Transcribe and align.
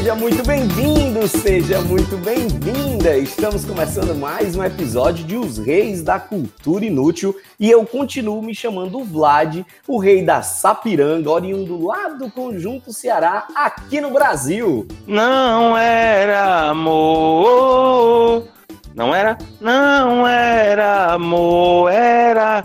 Seja 0.00 0.14
muito 0.14 0.42
bem-vindo, 0.46 1.28
seja 1.28 1.78
muito 1.82 2.16
bem-vinda. 2.16 3.18
Estamos 3.18 3.66
começando 3.66 4.14
mais 4.14 4.56
um 4.56 4.64
episódio 4.64 5.26
de 5.26 5.36
Os 5.36 5.58
Reis 5.58 6.02
da 6.02 6.18
Cultura 6.18 6.86
Inútil 6.86 7.38
e 7.58 7.70
eu 7.70 7.84
continuo 7.84 8.40
me 8.40 8.54
chamando 8.54 9.04
Vlad, 9.04 9.62
o 9.86 9.98
rei 9.98 10.24
da 10.24 10.40
Sapiranga, 10.40 11.30
oriundo 11.30 11.86
lá 11.86 12.08
do 12.08 12.30
Conjunto 12.30 12.94
Ceará, 12.94 13.46
aqui 13.54 14.00
no 14.00 14.10
Brasil. 14.10 14.88
Não 15.06 15.76
era 15.76 16.70
amor. 16.70 18.48
Não 18.94 19.14
era? 19.14 19.36
Não 19.60 20.26
era 20.26 21.12
amor, 21.12 21.92
era. 21.92 22.64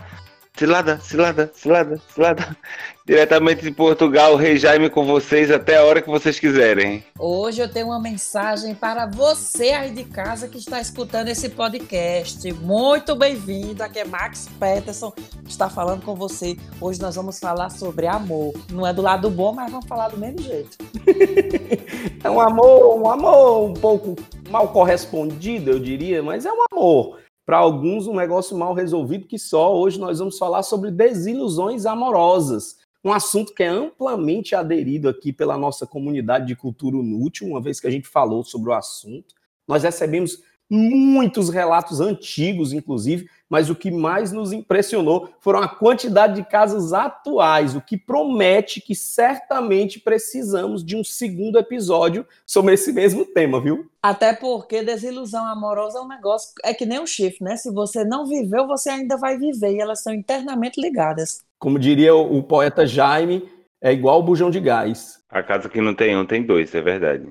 Cilada, 0.55 1.01
cilada, 1.01 1.51
cilada, 1.53 1.99
cilada. 2.13 2.57
Diretamente 3.05 3.61
de 3.61 3.69
Portugal, 3.69 4.33
o 4.33 4.35
Rei 4.35 4.57
Jaime 4.57 4.89
com 4.89 5.05
vocês 5.05 5.51
até 5.51 5.77
a 5.77 5.83
hora 5.83 6.01
que 6.01 6.09
vocês 6.09 6.39
quiserem. 6.39 7.03
Hoje 7.19 7.61
eu 7.61 7.71
tenho 7.71 7.85
uma 7.85 7.99
mensagem 7.99 8.73
para 8.73 9.05
você 9.05 9.69
aí 9.73 9.91
de 9.91 10.03
casa 10.05 10.47
que 10.47 10.57
está 10.57 10.81
escutando 10.81 11.27
esse 11.27 11.49
podcast. 11.49 12.51
Muito 12.53 13.15
bem-vindo. 13.15 13.83
Aqui 13.83 13.99
é 13.99 14.05
Max 14.05 14.49
Peterson, 14.59 15.13
está 15.47 15.69
falando 15.69 16.03
com 16.03 16.15
você. 16.15 16.57
Hoje 16.81 16.99
nós 16.99 17.15
vamos 17.15 17.37
falar 17.37 17.69
sobre 17.69 18.07
amor. 18.07 18.55
Não 18.71 18.87
é 18.87 18.91
do 18.91 19.03
lado 19.03 19.29
bom, 19.29 19.53
mas 19.53 19.71
vamos 19.71 19.85
falar 19.85 20.07
do 20.07 20.17
mesmo 20.17 20.41
jeito. 20.41 20.75
É 22.23 22.29
um 22.29 22.39
amor, 22.39 22.99
um 22.99 23.07
amor 23.07 23.69
um 23.69 23.73
pouco 23.75 24.15
mal 24.49 24.69
correspondido, 24.69 25.69
eu 25.69 25.79
diria, 25.79 26.23
mas 26.23 26.43
é 26.43 26.51
um 26.51 26.63
amor. 26.71 27.19
Para 27.45 27.57
alguns, 27.57 28.07
um 28.07 28.15
negócio 28.15 28.57
mal 28.57 28.73
resolvido 28.73 29.27
que 29.27 29.37
só. 29.37 29.77
Hoje 29.77 29.99
nós 29.99 30.17
vamos 30.17 30.39
falar 30.39 30.63
sobre 30.63 30.89
desilusões 30.89 31.85
amorosas. 31.85 32.77
Um 33.05 33.13
assunto 33.13 33.53
que 33.53 33.61
é 33.61 33.67
amplamente 33.67 34.55
aderido 34.55 35.07
aqui 35.07 35.31
pela 35.31 35.55
nossa 35.55 35.85
comunidade 35.85 36.47
de 36.47 36.55
cultura 36.55 36.97
inútil, 36.97 37.45
uma 37.45 37.61
vez 37.61 37.79
que 37.79 37.85
a 37.85 37.91
gente 37.91 38.07
falou 38.07 38.43
sobre 38.43 38.71
o 38.71 38.73
assunto. 38.73 39.35
Nós 39.67 39.83
recebemos 39.83 40.41
muitos 40.69 41.49
relatos 41.49 41.99
antigos, 41.99 42.73
inclusive, 42.73 43.29
mas 43.49 43.69
o 43.69 43.75
que 43.75 43.91
mais 43.91 44.31
nos 44.31 44.51
impressionou 44.51 45.29
foram 45.39 45.59
a 45.59 45.67
quantidade 45.67 46.35
de 46.35 46.43
casos 46.43 46.93
atuais, 46.93 47.75
o 47.75 47.81
que 47.81 47.97
promete 47.97 48.81
que 48.81 48.95
certamente 48.95 49.99
precisamos 49.99 50.83
de 50.83 50.95
um 50.95 51.03
segundo 51.03 51.59
episódio 51.59 52.25
sobre 52.45 52.73
esse 52.73 52.91
mesmo 52.91 53.25
tema, 53.25 53.61
viu? 53.61 53.89
Até 54.01 54.33
porque 54.33 54.83
desilusão 54.83 55.45
amorosa 55.45 55.99
é 55.99 56.01
um 56.01 56.07
negócio, 56.07 56.51
é 56.63 56.73
que 56.73 56.85
nem 56.85 56.99
um 56.99 57.07
chifre, 57.07 57.43
né? 57.43 57.55
Se 57.55 57.71
você 57.71 58.03
não 58.03 58.25
viveu, 58.25 58.67
você 58.67 58.89
ainda 58.89 59.17
vai 59.17 59.37
viver, 59.37 59.75
e 59.75 59.79
elas 59.79 60.01
são 60.01 60.13
internamente 60.13 60.81
ligadas. 60.81 61.43
Como 61.59 61.79
diria 61.79 62.15
o, 62.15 62.37
o 62.37 62.43
poeta 62.43 62.85
Jaime, 62.85 63.47
é 63.81 63.91
igual 63.93 64.19
o 64.19 64.23
bujão 64.23 64.49
de 64.49 64.59
gás. 64.59 65.23
A 65.29 65.43
casa 65.43 65.69
que 65.69 65.81
não 65.81 65.93
tem 65.93 66.15
um 66.17 66.25
tem 66.25 66.43
dois, 66.43 66.73
é 66.73 66.81
verdade. 66.81 67.27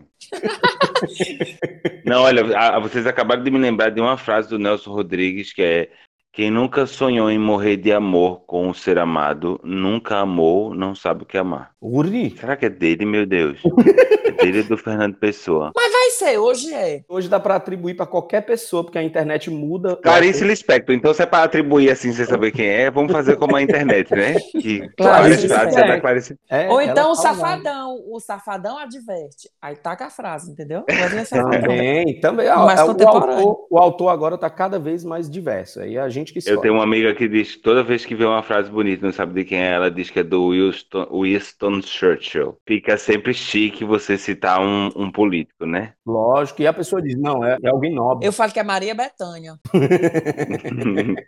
não, 2.05 2.23
olha, 2.23 2.57
a- 2.59 2.79
vocês 2.79 3.07
acabaram 3.07 3.43
de 3.43 3.51
me 3.51 3.59
lembrar 3.59 3.91
de 3.91 4.01
uma 4.01 4.17
frase 4.17 4.49
do 4.49 4.59
Nelson 4.59 4.93
Rodrigues 4.93 5.53
que 5.53 5.63
é: 5.63 5.91
Quem 6.33 6.51
nunca 6.51 6.87
sonhou 6.87 7.31
em 7.31 7.39
morrer 7.39 7.77
de 7.77 7.93
amor 7.93 8.41
com 8.47 8.69
o 8.69 8.75
ser 8.75 8.99
amado, 8.99 9.61
nunca 9.65 10.19
amou, 10.19 10.75
não 10.75 10.95
sabe 10.95 11.23
o 11.23 11.27
que 11.27 11.37
é 11.37 11.41
amar. 11.41 11.74
Uri, 11.87 12.35
Será 12.41 12.57
que 12.57 12.65
é 12.65 12.71
dele, 12.71 13.05
meu 13.05 13.27
Deus? 13.27 13.61
É 14.25 14.31
dele 14.31 14.63
do 14.63 14.77
Fernando 14.79 15.17
Pessoa? 15.17 15.71
Mas 15.77 15.93
vai 15.93 16.11
ser, 16.11 16.39
hoje 16.39 16.73
é. 16.73 17.03
hoje 17.07 17.29
dá 17.29 17.39
para 17.39 17.57
atribuir 17.57 17.95
para 17.95 18.07
qualquer 18.07 18.41
pessoa, 18.41 18.83
porque 18.83 18.99
a 18.99 19.03
internet 19.03 19.51
muda. 19.51 19.97
Clarice 19.97 20.43
Lispector. 20.45 20.95
Então, 20.95 21.13
se 21.13 21.23
é 21.23 21.27
para 21.27 21.45
atribuir 21.45 21.91
assim, 21.91 22.11
sem 22.11 22.25
saber 22.25 22.51
quem 22.51 22.67
é, 22.67 22.91
vamos 22.91 23.13
fazer 23.13 23.37
como 23.37 23.55
a 23.55 23.63
internet, 23.63 24.11
né? 24.15 24.35
Que 24.59 24.89
Clarice 24.97 25.47
frase 25.47 25.79
é. 25.79 26.01
Clarice. 26.01 26.39
É, 26.49 26.69
Ou 26.71 26.81
então 26.81 27.11
o 27.11 27.15
safadão. 27.15 28.03
O 28.09 28.19
safadão 28.19 28.79
adverte. 28.79 29.51
Aí 29.61 29.77
taca 29.77 30.07
a 30.07 30.11
frase, 30.11 30.51
entendeu? 30.51 30.85
Também, 31.31 32.21
também. 32.21 32.49
ó, 32.49 32.65
Mais 32.65 32.81
é, 32.81 32.85
o, 32.85 32.89
autor, 32.89 33.67
o 33.71 33.79
autor 33.79 34.09
agora 34.09 34.35
está 34.37 34.49
cada 34.49 34.79
vez 34.79 35.05
mais 35.05 35.29
diverso. 35.29 35.81
Aí 35.81 35.97
é 35.97 36.01
a 36.01 36.09
gente 36.09 36.33
que 36.33 36.39
Eu 36.39 36.41
escolhe. 36.41 36.61
tenho 36.63 36.75
uma 36.75 36.83
amiga 36.83 37.15
que 37.15 37.29
diz 37.29 37.57
que 37.57 37.63
toda 37.63 37.83
vez 37.83 38.05
que 38.05 38.15
vê 38.15 38.25
uma 38.25 38.43
frase 38.43 38.71
bonita, 38.71 39.05
não 39.05 39.13
sabe 39.13 39.35
de 39.35 39.45
quem 39.45 39.59
é, 39.59 39.73
ela 39.73 39.91
diz 39.91 40.11
que 40.11 40.21
é 40.21 40.23
do 40.23 40.51
Winston, 40.51 41.74
Winston 41.75 41.83
Churchill. 41.83 42.59
Fica 42.67 42.97
sempre 42.97 43.33
chique 43.35 43.85
você 43.85 44.17
citar 44.17 44.61
um, 44.61 44.91
um 44.97 45.11
político, 45.11 45.67
né? 45.67 45.95
Lógico, 46.07 46.63
e 46.63 46.67
a 46.67 46.73
pessoa 46.73 47.01
diz, 47.01 47.17
não, 47.17 47.45
é, 47.45 47.59
é 47.63 47.69
alguém 47.69 47.95
nobre. 47.95 48.27
Eu 48.27 48.33
falo 48.33 48.53
que 48.53 48.61
é 48.61 48.63
Maria 48.63 48.95
Bethânia. 48.95 49.59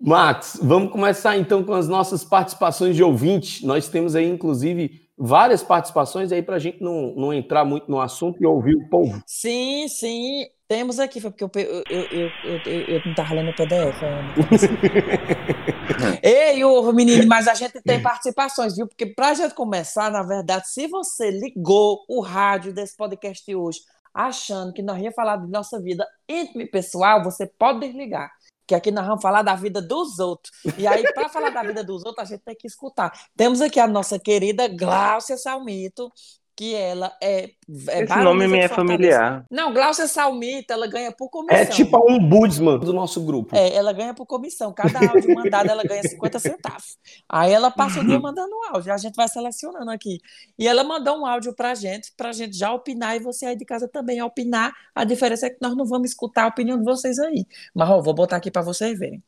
Max, 0.00 0.58
vamos 0.62 0.92
começar 0.92 1.36
então 1.36 1.64
com 1.64 1.72
as 1.72 1.88
nossas 1.88 2.24
participações 2.24 2.94
de 2.94 3.02
ouvinte. 3.02 3.66
Nós 3.66 3.88
temos 3.88 4.14
aí, 4.14 4.28
inclusive, 4.28 5.00
várias 5.16 5.62
participações 5.62 6.30
aí 6.32 6.42
para 6.42 6.56
a 6.56 6.60
gente 6.60 6.82
não, 6.82 7.14
não 7.16 7.32
entrar 7.32 7.64
muito 7.64 7.90
no 7.90 8.00
assunto 8.00 8.40
e 8.40 8.46
ouvir 8.46 8.76
o 8.76 8.88
povo. 8.88 9.22
Sim, 9.26 9.88
sim. 9.88 10.46
Temos 10.68 10.98
aqui, 10.98 11.20
foi 11.20 11.30
porque 11.30 11.44
eu, 11.44 11.50
eu, 11.88 12.02
eu, 12.10 12.28
eu, 12.44 12.58
eu, 12.88 13.00
não 13.04 13.12
estava 13.12 13.34
lendo 13.34 13.50
o 13.50 13.54
PDF. 13.54 14.00
Ei, 16.20 16.64
ô 16.64 16.92
menino, 16.92 17.24
mas 17.28 17.46
a 17.46 17.54
gente 17.54 17.80
tem 17.82 18.02
participações, 18.02 18.74
viu? 18.74 18.88
Porque 18.88 19.06
para 19.06 19.28
a 19.28 19.34
gente 19.34 19.54
começar, 19.54 20.10
na 20.10 20.24
verdade, 20.24 20.68
se 20.68 20.88
você 20.88 21.30
ligou 21.30 22.04
o 22.08 22.20
rádio 22.20 22.74
desse 22.74 22.96
podcast 22.96 23.54
hoje 23.54 23.78
achando 24.12 24.72
que 24.72 24.82
nós 24.82 25.00
ia 25.00 25.12
falar 25.12 25.36
de 25.36 25.48
nossa 25.48 25.80
vida 25.80 26.04
íntima 26.28 26.62
e 26.62 26.66
pessoal, 26.66 27.22
você 27.22 27.46
pode 27.46 27.78
desligar. 27.80 28.32
Que 28.66 28.74
aqui 28.74 28.90
nós 28.90 29.06
vamos 29.06 29.22
falar 29.22 29.42
da 29.42 29.54
vida 29.54 29.80
dos 29.80 30.18
outros. 30.18 30.52
E 30.76 30.86
aí, 30.86 31.04
para 31.12 31.28
falar 31.28 31.50
da 31.50 31.62
vida 31.62 31.84
dos 31.84 32.04
outros, 32.04 32.28
a 32.28 32.34
gente 32.34 32.42
tem 32.42 32.56
que 32.56 32.66
escutar. 32.66 33.12
Temos 33.36 33.60
aqui 33.60 33.78
a 33.78 33.86
nossa 33.86 34.18
querida 34.18 34.66
Gláucia 34.66 35.36
Salmito, 35.36 36.10
que 36.56 36.74
ela 36.74 37.12
é. 37.22 37.50
é 37.88 38.02
Esse 38.02 38.16
nome 38.16 38.48
me 38.48 38.58
é 38.58 38.68
familiar. 38.68 39.44
Não, 39.50 39.74
Gláucia 39.74 40.08
Salmito, 40.08 40.72
ela 40.72 40.86
ganha 40.86 41.12
por 41.12 41.28
comissão. 41.28 41.58
É 41.58 41.66
tipo 41.66 41.94
a 41.94 42.00
ombudsman 42.00 42.78
do 42.78 42.94
nosso 42.94 43.22
grupo. 43.24 43.54
É, 43.54 43.74
ela 43.74 43.92
ganha 43.92 44.14
por 44.14 44.24
comissão. 44.24 44.72
Cada 44.72 44.98
áudio 44.98 45.34
mandado, 45.34 45.68
ela 45.68 45.82
ganha 45.84 46.02
50 46.02 46.38
centavos. 46.38 46.96
Aí 47.28 47.52
ela 47.52 47.70
passa 47.70 48.00
o 48.00 48.06
dia 48.06 48.18
mandando 48.18 48.50
um 48.56 48.74
áudio. 48.74 48.92
A 48.92 48.96
gente 48.96 49.14
vai 49.14 49.28
selecionando 49.28 49.90
aqui. 49.90 50.18
E 50.58 50.66
ela 50.66 50.82
mandou 50.82 51.18
um 51.18 51.26
áudio 51.26 51.54
pra 51.54 51.74
gente, 51.74 52.10
pra 52.16 52.32
gente 52.32 52.56
já 52.56 52.72
opinar 52.72 53.16
e 53.16 53.18
você 53.18 53.44
aí 53.44 53.56
de 53.56 53.66
casa 53.66 53.86
também 53.86 54.22
opinar. 54.22 54.72
A 54.94 55.04
diferença 55.04 55.46
é 55.46 55.50
que 55.50 55.58
nós 55.60 55.76
não 55.76 55.84
vamos 55.84 56.08
escutar 56.08 56.44
a 56.44 56.48
opinião 56.48 56.78
de 56.78 56.84
vocês 56.84 57.18
aí. 57.18 57.44
Mas, 57.74 57.90
ó, 57.90 58.00
vou 58.00 58.14
botar 58.14 58.36
aqui 58.36 58.50
pra 58.50 58.62
vocês 58.62 58.98
verem. 58.98 59.22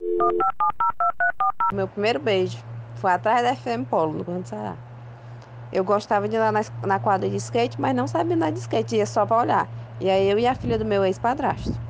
Meu 1.75 1.87
primeiro 1.87 2.19
beijo 2.19 2.57
foi 2.97 3.13
atrás 3.13 3.43
da 3.43 3.55
FM 3.55 3.87
Polo, 3.89 4.15
no 4.15 4.25
Grande 4.25 4.49
Ceará. 4.49 4.77
Eu 5.71 5.85
gostava 5.85 6.29
de 6.29 6.37
ir 6.37 6.39
lá 6.39 6.51
na, 6.53 6.61
na 6.87 6.99
quadra 6.99 7.29
de 7.29 7.37
skate, 7.37 7.81
mas 7.81 7.95
não 7.95 8.07
sabia 8.07 8.35
andar 8.35 8.51
de 8.51 8.59
skate, 8.59 8.97
ia 8.97 9.07
só 9.07 9.27
pra 9.27 9.39
olhar. 9.39 9.69
E 10.01 10.09
aí 10.09 10.29
eu 10.29 10.39
e 10.39 10.47
a 10.47 10.55
filha 10.55 10.79
do 10.79 10.85
meu 10.85 11.05
ex-padrasto. 11.05 11.81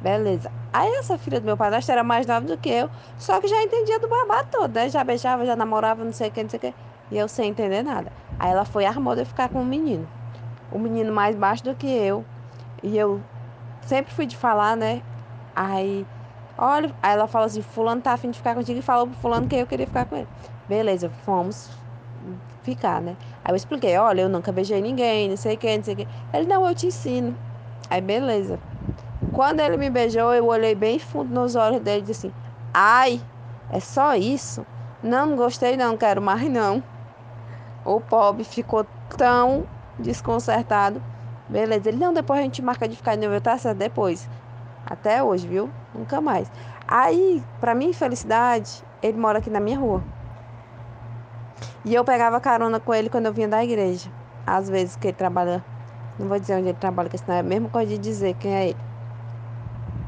Beleza. 0.00 0.50
Aí 0.72 0.88
essa 1.00 1.18
filha 1.18 1.40
do 1.40 1.44
meu 1.44 1.56
padrasto 1.56 1.92
era 1.92 2.02
mais 2.02 2.26
nova 2.26 2.46
do 2.46 2.56
que 2.58 2.68
eu, 2.70 2.90
só 3.16 3.40
que 3.40 3.46
já 3.48 3.62
entendia 3.62 3.98
do 4.00 4.08
babado 4.08 4.48
todo, 4.50 4.74
né? 4.74 4.88
Já 4.88 5.04
beijava, 5.04 5.44
já 5.46 5.54
namorava, 5.54 6.04
não 6.04 6.12
sei 6.12 6.28
o 6.28 6.32
que, 6.32 6.42
não 6.42 6.50
sei 6.50 6.56
o 6.58 6.60
que. 6.60 6.74
E 7.10 7.18
eu 7.18 7.28
sem 7.28 7.50
entender 7.50 7.82
nada. 7.82 8.10
Aí 8.38 8.50
ela 8.50 8.64
foi 8.64 8.84
e 8.84 8.86
armou 8.86 9.14
de 9.14 9.22
eu 9.22 9.26
ficar 9.26 9.48
com 9.50 9.60
um 9.60 9.64
menino. 9.64 10.08
O 10.70 10.78
menino 10.78 11.12
mais 11.12 11.36
baixo 11.36 11.64
do 11.64 11.74
que 11.74 11.86
eu. 11.86 12.26
E 12.82 12.96
eu 12.96 13.22
sempre 13.86 14.12
fui 14.12 14.26
de 14.26 14.36
falar, 14.36 14.76
né? 14.76 15.02
Aí 15.54 16.06
Olha, 16.56 16.94
aí 17.02 17.14
ela 17.14 17.26
falou 17.26 17.46
assim: 17.46 17.62
Fulano 17.62 18.02
tá 18.02 18.12
afim 18.12 18.30
de 18.30 18.38
ficar 18.38 18.54
contigo 18.54 18.78
e 18.78 18.82
falou 18.82 19.08
pro 19.08 19.16
Fulano 19.18 19.48
que 19.48 19.56
eu 19.56 19.66
queria 19.66 19.86
ficar 19.86 20.06
com 20.06 20.16
ele. 20.16 20.28
Beleza, 20.68 21.10
fomos 21.10 21.70
ficar, 22.62 23.00
né? 23.00 23.16
Aí 23.44 23.52
eu 23.52 23.56
expliquei: 23.56 23.96
Olha, 23.98 24.22
eu 24.22 24.28
nunca 24.28 24.52
beijei 24.52 24.80
ninguém, 24.80 25.28
não 25.28 25.36
sei 25.36 25.54
o 25.54 25.58
que, 25.58 25.76
não 25.76 25.84
sei 25.84 25.94
o 25.94 25.96
que. 25.98 26.08
Ele: 26.32 26.46
Não, 26.46 26.66
eu 26.66 26.74
te 26.74 26.86
ensino. 26.86 27.36
Aí 27.90 28.00
beleza. 28.00 28.58
Quando 29.32 29.60
ele 29.60 29.76
me 29.76 29.90
beijou, 29.90 30.32
eu 30.34 30.46
olhei 30.46 30.74
bem 30.74 30.98
fundo 30.98 31.32
nos 31.32 31.54
olhos 31.54 31.80
dele 31.80 32.00
e 32.00 32.06
disse 32.06 32.26
assim: 32.26 32.36
Ai, 32.72 33.20
é 33.70 33.80
só 33.80 34.14
isso? 34.14 34.66
Não, 35.02 35.26
não 35.26 35.36
gostei, 35.36 35.76
não, 35.76 35.96
quero 35.96 36.22
mais 36.22 36.48
não. 36.50 36.82
O 37.84 38.00
pobre 38.00 38.44
ficou 38.44 38.86
tão 39.16 39.66
desconcertado. 39.98 41.02
Beleza, 41.48 41.88
ele: 41.88 41.98
Não, 41.98 42.12
depois 42.12 42.40
a 42.40 42.42
gente 42.42 42.62
marca 42.62 42.88
de 42.88 42.96
ficar 42.96 43.16
de 43.16 43.26
novo, 43.26 43.40
tá 43.40 43.58
certo? 43.58 43.78
Depois. 43.78 44.28
Até 44.84 45.22
hoje, 45.22 45.46
viu? 45.46 45.70
Nunca 45.94 46.20
mais. 46.20 46.50
Aí, 46.86 47.42
pra 47.60 47.74
minha 47.74 47.90
infelicidade, 47.90 48.82
ele 49.02 49.18
mora 49.18 49.38
aqui 49.38 49.48
na 49.50 49.60
minha 49.60 49.78
rua. 49.78 50.02
E 51.84 51.94
eu 51.94 52.04
pegava 52.04 52.40
carona 52.40 52.80
com 52.80 52.94
ele 52.94 53.10
quando 53.10 53.26
eu 53.26 53.32
vinha 53.32 53.48
da 53.48 53.62
igreja. 53.64 54.10
Às 54.46 54.68
vezes 54.68 54.96
que 54.96 55.08
ele 55.08 55.16
trabalha. 55.16 55.64
Não 56.18 56.28
vou 56.28 56.38
dizer 56.38 56.54
onde 56.56 56.68
ele 56.68 56.78
trabalha, 56.78 57.08
porque 57.08 57.18
senão 57.18 57.36
é 57.36 57.40
a 57.40 57.42
mesma 57.42 57.68
coisa 57.68 57.90
de 57.92 57.98
dizer 57.98 58.34
quem 58.34 58.54
é 58.54 58.68
ele. 58.68 58.78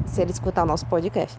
se 0.07 0.21
ele 0.23 0.31
escutar 0.31 0.63
o 0.65 0.67
nosso 0.67 0.87
podcast. 0.87 1.39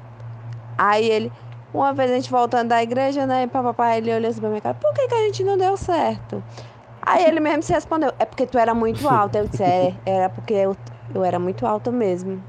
Aí 0.78 1.10
ele, 1.10 1.32
uma 1.74 1.94
vez 1.94 2.12
a 2.12 2.16
gente 2.16 2.30
voltando 2.32 2.70
da 2.70 2.84
igreja, 2.84 3.26
né, 3.26 3.48
papapá, 3.48 3.98
ele 3.98 4.14
olhou 4.14 4.30
assim 4.30 4.40
pra 4.40 4.50
minha 4.50 4.62
cara, 4.62 4.76
por 4.76 4.94
que, 4.94 5.08
que 5.08 5.16
a 5.16 5.26
gente 5.26 5.44
não 5.44 5.58
deu 5.58 5.78
certo? 5.78 6.44
Aí 7.02 7.24
ele 7.26 7.40
mesmo 7.40 7.64
se 7.64 7.74
respondeu, 7.74 8.14
é 8.20 8.26
porque 8.26 8.48
tu 8.48 8.58
era 8.58 8.74
muito 8.76 9.08
alta. 9.10 9.40
Eu 9.40 9.48
disse, 9.48 9.64
é, 9.64 10.02
era 10.06 10.30
porque 10.30 10.54
eu, 10.54 10.76
eu 11.14 11.24
era 11.24 11.40
muito 11.40 11.66
alta 11.66 11.92
mesmo. 11.92 12.46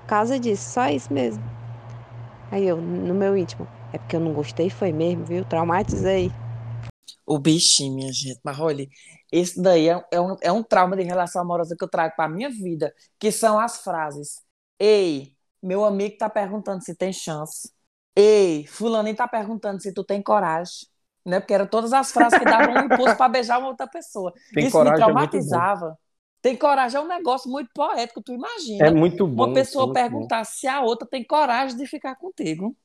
Por 0.00 0.06
causa 0.06 0.38
disso, 0.40 0.70
só 0.72 0.88
isso 0.88 1.12
mesmo. 1.12 1.44
Aí 2.50 2.66
eu, 2.66 2.80
no 2.80 3.14
meu 3.14 3.36
íntimo, 3.36 3.68
é 3.92 3.98
porque 3.98 4.16
eu 4.16 4.20
não 4.20 4.32
gostei, 4.32 4.70
foi 4.70 4.92
mesmo, 4.92 5.24
viu? 5.24 5.44
Traumatizei. 5.44 6.34
O 7.26 7.38
bichinho, 7.38 7.94
minha 7.94 8.12
gente. 8.12 8.40
Mas 8.44 8.58
olha, 8.58 8.86
esse 9.32 9.60
daí 9.60 9.88
é, 9.88 10.04
é 10.10 10.20
um, 10.20 10.36
é 10.40 10.52
um 10.52 10.62
trauma 10.62 10.96
de 10.96 11.02
relação 11.02 11.42
amorosa 11.42 11.74
que 11.76 11.84
eu 11.84 11.88
trago 11.88 12.14
para 12.16 12.28
minha 12.28 12.50
vida, 12.50 12.94
que 13.18 13.32
são 13.32 13.58
as 13.58 13.82
frases. 13.82 14.42
Ei, 14.78 15.34
meu 15.62 15.84
amigo 15.84 16.16
tá 16.18 16.28
perguntando 16.28 16.84
se 16.84 16.94
tem 16.94 17.12
chance. 17.12 17.70
Ei, 18.14 18.66
fulaninho 18.66 19.16
tá 19.16 19.26
perguntando 19.26 19.80
se 19.82 19.92
tu 19.92 20.04
tem 20.04 20.22
coragem. 20.22 20.86
Né? 21.24 21.40
Porque 21.40 21.54
eram 21.54 21.66
todas 21.66 21.92
as 21.92 22.12
frases 22.12 22.38
que 22.38 22.44
davam 22.44 22.74
um 22.74 22.84
impulso 22.92 23.16
para 23.16 23.28
beijar 23.28 23.58
uma 23.58 23.68
outra 23.68 23.86
pessoa. 23.86 24.32
Tem 24.52 24.66
Isso 24.66 24.78
me 24.82 24.90
é 24.90 24.94
traumatizava. 24.94 25.98
tem 26.42 26.54
coragem 26.54 26.98
é 26.98 27.00
um 27.00 27.08
negócio 27.08 27.50
muito 27.50 27.70
poético, 27.74 28.22
tu 28.22 28.32
imagina. 28.32 28.86
É 28.86 28.90
muito 28.90 29.26
bom. 29.26 29.46
uma 29.46 29.54
pessoa 29.54 29.84
é 29.84 29.86
muito 29.86 29.96
bom. 29.96 30.02
perguntar 30.02 30.44
se 30.44 30.66
a 30.66 30.82
outra 30.82 31.08
tem 31.08 31.24
coragem 31.24 31.76
de 31.76 31.86
ficar 31.86 32.14
contigo. 32.16 32.76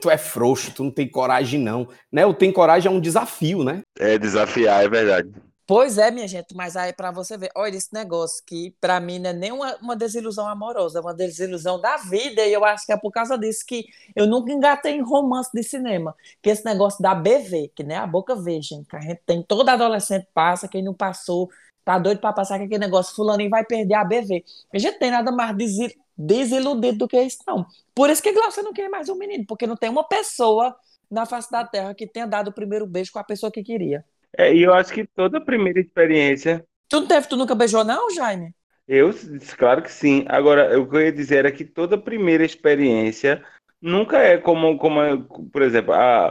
Tu 0.00 0.10
é 0.10 0.16
frouxo, 0.16 0.72
tu 0.72 0.84
não 0.84 0.90
tem 0.90 1.08
coragem, 1.08 1.60
não. 1.60 1.88
Né? 2.10 2.24
O 2.24 2.32
tem 2.32 2.52
coragem 2.52 2.90
é 2.90 2.94
um 2.94 3.00
desafio, 3.00 3.64
né? 3.64 3.82
É 3.98 4.18
desafiar, 4.18 4.84
é 4.84 4.88
verdade. 4.88 5.30
Pois 5.70 5.98
é, 5.98 6.10
minha 6.10 6.26
gente, 6.26 6.52
mas 6.52 6.76
aí 6.76 6.92
para 6.92 7.12
você 7.12 7.38
ver, 7.38 7.48
olha 7.54 7.76
esse 7.76 7.94
negócio 7.94 8.42
que 8.44 8.74
para 8.80 8.98
mim 8.98 9.20
não 9.20 9.30
é 9.30 9.32
nem 9.32 9.52
uma, 9.52 9.76
uma 9.76 9.94
desilusão 9.94 10.48
amorosa, 10.48 10.98
é 10.98 11.00
uma 11.00 11.14
desilusão 11.14 11.80
da 11.80 11.96
vida, 11.96 12.44
e 12.44 12.52
eu 12.52 12.64
acho 12.64 12.84
que 12.84 12.92
é 12.92 12.96
por 12.96 13.12
causa 13.12 13.38
disso 13.38 13.64
que 13.64 13.84
eu 14.16 14.26
nunca 14.26 14.50
engatei 14.50 14.96
em 14.96 15.00
romance 15.00 15.48
de 15.54 15.62
cinema, 15.62 16.12
que 16.42 16.50
esse 16.50 16.64
negócio 16.64 17.00
da 17.00 17.14
BV, 17.14 17.70
que 17.72 17.84
nem 17.84 17.96
a 17.96 18.04
boca 18.04 18.34
virgem, 18.34 18.82
que 18.82 18.96
a 18.96 19.00
gente 19.00 19.22
tem, 19.24 19.44
toda 19.44 19.74
adolescente 19.74 20.26
passa, 20.34 20.66
quem 20.66 20.82
não 20.82 20.92
passou, 20.92 21.48
tá 21.94 21.98
doido 21.98 22.20
para 22.20 22.32
passar 22.32 22.58
com 22.58 22.64
aquele 22.64 22.78
negócio, 22.78 23.14
fulaninho 23.14 23.50
vai 23.50 23.64
perder 23.64 23.94
a 23.94 24.04
BV. 24.04 24.44
A 24.72 24.78
gente 24.78 24.98
tem 24.98 25.10
nada 25.10 25.32
mais 25.32 25.56
desi- 25.56 25.96
desiludido 26.16 26.98
do 26.98 27.08
que 27.08 27.20
isso, 27.20 27.38
não. 27.46 27.66
Por 27.94 28.10
isso 28.10 28.22
que 28.22 28.32
Glaucia 28.32 28.62
não 28.62 28.72
quer 28.72 28.88
mais 28.88 29.08
um 29.08 29.16
menino, 29.16 29.44
porque 29.46 29.66
não 29.66 29.76
tem 29.76 29.90
uma 29.90 30.04
pessoa 30.04 30.74
na 31.10 31.26
face 31.26 31.50
da 31.50 31.64
terra 31.64 31.94
que 31.94 32.06
tenha 32.06 32.26
dado 32.26 32.48
o 32.48 32.52
primeiro 32.52 32.86
beijo 32.86 33.10
com 33.12 33.18
a 33.18 33.24
pessoa 33.24 33.50
que 33.50 33.62
queria. 33.62 34.04
É, 34.38 34.54
e 34.54 34.62
eu 34.62 34.72
acho 34.72 34.92
que 34.92 35.04
toda 35.04 35.40
primeira 35.44 35.80
experiência, 35.80 36.64
Tu 36.88 37.00
não 37.00 37.06
teve, 37.06 37.28
tu 37.28 37.36
nunca 37.36 37.54
beijou, 37.54 37.84
não, 37.84 38.10
Jaime? 38.10 38.54
eu, 38.86 39.10
claro 39.56 39.82
que 39.82 39.92
sim. 39.92 40.24
Agora, 40.28 40.78
o 40.80 40.88
que 40.88 40.96
eu 40.96 41.00
ia 41.02 41.12
dizer 41.12 41.36
era 41.38 41.52
que 41.52 41.64
toda 41.64 41.96
primeira 41.98 42.44
experiência 42.44 43.44
nunca 43.80 44.18
é 44.18 44.38
como, 44.38 44.76
como 44.78 45.24
por 45.50 45.62
exemplo, 45.62 45.92
a, 45.94 46.28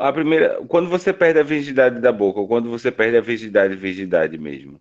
a 0.00 0.12
primeira, 0.12 0.64
quando 0.66 0.88
você 0.88 1.12
perde 1.12 1.40
a 1.40 1.42
virgindade 1.42 2.00
da 2.00 2.12
boca, 2.12 2.40
ou 2.40 2.48
quando 2.48 2.70
você 2.70 2.90
perde 2.90 3.16
a 3.16 3.20
virgindade, 3.20 3.76
virgindade 3.76 4.38
mesmo. 4.38 4.80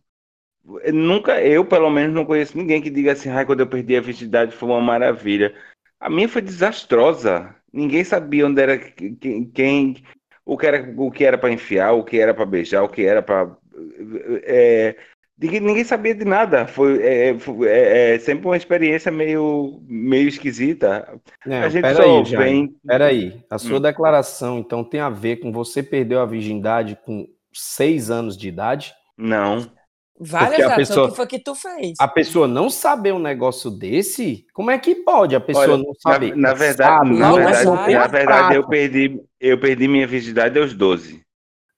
Nunca, 0.93 1.41
eu 1.41 1.63
pelo 1.65 1.89
menos 1.89 2.13
não 2.13 2.25
conheço 2.25 2.57
ninguém 2.57 2.81
que 2.81 2.89
diga 2.89 3.13
assim, 3.13 3.29
ai, 3.29 3.45
quando 3.45 3.61
eu 3.61 3.67
perdi 3.67 3.95
a 3.95 4.01
virgindade 4.01 4.51
foi 4.53 4.67
uma 4.67 4.81
maravilha. 4.81 5.55
A 5.99 6.09
minha 6.09 6.27
foi 6.27 6.41
desastrosa. 6.41 7.55
Ninguém 7.71 8.03
sabia 8.03 8.45
onde 8.45 8.61
era 8.61 8.77
quem, 8.77 9.45
quem 9.49 9.95
o 10.45 10.57
que 10.57 10.65
era 10.67 10.93
o 10.97 11.11
que 11.11 11.23
era 11.25 11.37
para 11.37 11.51
enfiar, 11.51 11.93
o 11.93 12.03
que 12.03 12.19
era 12.19 12.33
para 12.33 12.45
beijar, 12.45 12.83
o 12.83 12.89
que 12.89 13.03
era 13.05 13.21
para 13.21 13.55
ninguém, 15.39 15.59
ninguém 15.59 15.83
sabia 15.83 16.15
de 16.15 16.25
nada. 16.25 16.67
Foi, 16.67 17.01
é, 17.01 17.37
foi- 17.39 17.67
é- 17.67 18.15
é 18.15 18.19
sempre 18.19 18.45
uma 18.45 18.57
experiência 18.57 19.11
meio 19.11 19.81
meio 19.87 20.27
esquisita. 20.27 21.19
Não, 21.45 21.61
A 21.61 21.69
gente 21.69 21.93
só 21.93 22.23
Jaime. 22.23 22.37
vem. 22.37 22.75
Peraí. 22.85 23.41
A 23.49 23.57
sua 23.57 23.77
Hum. 23.79 23.81
declaração, 23.81 24.59
então, 24.59 24.83
tem 24.83 24.99
a 24.99 25.09
ver 25.09 25.37
com 25.37 25.51
você 25.51 25.81
perdeu 25.83 26.19
a 26.19 26.25
virgindade 26.25 26.97
com 27.05 27.27
seis 27.53 28.09
anos 28.09 28.37
de 28.37 28.47
idade? 28.47 28.93
Não. 29.17 29.76
Várias 30.19 30.71
a 30.71 30.75
pessoa- 30.75 31.09
que 31.09 31.15
foi 31.15 31.27
que 31.27 31.39
tu 31.39 31.53
fez? 31.53 31.93
A 31.99 32.07
pessoa 32.07 32.47
não 32.47 32.69
saber 32.69 33.13
um 33.13 33.19
negócio 33.19 33.69
desse? 33.69 34.45
Como 34.53 34.71
é 34.71 34.77
que 34.79 34.95
pode 34.95 35.35
a 35.35 35.39
pessoa 35.39 35.65
Olha, 35.65 35.77
não 35.77 35.93
na, 36.05 36.13
saber? 36.13 36.35
na 36.35 36.53
verdade, 36.53 36.97
Sabe, 37.07 37.17
na 37.19 37.31
verdade, 37.33 37.65
na 37.93 38.07
verdade 38.07 38.55
eu 38.55 38.67
perdi 38.67 39.21
eu 39.39 39.59
perdi 39.59 39.87
minha 39.87 40.07
virgindade 40.07 40.57
aos 40.59 40.73
12. 40.73 41.21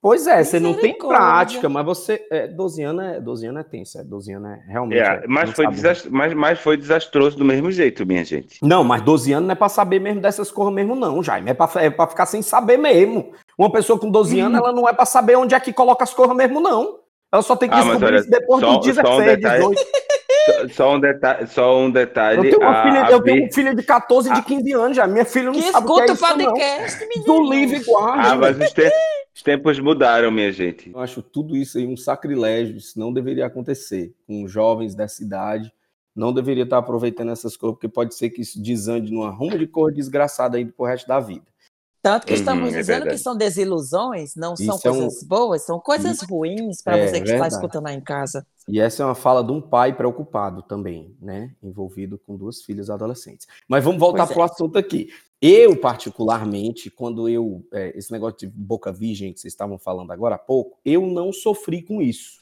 Pois 0.02 0.26
é, 0.26 0.42
você 0.42 0.58
não 0.58 0.72
tem 0.72 0.96
prática, 0.96 1.68
mas 1.68 1.84
você. 1.84 2.26
É, 2.30 2.46
12 2.48 2.82
anos 2.82 3.04
é, 3.04 3.20
12 3.20 3.46
anos 3.46 3.60
é 3.60 3.64
tenso, 3.64 3.98
é, 3.98 4.02
12 4.02 4.32
anos 4.32 4.50
é 4.52 4.72
realmente. 4.72 4.98
É, 4.98 5.02
é, 5.04 5.24
mas, 5.28 5.50
foi 5.50 5.66
desast... 5.66 6.08
mas, 6.10 6.32
mas 6.32 6.58
foi 6.58 6.78
desastroso 6.78 7.36
do 7.36 7.44
mesmo 7.44 7.70
jeito, 7.70 8.06
minha 8.06 8.24
gente. 8.24 8.58
Não, 8.62 8.82
mas 8.82 9.02
12 9.02 9.30
anos 9.34 9.46
não 9.48 9.52
é 9.52 9.54
pra 9.54 9.68
saber 9.68 10.00
mesmo 10.00 10.22
dessas 10.22 10.50
coisas 10.50 10.72
mesmo, 10.72 10.94
não, 10.94 11.22
Jaime. 11.22 11.50
É 11.50 11.54
pra, 11.54 11.68
é 11.76 11.90
pra 11.90 12.06
ficar 12.06 12.24
sem 12.24 12.40
saber 12.40 12.78
mesmo. 12.78 13.32
Uma 13.58 13.70
pessoa 13.70 13.98
com 13.98 14.10
12 14.10 14.40
Hum. 14.40 14.46
anos, 14.46 14.58
ela 14.60 14.72
não 14.72 14.88
é 14.88 14.92
pra 14.94 15.04
saber 15.04 15.36
onde 15.36 15.54
é 15.54 15.60
que 15.60 15.70
coloca 15.70 16.02
as 16.02 16.14
coisas 16.14 16.34
mesmo, 16.34 16.60
não. 16.60 16.99
Ela 17.32 17.42
só 17.42 17.54
tem 17.56 17.68
que 17.68 17.74
Ah, 17.74 17.80
descobrir 17.82 18.06
olha, 18.06 18.18
isso 18.20 18.30
depois 18.30 18.60
só- 18.60 18.76
dos 18.76 18.86
16, 18.86 19.06
só 19.08 19.16
um 19.20 19.24
detalhe. 19.24 19.62
18. 19.68 19.80
Só, 20.46 20.68
só 20.68 20.94
um 20.96 21.00
detalhe, 21.00 21.46
só 21.48 21.76
um 21.78 21.84
Eu 21.86 21.92
detalhe. 21.92 22.42
tenho 22.50 22.60
uma 22.62 22.70
a- 22.70 22.82
filha, 22.82 23.04
a 23.06 23.10
eu 23.10 23.22
tenho 23.22 23.42
uma 23.44 23.52
filha 23.52 23.74
de 23.74 23.82
14 23.82 24.30
e 24.30 24.32
de 24.32 24.42
15 24.42 24.72
anos 24.72 24.96
já. 24.96 25.06
Minha 25.06 25.24
filha 25.24 25.44
não 25.46 25.52
Que 25.52 25.70
sabe 25.70 25.86
o 25.86 25.94
que 25.94 26.00
é 26.00 26.04
escuta 26.06 26.12
o 26.12 26.14
isso, 26.14 26.38
não. 26.38 26.44
podcast, 26.54 27.00
menino. 27.06 27.24
Do 27.24 27.50
livre 27.50 27.84
guarda. 27.84 28.22
Ah, 28.32 28.36
mas 28.36 28.58
os, 28.58 28.72
te- 28.72 28.90
os 29.34 29.42
tempos 29.42 29.78
mudaram, 29.78 30.30
minha 30.30 30.50
gente. 30.50 30.90
Eu 30.90 30.98
acho 30.98 31.20
tudo 31.20 31.54
isso 31.54 31.76
aí 31.76 31.86
um 31.86 31.96
sacrilégio, 31.96 32.78
isso 32.78 32.98
não 32.98 33.12
deveria 33.12 33.44
acontecer 33.46 34.14
com 34.26 34.48
jovens 34.48 34.94
dessa 34.94 35.22
idade. 35.22 35.70
Não 36.16 36.32
deveria 36.32 36.64
estar 36.64 36.78
aproveitando 36.78 37.30
essas 37.32 37.54
coisas, 37.56 37.74
porque 37.76 37.88
pode 37.88 38.14
ser 38.14 38.30
que 38.30 38.40
isso 38.40 38.60
desande 38.62 39.12
numa 39.12 39.30
ruma 39.30 39.58
de 39.58 39.66
cor 39.66 39.92
desgraçada 39.92 40.56
aí 40.56 40.64
pro 40.64 40.86
resto 40.86 41.06
da 41.06 41.20
vida. 41.20 41.44
Tanto 42.02 42.26
que 42.26 42.32
Uhum, 42.32 42.38
estamos 42.38 42.74
é 42.74 42.78
dizendo 42.78 43.06
que 43.08 43.18
são 43.18 43.36
desilusões, 43.36 44.34
não 44.34 44.56
são 44.56 44.76
Isso 44.76 44.88
é 44.88 44.90
coisas 44.90 45.22
boas, 45.22 45.62
são 45.62 45.78
coisas 45.78 46.20
ruins 46.22 46.80
para 46.82 46.96
É, 46.96 47.06
você 47.06 47.20
que 47.20 47.30
está 47.30 47.46
escutando 47.46 47.88
aí 47.88 47.96
em 47.96 48.00
casa. 48.00 48.46
E 48.66 48.80
essa 48.80 49.02
é 49.02 49.06
uma 49.06 49.14
fala 49.14 49.44
de 49.44 49.52
um 49.52 49.60
pai 49.60 49.94
preocupado 49.94 50.62
também, 50.62 51.14
né? 51.20 51.54
Envolvido 51.62 52.18
com 52.18 52.36
duas 52.36 52.62
filhas 52.62 52.88
adolescentes. 52.88 53.46
Mas 53.68 53.84
vamos 53.84 54.00
voltar 54.00 54.24
é. 54.24 54.26
para 54.26 54.38
o 54.38 54.42
assunto 54.42 54.78
aqui. 54.78 55.10
Eu, 55.42 55.76
particularmente, 55.76 56.90
quando 56.90 57.28
eu. 57.28 57.64
é, 57.72 57.96
esse 57.96 58.12
negócio 58.12 58.38
de 58.38 58.46
boca 58.46 58.92
virgem 58.92 59.32
que 59.32 59.40
vocês 59.40 59.52
estavam 59.52 59.78
falando 59.78 60.10
agora 60.10 60.36
há 60.36 60.38
pouco, 60.38 60.78
eu 60.84 61.06
não 61.06 61.32
sofri 61.32 61.82
com 61.82 62.00
isso. 62.00 62.38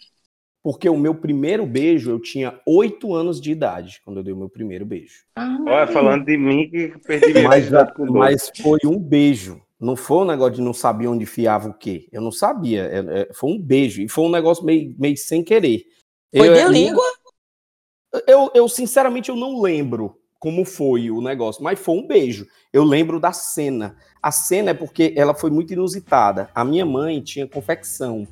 Porque 0.69 0.87
o 0.87 0.99
meu 0.99 1.15
primeiro 1.15 1.65
beijo, 1.65 2.11
eu 2.11 2.21
tinha 2.21 2.61
oito 2.67 3.15
anos 3.15 3.41
de 3.41 3.51
idade, 3.51 4.03
quando 4.05 4.19
eu 4.19 4.23
dei 4.23 4.35
o 4.35 4.37
meu 4.37 4.51
primeiro 4.51 4.85
beijo. 4.85 5.25
Olha, 5.67 5.87
falando 5.87 6.27
de 6.27 6.37
mim 6.37 6.69
que 6.69 6.89
perdi 7.07 7.33
minha 7.33 7.49
Mas, 7.49 7.61
virgindade 7.61 7.95
com 7.95 8.05
12. 8.05 8.19
mas 8.19 8.51
foi 8.61 8.79
um 8.85 8.99
beijo. 8.99 9.63
Não 9.81 9.97
foi 9.97 10.19
um 10.19 10.25
negócio 10.27 10.57
de 10.57 10.61
não 10.61 10.75
saber 10.75 11.07
onde 11.07 11.25
fiava 11.25 11.71
o 11.71 11.73
quê. 11.73 12.07
Eu 12.13 12.21
não 12.21 12.31
sabia. 12.31 12.83
É- 12.83 13.21
é, 13.21 13.33
foi 13.33 13.51
um 13.51 13.59
beijo. 13.59 14.03
E 14.03 14.11
foi 14.11 14.25
um 14.27 14.31
negócio 14.31 14.63
meio, 14.63 14.95
meio 14.99 15.17
sem 15.17 15.43
querer. 15.43 15.87
Foi 16.37 16.49
Eu- 16.49 16.55
de 16.55 16.69
língua? 16.71 17.05
Eu, 18.27 18.51
eu, 18.55 18.69
sinceramente, 18.69 19.31
eu 19.31 19.37
não 19.37 19.63
lembro 19.63 20.19
como 20.39 20.67
foi 20.67 21.11
o 21.11 21.23
negócio, 21.23 21.65
mas 21.65 21.79
foi 21.81 21.95
um 21.97 22.07
beijo. 22.07 22.47
Eu 22.75 22.85
lembro 22.85 23.19
da 23.19 23.33
cena. 23.33 23.97
A 24.23 24.31
cena 24.31 24.73
é 24.73 24.75
porque 24.75 25.15
ela 25.17 25.33
foi 25.33 25.51
muito 25.51 25.73
inusitada. 25.73 26.51
A 26.55 26.63
minha 26.63 26.85
mãe 26.85 27.23
tinha 27.23 27.47
confecção 27.49 28.29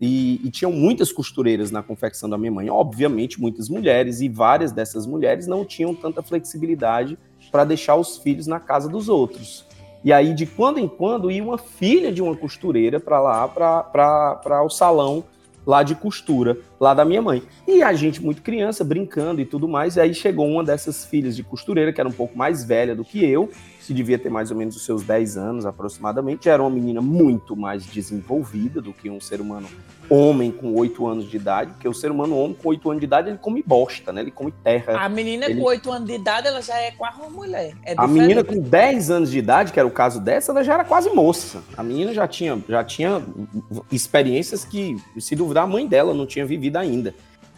e, 0.00 0.40
e 0.44 0.50
tinham 0.50 0.72
muitas 0.72 1.10
costureiras 1.10 1.70
na 1.70 1.82
confecção 1.82 2.28
da 2.28 2.38
minha 2.38 2.52
mãe. 2.52 2.70
Obviamente, 2.70 3.40
muitas 3.40 3.68
mulheres 3.68 4.20
e 4.20 4.28
várias 4.28 4.72
dessas 4.72 5.06
mulheres 5.06 5.46
não 5.46 5.64
tinham 5.64 5.94
tanta 5.94 6.22
flexibilidade 6.22 7.18
para 7.50 7.64
deixar 7.64 7.96
os 7.96 8.18
filhos 8.18 8.46
na 8.46 8.60
casa 8.60 8.88
dos 8.88 9.08
outros. 9.08 9.66
E 10.04 10.12
aí, 10.12 10.32
de 10.32 10.46
quando 10.46 10.78
em 10.78 10.86
quando, 10.86 11.30
ia 11.30 11.42
uma 11.42 11.58
filha 11.58 12.12
de 12.12 12.22
uma 12.22 12.36
costureira 12.36 13.00
para 13.00 13.20
lá, 13.20 13.48
para 13.48 14.62
o 14.62 14.70
salão 14.70 15.24
lá 15.66 15.82
de 15.82 15.94
costura, 15.94 16.58
lá 16.80 16.94
da 16.94 17.04
minha 17.04 17.22
mãe. 17.22 17.42
E 17.66 17.82
a 17.82 17.92
gente, 17.92 18.22
muito 18.22 18.42
criança, 18.42 18.84
brincando 18.84 19.40
e 19.40 19.44
tudo 19.44 19.68
mais, 19.68 19.96
e 19.96 20.00
aí 20.00 20.14
chegou 20.14 20.46
uma 20.46 20.62
dessas 20.64 21.04
filhas 21.04 21.34
de 21.36 21.42
costureira, 21.42 21.92
que 21.92 22.00
era 22.00 22.08
um 22.08 22.12
pouco 22.12 22.36
mais 22.36 22.64
velha 22.64 22.94
do 22.94 23.04
que 23.04 23.24
eu, 23.24 23.50
que 23.88 23.94
devia 23.94 24.18
ter 24.18 24.28
mais 24.28 24.50
ou 24.50 24.56
menos 24.56 24.76
os 24.76 24.84
seus 24.84 25.02
10 25.02 25.38
anos 25.38 25.64
aproximadamente, 25.64 26.46
era 26.46 26.62
uma 26.62 26.68
menina 26.68 27.00
muito 27.00 27.56
mais 27.56 27.86
desenvolvida 27.86 28.82
do 28.82 28.92
que 28.92 29.08
um 29.08 29.18
ser 29.18 29.40
humano 29.40 29.66
homem 30.10 30.50
com 30.50 30.74
8 30.74 31.06
anos 31.06 31.30
de 31.30 31.36
idade, 31.36 31.70
porque 31.72 31.88
o 31.88 31.94
ser 31.94 32.10
humano 32.10 32.36
homem 32.36 32.54
com 32.54 32.68
8 32.68 32.90
anos 32.90 33.00
de 33.00 33.06
idade, 33.06 33.28
ele 33.30 33.38
come 33.38 33.62
bosta, 33.66 34.12
né? 34.12 34.20
Ele 34.20 34.30
come 34.30 34.52
terra. 34.52 34.98
A 34.98 35.08
menina 35.08 35.46
Ele- 35.46 35.60
com 35.60 35.66
8 35.66 35.90
anos 35.90 36.06
de 36.06 36.14
idade, 36.14 36.48
ela 36.48 36.60
já 36.60 36.78
é 36.78 36.90
quase 36.90 37.18
uma 37.18 37.30
mulher. 37.30 37.74
É 37.82 37.94
A 37.96 38.06
menina 38.06 38.44
com 38.44 38.58
10 38.58 39.10
anos 39.10 39.30
de 39.30 39.38
idade, 39.38 39.72
que 39.72 39.78
era 39.78 39.88
o 39.88 39.90
caso 39.90 40.20
dessa, 40.20 40.52
ela 40.52 40.62
já 40.62 40.74
era 40.74 40.84
quase 40.84 41.08
moça. 41.10 41.62
A 41.74 41.82
menina 41.82 42.12
já 42.12 42.28
tinha, 42.28 42.58
já 42.68 42.84
tinha 42.84 43.22
experiências 43.90 44.66
que, 44.66 44.96
se 45.18 45.34
duvidar, 45.34 45.64
a 45.64 45.66
mãe 45.66 45.86
dela 45.86 46.12
não 46.12 46.26
tinha 46.26 46.44
vivido 46.44 46.67
ainda. 46.76 47.14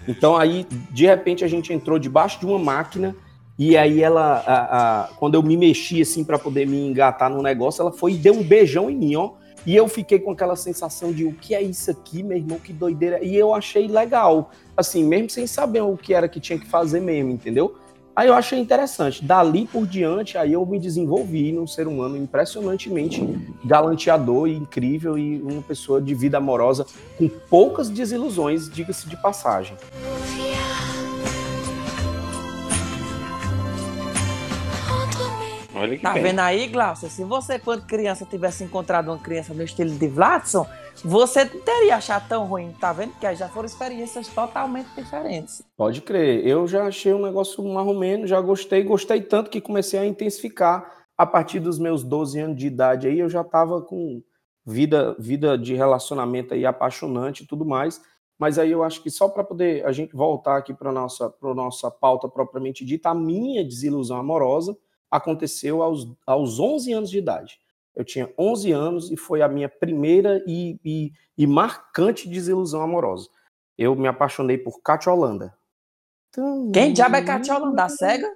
Então 0.06 0.36
aí, 0.36 0.66
de 0.90 1.06
repente, 1.06 1.44
a 1.44 1.48
gente 1.48 1.72
entrou 1.72 1.98
debaixo 1.98 2.38
de 2.40 2.46
uma 2.46 2.58
máquina 2.58 3.14
e 3.58 3.76
aí 3.76 4.02
ela, 4.02 4.42
a- 4.46 5.02
a- 5.02 5.08
quando 5.18 5.34
eu 5.34 5.42
me 5.42 5.56
mexi 5.56 6.00
assim 6.00 6.24
para 6.24 6.38
poder 6.38 6.66
me 6.66 6.78
engatar 6.88 7.28
no 7.30 7.42
negócio, 7.42 7.82
ela 7.82 7.92
foi 7.92 8.12
e 8.12 8.16
deu 8.16 8.34
um 8.34 8.42
beijão 8.42 8.88
em 8.90 8.96
mim, 8.96 9.16
ó. 9.16 9.32
E 9.66 9.76
eu 9.76 9.86
fiquei 9.88 10.18
com 10.18 10.30
aquela 10.30 10.56
sensação 10.56 11.12
de 11.12 11.26
o 11.26 11.34
que 11.34 11.54
é 11.54 11.60
isso 11.60 11.90
aqui, 11.90 12.22
meu 12.22 12.38
irmão, 12.38 12.58
que 12.58 12.72
doideira. 12.72 13.22
E 13.22 13.36
eu 13.36 13.54
achei 13.54 13.86
legal, 13.88 14.50
assim, 14.74 15.04
mesmo 15.04 15.28
sem 15.28 15.46
saber 15.46 15.82
o 15.82 15.98
que 15.98 16.14
era 16.14 16.26
que 16.28 16.40
tinha 16.40 16.58
que 16.58 16.66
fazer 16.66 17.00
mesmo, 17.00 17.30
entendeu? 17.30 17.76
Aí 18.14 18.28
eu 18.28 18.34
achei 18.34 18.58
interessante. 18.58 19.24
Dali 19.24 19.66
por 19.66 19.86
diante, 19.86 20.36
aí 20.36 20.52
eu 20.52 20.64
me 20.66 20.78
desenvolvi 20.78 21.52
num 21.52 21.66
ser 21.66 21.86
humano 21.86 22.16
impressionantemente 22.16 23.22
galanteador 23.64 24.48
e 24.48 24.56
incrível 24.56 25.16
e 25.16 25.40
uma 25.40 25.62
pessoa 25.62 26.00
de 26.00 26.14
vida 26.14 26.38
amorosa 26.38 26.84
com 27.16 27.28
poucas 27.28 27.88
desilusões, 27.88 28.68
diga-se 28.68 29.08
de 29.08 29.16
passagem. 29.16 29.76
Olha 35.74 35.96
que 35.96 36.02
Tá 36.02 36.12
bem. 36.12 36.22
vendo 36.22 36.40
aí, 36.40 36.66
Glaucia? 36.66 37.08
Se 37.08 37.24
você, 37.24 37.58
quando 37.58 37.86
criança, 37.86 38.26
tivesse 38.26 38.64
encontrado 38.64 39.08
uma 39.08 39.18
criança 39.18 39.54
no 39.54 39.62
estilo 39.62 39.90
de 39.90 40.08
Vladson, 40.08 40.66
você 41.04 41.44
não 41.44 41.60
teria 41.60 41.96
achado 41.96 42.28
tão 42.28 42.46
ruim, 42.46 42.72
tá 42.80 42.92
vendo? 42.92 43.12
Que 43.18 43.26
aí 43.26 43.36
já 43.36 43.48
foram 43.48 43.66
experiências 43.66 44.28
totalmente 44.28 44.88
diferentes. 44.94 45.62
Pode 45.76 46.00
crer. 46.02 46.46
Eu 46.46 46.66
já 46.66 46.86
achei 46.86 47.12
um 47.12 47.22
negócio 47.22 47.62
menos, 47.94 48.28
já 48.28 48.40
gostei, 48.40 48.82
gostei 48.82 49.20
tanto 49.20 49.50
que 49.50 49.60
comecei 49.60 49.98
a 49.98 50.06
intensificar. 50.06 51.00
A 51.16 51.26
partir 51.26 51.60
dos 51.60 51.78
meus 51.78 52.02
12 52.02 52.40
anos 52.40 52.56
de 52.56 52.66
idade 52.66 53.06
aí, 53.06 53.18
eu 53.18 53.28
já 53.28 53.44
tava 53.44 53.82
com 53.82 54.22
vida, 54.64 55.14
vida 55.18 55.58
de 55.58 55.74
relacionamento 55.74 56.54
aí 56.54 56.64
apaixonante 56.64 57.42
e 57.42 57.46
tudo 57.46 57.64
mais. 57.64 58.00
Mas 58.38 58.58
aí 58.58 58.70
eu 58.70 58.82
acho 58.82 59.02
que 59.02 59.10
só 59.10 59.28
para 59.28 59.44
poder 59.44 59.84
a 59.84 59.92
gente 59.92 60.16
voltar 60.16 60.56
aqui 60.56 60.72
para 60.72 60.90
nossa 60.90 61.28
para 61.28 61.54
nossa 61.54 61.90
pauta 61.90 62.26
propriamente 62.26 62.86
dita, 62.86 63.10
a 63.10 63.14
minha 63.14 63.62
desilusão 63.62 64.16
amorosa 64.16 64.74
aconteceu 65.10 65.82
aos, 65.82 66.06
aos 66.26 66.58
11 66.58 66.92
anos 66.92 67.10
de 67.10 67.18
idade. 67.18 67.58
Eu 67.94 68.04
tinha 68.04 68.32
11 68.38 68.72
anos 68.72 69.10
e 69.10 69.16
foi 69.16 69.42
a 69.42 69.48
minha 69.48 69.68
primeira 69.68 70.42
e, 70.46 70.78
e, 70.84 71.12
e 71.36 71.46
marcante 71.46 72.28
desilusão 72.28 72.82
amorosa. 72.82 73.28
Eu 73.76 73.94
me 73.96 74.06
apaixonei 74.08 74.56
por 74.58 74.80
Cátia 74.82 75.12
Holanda. 75.12 75.54
Quem 76.72 76.92
diabo 76.92 77.16
é 77.16 77.22
Catiola 77.24 77.72
da 77.72 77.88
cega? 77.88 78.28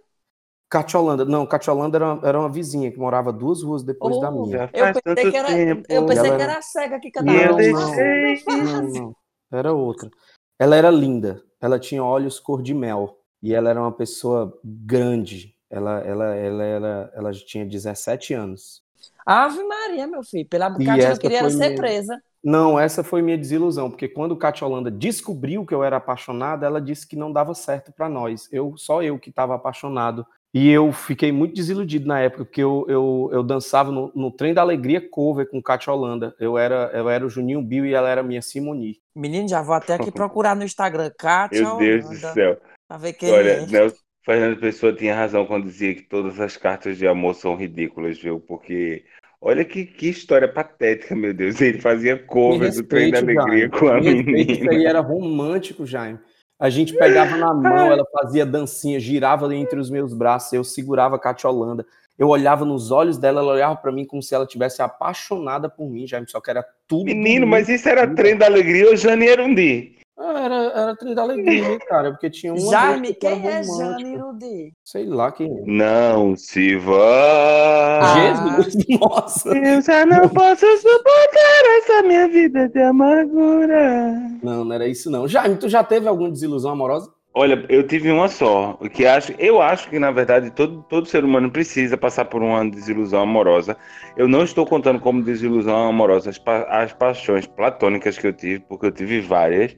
Cátia 0.69 0.99
Holanda, 0.99 1.25
não, 1.25 1.47
Cátia 1.47 1.73
Holanda 1.73 1.97
era, 1.99 2.21
era 2.25 2.41
uma 2.41 2.49
vizinha 2.51 2.91
que 2.91 2.99
morava 2.99 3.33
duas 3.33 3.63
ruas 3.63 3.85
depois 3.85 4.19
da 4.21 4.29
Oh, 4.31 4.43
minha. 4.47 4.59
Já 4.59 4.71
Eu 4.73 4.93
pensei 5.03 5.31
que 5.31 5.37
era, 5.37 5.49
tempo. 5.49 5.87
eu 5.89 6.07
pensei 6.07 6.27
Ela 6.27 6.37
que 6.37 6.43
era- 6.43 6.59
a 6.59 6.63
cega 6.63 6.99
que 6.99 7.11
cantava. 7.13 7.39
eu 7.39 7.73
Não. 7.73 8.65
Não, 8.65 8.83
não, 8.91 9.17
era 9.53 9.73
outra. 9.73 10.11
Ela 10.59 10.75
era 10.75 10.91
linda, 10.91 11.45
ela 11.61 11.79
tinha 11.79 12.03
olhos 12.03 12.41
cor 12.41 12.61
de 12.63 12.75
mel 12.75 13.21
e 13.41 13.55
ela 13.55 13.71
era 13.71 13.81
uma 13.81 13.93
pessoa 13.93 14.59
grande. 14.65 15.55
Ela, 15.71 16.01
ela, 16.01 16.35
ela, 16.35 16.65
ela, 16.65 17.13
ela 17.15 17.33
tinha 17.33 17.65
17 17.65 18.35
anos. 18.35 18.83
Ave 19.25 19.63
Maria, 19.63 20.07
meu 20.07 20.23
filho. 20.23 20.47
Pela 20.49 20.71
Cátia 20.71 21.11
não 21.11 21.17
queria 21.17 21.51
ser 21.51 21.69
minha- 21.69 21.77
presa. 21.77 22.23
Não, 22.43 22.79
essa 22.79 23.03
foi 23.03 23.23
minha 23.23 23.39
desilusão, 23.39 23.89
porque 23.89 24.07
quando 24.07 24.37
Cátia 24.37 24.67
Holanda 24.67 24.91
descobriu 24.91 25.65
que 25.65 25.75
eu 25.75 25.83
era 25.83 25.97
apaixonado, 25.97 26.65
ela 26.65 26.79
disse 26.79 27.07
que 27.07 27.17
não 27.17 27.33
dava 27.33 27.55
certo 27.55 27.91
para 27.91 28.07
nós. 28.07 28.49
Eu 28.53 28.75
só 28.77 29.03
eu 29.03 29.19
que 29.19 29.31
estava 29.31 29.55
apaixonado. 29.55 30.27
E 30.53 30.71
eu 30.71 30.93
fiquei 30.93 31.33
muito 31.33 31.55
desiludido 31.55 32.07
na 32.07 32.21
época, 32.21 32.45
porque 32.45 32.63
eu, 32.63 32.85
eu, 32.89 33.31
eu 33.33 33.43
dançava 33.43 33.91
no, 33.91 34.13
no 34.15 34.31
Trem 34.31 34.55
da 34.55 34.61
Alegria 34.61 35.01
cover 35.11 35.49
com 35.51 35.61
Cátia 35.61 35.93
Holanda. 35.93 36.33
Eu 36.39 36.57
era, 36.57 36.91
eu 36.95 37.09
era 37.09 37.27
o 37.27 37.31
Juninho 37.31 37.61
Bill 37.61 37.87
e 37.87 37.95
ela 37.95 38.09
era 38.09 38.21
a 38.21 38.25
minha 38.25 38.41
Simoni. 38.41 39.01
Menino, 39.17 39.49
já 39.49 39.63
vou 39.63 39.75
até 39.75 39.95
aqui 39.95 40.13
procurar 40.13 40.55
no 40.55 40.63
Instagram. 40.63 41.11
Cátia 41.19 41.61
Meu 41.61 41.79
Deus 41.79 42.05
do 42.05 42.09
Holanda, 42.11 42.33
céu. 42.35 42.61
Pra 42.87 42.99
ver 42.99 43.15
quem 43.15 43.33
Olha, 43.33 43.51
é. 43.51 43.67
Nelson 43.67 43.97
Fernando 44.25 44.59
Pessoa 44.59 44.93
tinha 44.93 45.15
razão 45.15 45.45
quando 45.45 45.65
dizia 45.65 45.95
que 45.95 46.03
todas 46.03 46.41
as 46.41 46.57
cartas 46.57 46.97
de 46.97 47.07
amor 47.07 47.35
são 47.35 47.55
ridículas, 47.57 48.19
viu? 48.19 48.41
Porque 48.41 49.05
olha 49.41 49.65
que, 49.65 49.85
que 49.85 50.09
história 50.09 50.49
patética, 50.49 51.15
meu 51.15 51.35
Deus. 51.35 51.61
Ele 51.61 51.81
fazia 51.81 52.17
cover 52.19 52.73
do 52.73 52.83
Trem 52.85 53.11
da 53.11 53.19
respeite, 53.19 53.39
Alegria 53.39 53.69
Jaime. 53.69 53.79
com 53.79 53.89
a 53.89 54.01
Me 54.01 54.15
respeite, 54.15 54.53
Isso 54.53 54.63
aí 54.63 54.69
menina. 54.69 54.89
era 54.91 55.01
romântico, 55.01 55.87
Jaime. 55.87 56.19
A 56.59 56.71
gente 56.71 56.95
pegava 56.97 57.37
na 57.37 57.53
mão, 57.53 57.93
ela 57.93 58.07
fazia 58.13 58.47
dancinha, 58.47 58.99
girava 58.99 59.53
entre 59.55 59.79
os 59.79 59.91
meus 59.91 60.15
braços, 60.15 60.53
eu 60.53 60.65
segurava 60.65 61.17
a 61.17 61.19
Cátia 61.19 61.51
Holanda. 61.51 61.85
Eu 62.17 62.29
olhava 62.29 62.65
nos 62.65 62.93
olhos 62.93 63.19
dela, 63.19 63.41
ela 63.41 63.53
olhava 63.53 63.77
pra 63.77 63.91
mim 63.91 64.05
como 64.07 64.23
se 64.23 64.35
ela 64.35 64.47
tivesse 64.47 64.81
apaixonada 64.81 65.69
por 65.69 65.91
mim, 65.91 66.07
Jaime, 66.07 66.31
só 66.31 66.41
que 66.41 66.49
era 66.49 66.65
tudo. 66.87 67.05
Menino, 67.07 67.45
mas 67.47 67.69
isso 67.69 67.89
era 67.89 68.07
Trem 68.07 68.37
da 68.37 68.47
Alegria 68.47 68.89
ou 68.89 68.97
Jane 68.97 69.27
Erundi? 69.27 69.97
Ah, 70.17 70.41
Era, 70.45 70.55
era 70.55 70.97
trem 70.97 71.13
da 71.15 71.23
alegria, 71.23 71.79
cara, 71.89 72.13
porque 72.13 72.31
tinha 72.31 72.55
uma 72.55 72.71
Jaime, 72.71 73.09
que 73.09 73.15
quem 73.15 73.49
é. 73.49 73.63
Jane 73.65 74.15
Irudi? 74.15 74.73
Sei 74.85 75.07
lá 75.07 75.33
quem 75.33 75.47
é. 75.49 75.63
Não 75.67 76.37
se 76.37 76.77
vá. 76.77 78.01
Ah. 78.01 78.15
Jesus, 78.61 78.77
nossa. 79.01 79.49
Eu 79.57 79.83
já 79.83 80.07
não 80.07 80.29
posso 80.29 80.67
suportar 80.79 81.65
essa 81.79 82.03
minha 82.05 82.29
vida 82.29 82.69
de 82.69 82.81
amargura. 82.81 84.13
Não, 84.43 84.65
não 84.65 84.73
era 84.75 84.87
isso 84.87 85.11
não. 85.11 85.27
Jaime, 85.27 85.57
tu 85.57 85.69
já 85.69 85.83
teve 85.83 86.07
alguma 86.09 86.31
desilusão 86.31 86.71
amorosa? 86.73 87.11
Olha, 87.37 87.67
eu 87.69 87.85
tive 87.85 88.13
uma 88.13 88.29
só, 88.29 88.79
o 88.81 88.89
que 88.89 89.05
acho, 89.05 89.33
eu 89.41 89.61
acho 89.61 89.91
que 89.91 89.99
na 89.99 90.13
verdade 90.13 90.53
todo, 90.53 90.85
todo 90.89 91.09
ser 91.09 91.25
humano 91.25 91.51
precisa 91.51 91.97
passar 91.97 92.27
por 92.27 92.41
uma 92.41 92.65
desilusão 92.71 93.23
amorosa. 93.23 93.77
Eu 94.17 94.29
não 94.29 94.45
estou 94.45 94.65
contando 94.65 95.01
como 95.01 95.21
desilusão 95.21 95.89
amorosa 95.89 96.31
as, 96.31 96.39
pa- 96.39 96.63
as 96.71 96.93
paixões 96.93 97.45
platônicas 97.45 98.17
que 98.17 98.29
eu 98.29 98.33
tive, 98.33 98.61
porque 98.69 98.87
eu 98.87 98.93
tive 98.93 99.21
várias. 99.21 99.77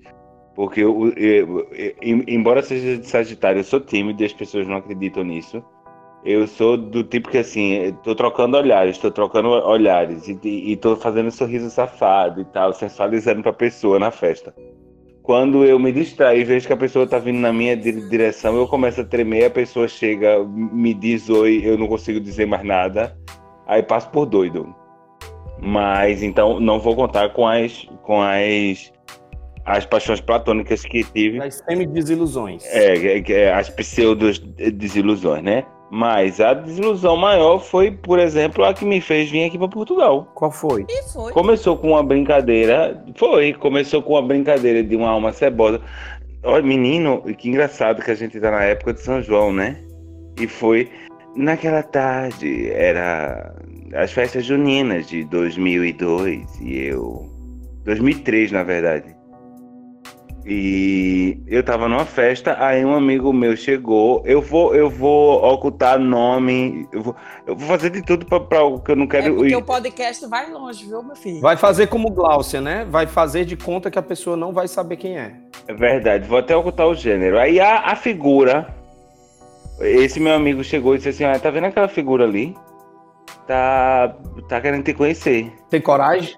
Porque 0.57 0.81
eu, 0.81 1.13
eu- 1.17 1.69
eu- 1.71 1.95
em- 2.03 2.25
embora 2.27 2.63
seja 2.63 2.97
de 2.97 3.07
Sagitário, 3.07 3.61
eu 3.61 3.65
sou 3.65 3.79
tímido 3.79 4.23
e 4.23 4.27
as 4.27 4.33
pessoas 4.33 4.67
não 4.67 4.77
acreditam 4.77 5.23
nisso. 5.23 5.63
Eu 6.25 6.47
sou 6.49 6.77
do 6.77 7.05
tipo 7.05 7.29
que 7.31 7.39
assim, 7.39 7.75
estou 7.83 8.15
trocando 8.15 8.57
olhares, 8.57 8.97
estou 8.97 9.11
trocando 9.13 9.49
olhares 9.51 10.27
e, 10.27 10.37
e, 10.43 10.73
e 10.73 10.77
tô 10.77 10.97
fazendo 10.97 11.31
sorriso 11.31 11.71
safado 11.71 12.41
e 12.41 12.45
tal, 12.47 12.73
sensualizando 12.73 13.43
pra 13.43 13.53
pessoa 13.53 13.99
na 13.99 14.11
festa. 14.11 14.53
Quando 15.23 15.65
eu 15.65 15.79
me 15.79 15.93
distraio 15.93 16.41
e 16.41 16.45
vejo 16.45 16.67
que 16.67 16.73
a 16.73 16.77
pessoa 16.77 17.07
tá 17.07 17.19
vindo 17.19 17.39
na 17.39 17.53
minha 17.53 17.77
di- 17.77 18.09
direção, 18.09 18.57
eu 18.57 18.67
começo 18.67 19.01
a 19.01 19.05
tremer, 19.05 19.45
a 19.45 19.51
pessoa 19.51 19.87
chega, 19.87 20.43
me 20.45 20.95
diz 20.95 21.29
oi, 21.29 21.61
eu 21.65 21.77
não 21.77 21.87
consigo 21.87 22.19
dizer 22.19 22.47
mais 22.47 22.65
nada, 22.65 23.17
aí 23.67 23.83
passo 23.83 24.09
por 24.11 24.25
doido. 24.25 24.75
Mas 25.61 26.23
então 26.23 26.59
não 26.61 26.81
vou 26.81 26.97
contar 26.97 27.31
com 27.35 27.47
as 27.47 27.87
com 28.03 28.21
as 28.23 28.93
as 29.67 29.85
paixões 29.85 30.21
platônicas 30.21 30.83
que 30.83 31.05
tive. 31.05 31.39
Das 31.39 31.63
semi-desilusões. 31.69 32.65
É, 32.67 33.19
é, 33.19 33.33
é, 33.33 33.53
as 33.53 33.69
pseudos 33.69 34.39
desilusões, 34.39 35.43
né? 35.43 35.65
Mas 35.91 36.41
a 36.41 36.55
desilusão 36.55 37.17
maior 37.17 37.59
foi, 37.59 37.91
por 37.91 38.19
exemplo, 38.19 38.65
a 38.65 38.75
que 38.75 38.85
me 38.85 39.01
fez 39.01 39.31
vir 39.31 39.45
aqui 39.45 39.59
para 39.59 39.69
Portugal. 39.69 40.31
Qual 40.35 40.51
foi? 40.51 40.85
E 40.89 41.03
foi. 41.13 41.33
Começou 41.33 41.77
com 41.77 41.91
uma 41.91 42.03
brincadeira, 42.03 43.05
foi, 43.17 43.53
começou 43.53 44.03
com 44.03 44.15
uma 44.15 44.23
brincadeira 44.23 44.83
de 44.83 44.97
uma 44.97 45.11
alma 45.11 45.33
cebosa. 45.33 45.81
Olha, 46.43 46.63
menino, 46.63 47.23
que 47.39 47.49
engraçado 47.49 48.03
que 48.03 48.11
a 48.11 48.15
gente 48.15 48.39
tá 48.41 48.51
na 48.51 48.63
época 48.63 48.95
de 48.95 49.01
São 49.01 49.23
João, 49.23 49.53
né? 49.53 49.81
E 50.41 50.47
foi 50.47 50.91
naquela 51.37 51.83
tarde, 51.83 52.71
era 52.71 53.55
as 53.95 54.13
festas 54.13 54.45
juninas 54.45 55.09
de 55.09 55.25
2002 55.25 56.61
e 56.61 56.79
eu 56.79 57.31
2003, 57.85 58.53
na 58.53 58.65
verdade. 58.65 59.16
E 60.49 61.43
eu 61.49 61.61
tava 61.65 61.89
numa 61.89 62.05
festa, 62.05 62.57
aí 62.61 62.85
um 62.85 62.95
amigo 62.95 63.33
meu 63.33 63.57
chegou. 63.57 64.23
Eu 64.25 64.41
vou, 64.41 64.73
eu 64.77 64.89
vou 64.89 65.43
ocultar 65.45 65.99
nome, 65.99 66.89
eu 66.93 67.03
vou, 67.03 67.17
eu 67.45 67.57
vou 67.57 67.67
fazer 67.67 67.91
de 67.91 68.01
tudo 68.01 68.25
para 68.25 68.63
o 68.63 68.79
que 68.79 68.93
eu 68.93 68.97
não 68.97 69.07
É 69.07 69.09
quero. 69.09 69.35
porque 69.35 69.57
o 69.57 69.63
podcast 69.63 70.25
vai 70.29 70.49
longe, 70.49 70.87
viu, 70.87 71.03
meu 71.03 71.17
filho? 71.17 71.41
Vai 71.41 71.57
fazer 71.57 71.89
como 71.89 72.13
Gláucia, 72.13 72.61
né? 72.61 72.87
Vai 72.89 73.09
fazer 73.09 73.45
de 73.45 73.57
conta 73.57 73.91
que 73.91 73.99
a 73.99 74.03
pessoa 74.03 74.37
não 74.37 74.53
vai 74.53 74.69
saber 74.69 74.97
quem 74.99 75.19
é. 75.19 75.35
É 75.67 75.75
verdade, 75.75 76.29
vou 76.29 76.39
até 76.39 76.55
ocultar 76.55 76.87
o 76.87 76.95
gênero. 76.95 77.41
Aí 77.41 77.59
a, 77.59 77.81
a 77.81 77.97
figura, 77.97 78.73
esse 79.81 80.21
meu 80.21 80.33
amigo 80.33 80.63
chegou 80.63 80.95
e 80.95 80.99
disse 80.99 81.09
assim: 81.09 81.25
ah, 81.25 81.37
tá 81.41 81.51
vendo 81.51 81.65
aquela 81.65 81.89
figura 81.89 82.23
ali? 82.23 82.55
Tá, 83.49 84.15
tá 84.49 84.61
querendo 84.61 84.85
te 84.85 84.95
conhecer. 84.95 85.53
Tem 85.69 85.81
coragem? 85.81 86.37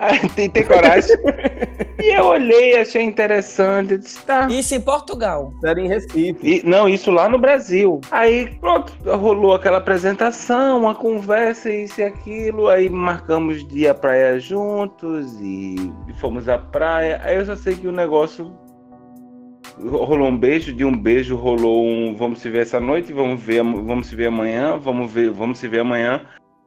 Tem, 0.34 0.48
tem 0.48 0.64
coragem? 0.64 1.14
e 2.02 2.14
eu 2.18 2.24
olhei, 2.26 2.78
achei 2.78 3.02
interessante. 3.02 3.98
Disse, 3.98 4.24
tá. 4.24 4.46
Isso 4.48 4.74
em 4.74 4.80
Portugal. 4.80 5.52
Era 5.64 5.80
em 5.80 5.88
Recife. 5.88 6.38
E- 6.42 6.62
não, 6.66 6.88
isso 6.88 7.10
lá 7.10 7.28
no 7.28 7.38
Brasil. 7.38 8.00
Aí, 8.10 8.48
pronto, 8.60 8.92
rolou 9.04 9.54
aquela 9.54 9.78
apresentação, 9.78 10.80
uma 10.80 10.94
conversa, 10.94 11.70
isso 11.70 12.00
e 12.00 12.04
aquilo. 12.04 12.68
Aí 12.68 12.88
marcamos 12.88 13.66
de 13.66 13.80
ir 13.80 13.88
à 13.88 13.94
praia 13.94 14.38
juntos 14.40 15.38
e 15.40 15.76
fomos 16.20 16.48
à 16.48 16.58
praia. 16.58 17.20
Aí 17.24 17.36
eu 17.36 17.46
só 17.46 17.56
sei 17.56 17.74
que 17.74 17.86
o 17.86 17.92
negócio 17.92 18.52
rolou 19.88 20.28
um 20.28 20.36
beijo, 20.36 20.72
de 20.74 20.84
um 20.84 20.94
beijo 20.96 21.36
rolou 21.36 21.86
um 21.86 22.14
vamos 22.14 22.40
se 22.40 22.50
ver 22.50 22.62
essa 22.62 22.78
noite, 22.78 23.12
vamos 23.14 23.40
ver, 23.42 23.60
am- 23.60 23.82
vamos 23.86 24.08
se 24.08 24.14
ver 24.16 24.26
amanhã, 24.26 24.76
vamos 24.76 25.10
ver, 25.10 25.30
vamos 25.30 25.58
se 25.58 25.66
ver 25.68 25.80
amanhã. 25.80 26.20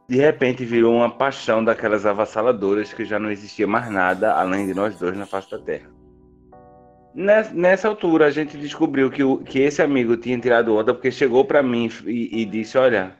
De 0.07 0.17
repente 0.17 0.65
virou 0.65 0.95
uma 0.95 1.09
paixão 1.09 1.63
daquelas 1.63 2.05
avassaladoras 2.05 2.93
que 2.93 3.05
já 3.05 3.17
não 3.17 3.31
existia 3.31 3.65
mais 3.65 3.89
nada 3.89 4.33
além 4.33 4.67
de 4.67 4.73
nós 4.73 4.97
dois 4.99 5.17
na 5.17 5.25
face 5.25 5.49
da 5.49 5.59
terra. 5.59 5.89
Nes- 7.15 7.51
Nessa 7.53 7.87
altura 7.87 8.25
a 8.27 8.31
gente 8.31 8.57
descobriu 8.57 9.09
que, 9.09 9.23
o- 9.23 9.37
que 9.37 9.59
esse 9.59 9.81
amigo 9.81 10.17
tinha 10.17 10.37
tirado 10.39 10.75
onda 10.75 10.93
porque 10.93 11.11
chegou 11.11 11.45
pra 11.45 11.63
mim 11.63 11.89
e, 12.05 12.41
e 12.41 12.45
disse: 12.45 12.77
Olha, 12.77 13.13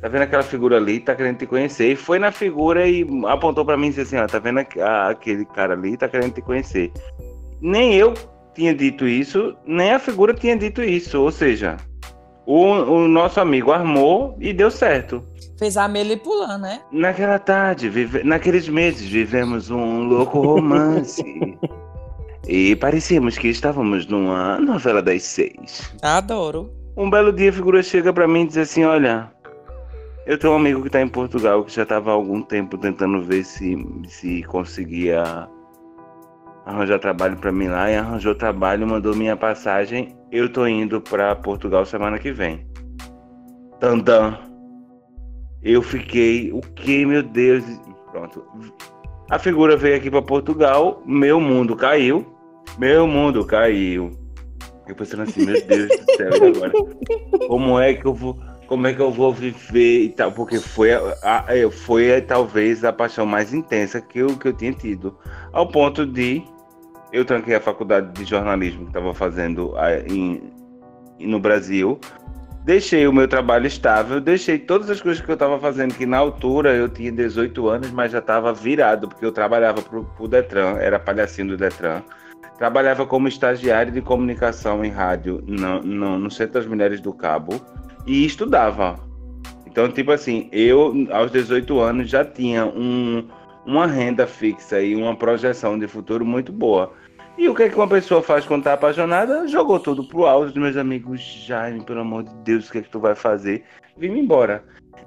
tá 0.00 0.08
vendo 0.08 0.22
aquela 0.22 0.42
figura 0.42 0.76
ali? 0.78 0.98
Tá 0.98 1.14
querendo 1.14 1.38
te 1.38 1.46
conhecer. 1.46 1.92
E 1.92 1.96
foi 1.96 2.18
na 2.18 2.32
figura 2.32 2.86
e 2.88 3.06
apontou 3.26 3.64
pra 3.64 3.76
mim 3.76 3.86
e 3.86 3.90
disse 3.90 4.00
assim: 4.00 4.16
Ó, 4.16 4.26
tá 4.26 4.38
vendo 4.38 4.58
aquele 4.58 5.44
cara 5.44 5.74
ali? 5.74 5.96
Tá 5.96 6.08
querendo 6.08 6.32
te 6.32 6.42
conhecer. 6.42 6.90
Nem 7.60 7.94
eu 7.94 8.14
tinha 8.54 8.74
dito 8.74 9.06
isso, 9.06 9.54
nem 9.66 9.92
a 9.92 9.98
figura 9.98 10.34
tinha 10.34 10.56
dito 10.56 10.82
isso. 10.82 11.20
Ou 11.20 11.30
seja, 11.30 11.76
o, 12.46 12.64
o 12.64 13.06
nosso 13.08 13.40
amigo 13.40 13.70
armou 13.72 14.36
e 14.40 14.52
deu 14.52 14.70
certo. 14.70 15.22
Fez 15.58 15.76
a 15.76 15.84
Amelie 15.84 16.16
pulando, 16.16 16.62
né? 16.62 16.80
Naquela 16.92 17.38
tarde, 17.38 17.88
vive... 17.88 18.22
naqueles 18.22 18.68
meses, 18.68 19.08
vivemos 19.08 19.70
um 19.70 20.04
louco 20.04 20.40
romance. 20.40 21.22
e 22.46 22.76
parecíamos 22.76 23.36
que 23.36 23.48
estávamos 23.48 24.06
numa 24.06 24.60
novela 24.60 25.02
das 25.02 25.24
seis. 25.24 25.92
Adoro. 26.00 26.72
Um 26.96 27.10
belo 27.10 27.32
dia 27.32 27.50
a 27.50 27.52
figura 27.52 27.82
chega 27.82 28.12
pra 28.12 28.28
mim 28.28 28.42
e 28.42 28.46
diz 28.46 28.58
assim: 28.58 28.84
Olha, 28.84 29.32
eu 30.26 30.38
tenho 30.38 30.52
um 30.52 30.56
amigo 30.56 30.82
que 30.82 30.90
tá 30.90 31.00
em 31.00 31.08
Portugal 31.08 31.64
que 31.64 31.74
já 31.74 31.82
estava 31.82 32.10
há 32.10 32.14
algum 32.14 32.40
tempo 32.40 32.78
tentando 32.78 33.20
ver 33.22 33.44
se, 33.44 33.76
se 34.06 34.44
conseguia 34.44 35.48
arranjar 36.64 37.00
trabalho 37.00 37.36
pra 37.36 37.50
mim 37.50 37.66
lá 37.66 37.90
e 37.90 37.96
arranjou 37.96 38.34
trabalho, 38.34 38.86
mandou 38.86 39.14
minha 39.16 39.36
passagem. 39.36 40.16
Eu 40.30 40.52
tô 40.52 40.66
indo 40.68 41.00
pra 41.00 41.34
Portugal 41.34 41.84
semana 41.84 42.18
que 42.18 42.30
vem. 42.30 42.64
Tandan. 43.80 44.47
Eu 45.62 45.82
fiquei, 45.82 46.52
o 46.52 46.60
que, 46.60 47.04
meu 47.04 47.22
Deus? 47.22 47.64
Pronto. 48.12 48.44
A 49.30 49.38
figura 49.38 49.76
veio 49.76 49.96
aqui 49.96 50.10
pra 50.10 50.22
Portugal, 50.22 51.02
meu 51.04 51.40
mundo 51.40 51.76
caiu. 51.76 52.26
Meu 52.78 53.06
mundo 53.06 53.44
caiu. 53.44 54.12
Eu 54.86 54.94
pensando 54.94 55.24
assim, 55.24 55.44
meu 55.44 55.60
Deus 55.66 55.88
do 55.88 56.12
céu, 56.16 56.30
e 56.32 56.46
agora? 56.56 56.72
Como 57.46 57.78
é 57.78 57.92
que 57.92 58.06
eu 58.06 58.14
vou, 58.14 58.38
como 58.66 58.86
é 58.86 58.94
que 58.94 59.00
eu 59.00 59.10
vou 59.10 59.32
viver 59.34 60.04
e 60.04 60.08
tal? 60.10 60.32
Porque 60.32 60.58
foi, 60.58 60.92
a, 60.94 61.00
a- 61.22 61.44
é, 61.48 61.68
foi 61.70 62.06
é, 62.06 62.20
talvez 62.22 62.84
a 62.84 62.92
paixão 62.92 63.26
mais 63.26 63.52
intensa 63.52 64.00
que 64.00 64.20
eu, 64.20 64.28
que 64.38 64.48
eu 64.48 64.52
tinha 64.54 64.72
tido. 64.72 65.14
Ao 65.52 65.66
ponto 65.68 66.06
de 66.06 66.42
eu 67.12 67.24
tranquei 67.24 67.54
a 67.54 67.60
faculdade 67.60 68.12
de 68.12 68.24
jornalismo 68.24 68.82
que 68.84 68.90
estava 68.90 69.12
fazendo 69.12 69.74
ah, 69.76 69.98
em, 70.10 70.40
no 71.20 71.38
Brasil. 71.38 71.98
Deixei 72.68 73.08
o 73.08 73.12
meu 73.14 73.26
trabalho 73.26 73.66
estável, 73.66 74.20
deixei 74.20 74.58
todas 74.58 74.90
as 74.90 75.00
coisas 75.00 75.24
que 75.24 75.30
eu 75.30 75.32
estava 75.32 75.58
fazendo, 75.58 75.94
que 75.94 76.04
na 76.04 76.18
altura 76.18 76.74
eu 76.74 76.86
tinha 76.86 77.10
18 77.10 77.66
anos, 77.66 77.90
mas 77.90 78.12
já 78.12 78.18
estava 78.18 78.52
virado, 78.52 79.08
porque 79.08 79.24
eu 79.24 79.32
trabalhava 79.32 79.80
para 79.80 79.98
o 79.98 80.28
Detran, 80.28 80.76
era 80.76 80.98
palhacinho 80.98 81.48
do 81.48 81.56
Detran. 81.56 82.02
Trabalhava 82.58 83.06
como 83.06 83.26
estagiário 83.26 83.90
de 83.90 84.02
comunicação 84.02 84.84
em 84.84 84.90
rádio 84.90 85.42
no, 85.46 85.80
no, 85.80 86.18
no 86.18 86.30
Centro 86.30 86.60
das 86.60 86.66
Mulheres 86.66 87.00
do 87.00 87.10
Cabo 87.10 87.58
e 88.06 88.26
estudava. 88.26 89.00
Então, 89.66 89.90
tipo 89.90 90.12
assim, 90.12 90.50
eu 90.52 90.92
aos 91.10 91.30
18 91.30 91.80
anos 91.80 92.10
já 92.10 92.22
tinha 92.22 92.66
um, 92.66 93.26
uma 93.64 93.86
renda 93.86 94.26
fixa 94.26 94.78
e 94.78 94.94
uma 94.94 95.16
projeção 95.16 95.78
de 95.78 95.88
futuro 95.88 96.22
muito 96.22 96.52
boa. 96.52 96.92
E 97.38 97.48
o 97.48 97.54
que, 97.54 97.62
é 97.62 97.68
que 97.68 97.76
uma 97.76 97.88
pessoa 97.88 98.20
faz 98.20 98.44
quando 98.44 98.64
tá 98.64 98.72
apaixonada? 98.72 99.46
Jogou 99.46 99.78
tudo 99.78 100.02
pro 100.02 100.26
alto 100.26 100.46
dos 100.46 100.60
meus 100.60 100.76
amigos. 100.76 101.20
Jaime, 101.46 101.84
pelo 101.84 102.00
amor 102.00 102.24
de 102.24 102.34
Deus, 102.38 102.68
o 102.68 102.72
que 102.72 102.78
é 102.78 102.82
que 102.82 102.90
tu 102.90 102.98
vai 102.98 103.14
fazer? 103.14 103.64
Vim 103.96 104.18
embora. 104.18 104.64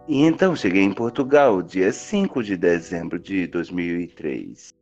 E 0.08 0.22
então 0.22 0.56
cheguei 0.56 0.82
em 0.82 0.94
Portugal, 0.94 1.62
dia 1.62 1.92
5 1.92 2.42
de 2.42 2.56
dezembro 2.56 3.20
de 3.20 3.48
2003. 3.48 4.74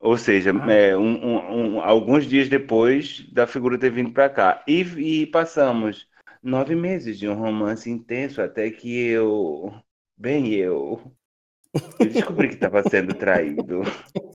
Ou 0.00 0.16
seja, 0.16 0.52
é, 0.70 0.96
um- 0.96 1.22
um- 1.22 1.74
um- 1.74 1.80
alguns 1.82 2.24
dias 2.24 2.48
depois 2.48 3.28
da 3.30 3.46
figura 3.46 3.78
ter 3.78 3.90
vindo 3.90 4.10
para 4.10 4.30
cá. 4.30 4.64
E, 4.66 4.80
e 4.80 5.26
passamos 5.26 6.08
nove 6.42 6.74
meses 6.74 7.18
de 7.18 7.28
um 7.28 7.34
romance 7.34 7.90
intenso 7.90 8.40
até 8.40 8.70
que 8.70 9.06
eu. 9.06 9.70
Bem, 10.16 10.54
eu. 10.54 11.12
Eu 12.00 12.06
descobri 12.06 12.48
que 12.48 12.54
estava 12.54 12.82
sendo 12.88 13.12
traído. 13.12 13.82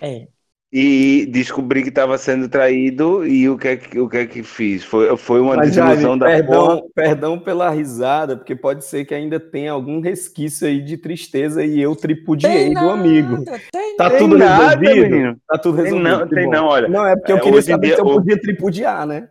É. 0.00 0.28
E 0.72 1.26
descobri 1.26 1.82
que 1.82 1.88
estava 1.88 2.18
sendo 2.18 2.48
traído 2.48 3.26
e 3.26 3.48
o 3.48 3.56
que 3.58 3.68
é 3.68 3.76
que, 3.76 3.98
o 3.98 4.08
que, 4.08 4.16
é 4.18 4.26
que 4.26 4.42
fiz? 4.42 4.84
Foi, 4.84 5.16
foi 5.16 5.40
uma 5.40 5.56
Mas, 5.56 5.70
desilusão 5.70 6.16
da 6.18 6.30
porra. 6.30 6.78
perdão, 6.78 6.90
perdão 6.94 7.38
pela 7.40 7.70
risada, 7.70 8.36
porque 8.36 8.54
pode 8.54 8.84
ser 8.84 9.04
que 9.04 9.14
ainda 9.14 9.40
tenha 9.40 9.72
algum 9.72 10.00
resquício 10.00 10.66
aí 10.66 10.82
de 10.84 10.96
tristeza 10.98 11.64
e 11.64 11.80
eu 11.80 11.96
tripudiei 11.96 12.68
Tem 12.68 12.74
do 12.74 12.88
nada, 12.88 12.90
amigo. 12.90 13.44
tem 13.72 13.96
Tá 13.96 14.10
Tem 14.10 14.18
tudo 14.18 14.36
nada, 14.38 14.94
resolvido? 14.94 14.94
menino. 14.94 15.40
Tá 15.48 15.58
tudo 15.58 15.76
Tem 15.80 15.92
resolvido. 15.92 16.00
não, 16.02 16.28
que 16.28 16.34
tem 16.34 16.40
bom. 16.40 16.50
não, 16.50 16.66
olha. 16.66 16.86
Não, 16.86 17.06
é 17.06 17.16
porque 17.16 17.32
eu 17.32 17.38
é, 17.38 17.42
queria 17.42 17.62
hoje 17.62 17.72
em 17.72 17.78
saber 17.78 17.80
dia, 17.80 17.96
se 17.96 18.00
eu 18.00 18.06
o- 18.06 18.10
podia 18.10 18.40
tripudiar, 18.40 19.06
né? 19.06 19.28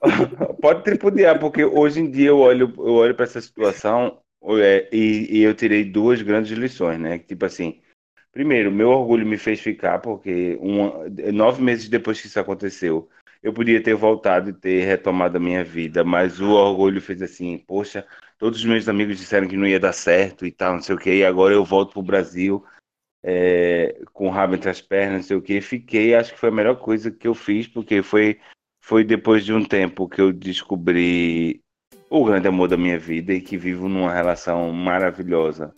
Pode 0.60 0.82
tripudiar, 0.84 1.38
porque 1.38 1.64
hoje 1.64 2.00
em 2.00 2.10
dia 2.10 2.28
eu 2.28 2.38
olho, 2.38 2.72
eu 2.78 2.94
olho 2.94 3.14
para 3.14 3.24
essa 3.24 3.40
situação 3.40 4.18
é, 4.58 4.88
e, 4.92 5.38
e 5.38 5.42
eu 5.42 5.54
tirei 5.54 5.84
duas 5.84 6.22
grandes 6.22 6.52
lições, 6.56 6.98
né? 6.98 7.18
Tipo 7.18 7.44
assim, 7.46 7.80
primeiro, 8.32 8.70
meu 8.70 8.90
orgulho 8.90 9.26
me 9.26 9.36
fez 9.36 9.60
ficar, 9.60 9.98
porque 9.98 10.58
nove 11.32 11.62
meses 11.62 11.88
depois 11.88 12.20
que 12.20 12.26
isso 12.26 12.40
aconteceu, 12.40 13.08
eu 13.42 13.52
podia 13.52 13.82
ter 13.82 13.94
voltado 13.94 14.50
e 14.50 14.52
ter 14.52 14.84
retomado 14.84 15.36
a 15.36 15.40
minha 15.40 15.64
vida, 15.64 16.04
mas 16.04 16.40
o 16.40 16.50
orgulho 16.50 17.00
fez 17.00 17.22
assim, 17.22 17.58
poxa, 17.58 18.06
todos 18.38 18.58
os 18.58 18.64
meus 18.64 18.88
amigos 18.88 19.18
disseram 19.18 19.48
que 19.48 19.56
não 19.56 19.66
ia 19.66 19.80
dar 19.80 19.92
certo 19.92 20.46
e 20.46 20.52
tal, 20.52 20.74
não 20.74 20.82
sei 20.82 20.94
o 20.94 20.98
que, 20.98 21.14
e 21.14 21.24
agora 21.24 21.54
eu 21.54 21.64
volto 21.64 21.92
pro 21.92 22.02
Brasil 22.02 22.64
é, 23.22 24.02
com 24.12 24.28
o 24.28 24.30
rabo 24.30 24.54
entre 24.54 24.70
as 24.70 24.80
pernas, 24.80 25.16
não 25.16 25.22
sei 25.22 25.36
o 25.36 25.42
que, 25.42 25.60
fiquei, 25.60 26.14
acho 26.14 26.32
que 26.32 26.40
foi 26.40 26.50
a 26.50 26.52
melhor 26.52 26.76
coisa 26.76 27.10
que 27.10 27.28
eu 27.28 27.34
fiz, 27.34 27.66
porque 27.66 28.02
foi 28.02 28.38
foi 28.82 29.04
depois 29.04 29.44
de 29.44 29.52
um 29.52 29.62
tempo 29.62 30.08
que 30.08 30.20
eu 30.20 30.32
descobri 30.32 31.62
o 32.08 32.24
grande 32.24 32.48
amor 32.48 32.66
da 32.66 32.76
minha 32.76 32.98
vida 32.98 33.32
e 33.32 33.40
que 33.40 33.56
vivo 33.56 33.88
numa 33.88 34.12
relação 34.12 34.72
maravilhosa. 34.72 35.72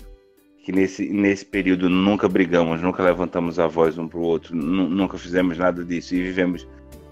Que 0.63 0.71
nesse, 0.71 1.09
nesse 1.09 1.45
período 1.45 1.89
nunca 1.89 2.29
brigamos, 2.29 2.81
nunca 2.81 3.03
levantamos 3.03 3.59
a 3.59 3.67
voz 3.67 3.99
um 3.99 4.07
para 4.07 4.19
o 4.19 4.23
outro, 4.23 4.55
nu- 4.55 4.89
nunca 4.89 5.19
fizemos 5.19 5.59
nada 5.59 5.85
disso 5.85 6.15
e 6.15 6.23
vivemos 6.23 6.67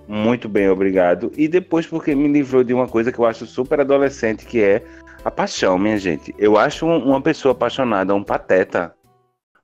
muito 0.06 0.48
bem, 0.48 0.68
obrigado. 0.68 1.32
E 1.36 1.46
depois 1.48 1.86
porque 1.86 2.14
me 2.14 2.28
livrou 2.28 2.62
de 2.64 2.72
uma 2.74 2.88
coisa 2.88 3.12
que 3.12 3.18
eu 3.18 3.24
acho 3.24 3.46
super 3.46 3.80
adolescente, 3.80 4.44
que 4.46 4.60
é 4.60 4.82
a 5.24 5.30
paixão, 5.30 5.78
minha 5.78 5.98
gente. 5.98 6.34
Eu 6.38 6.56
acho 6.56 6.86
um- 6.86 7.04
uma 7.10 7.20
pessoa 7.20 7.52
apaixonada 7.52 8.14
um 8.14 8.22
pateta. 8.24 8.94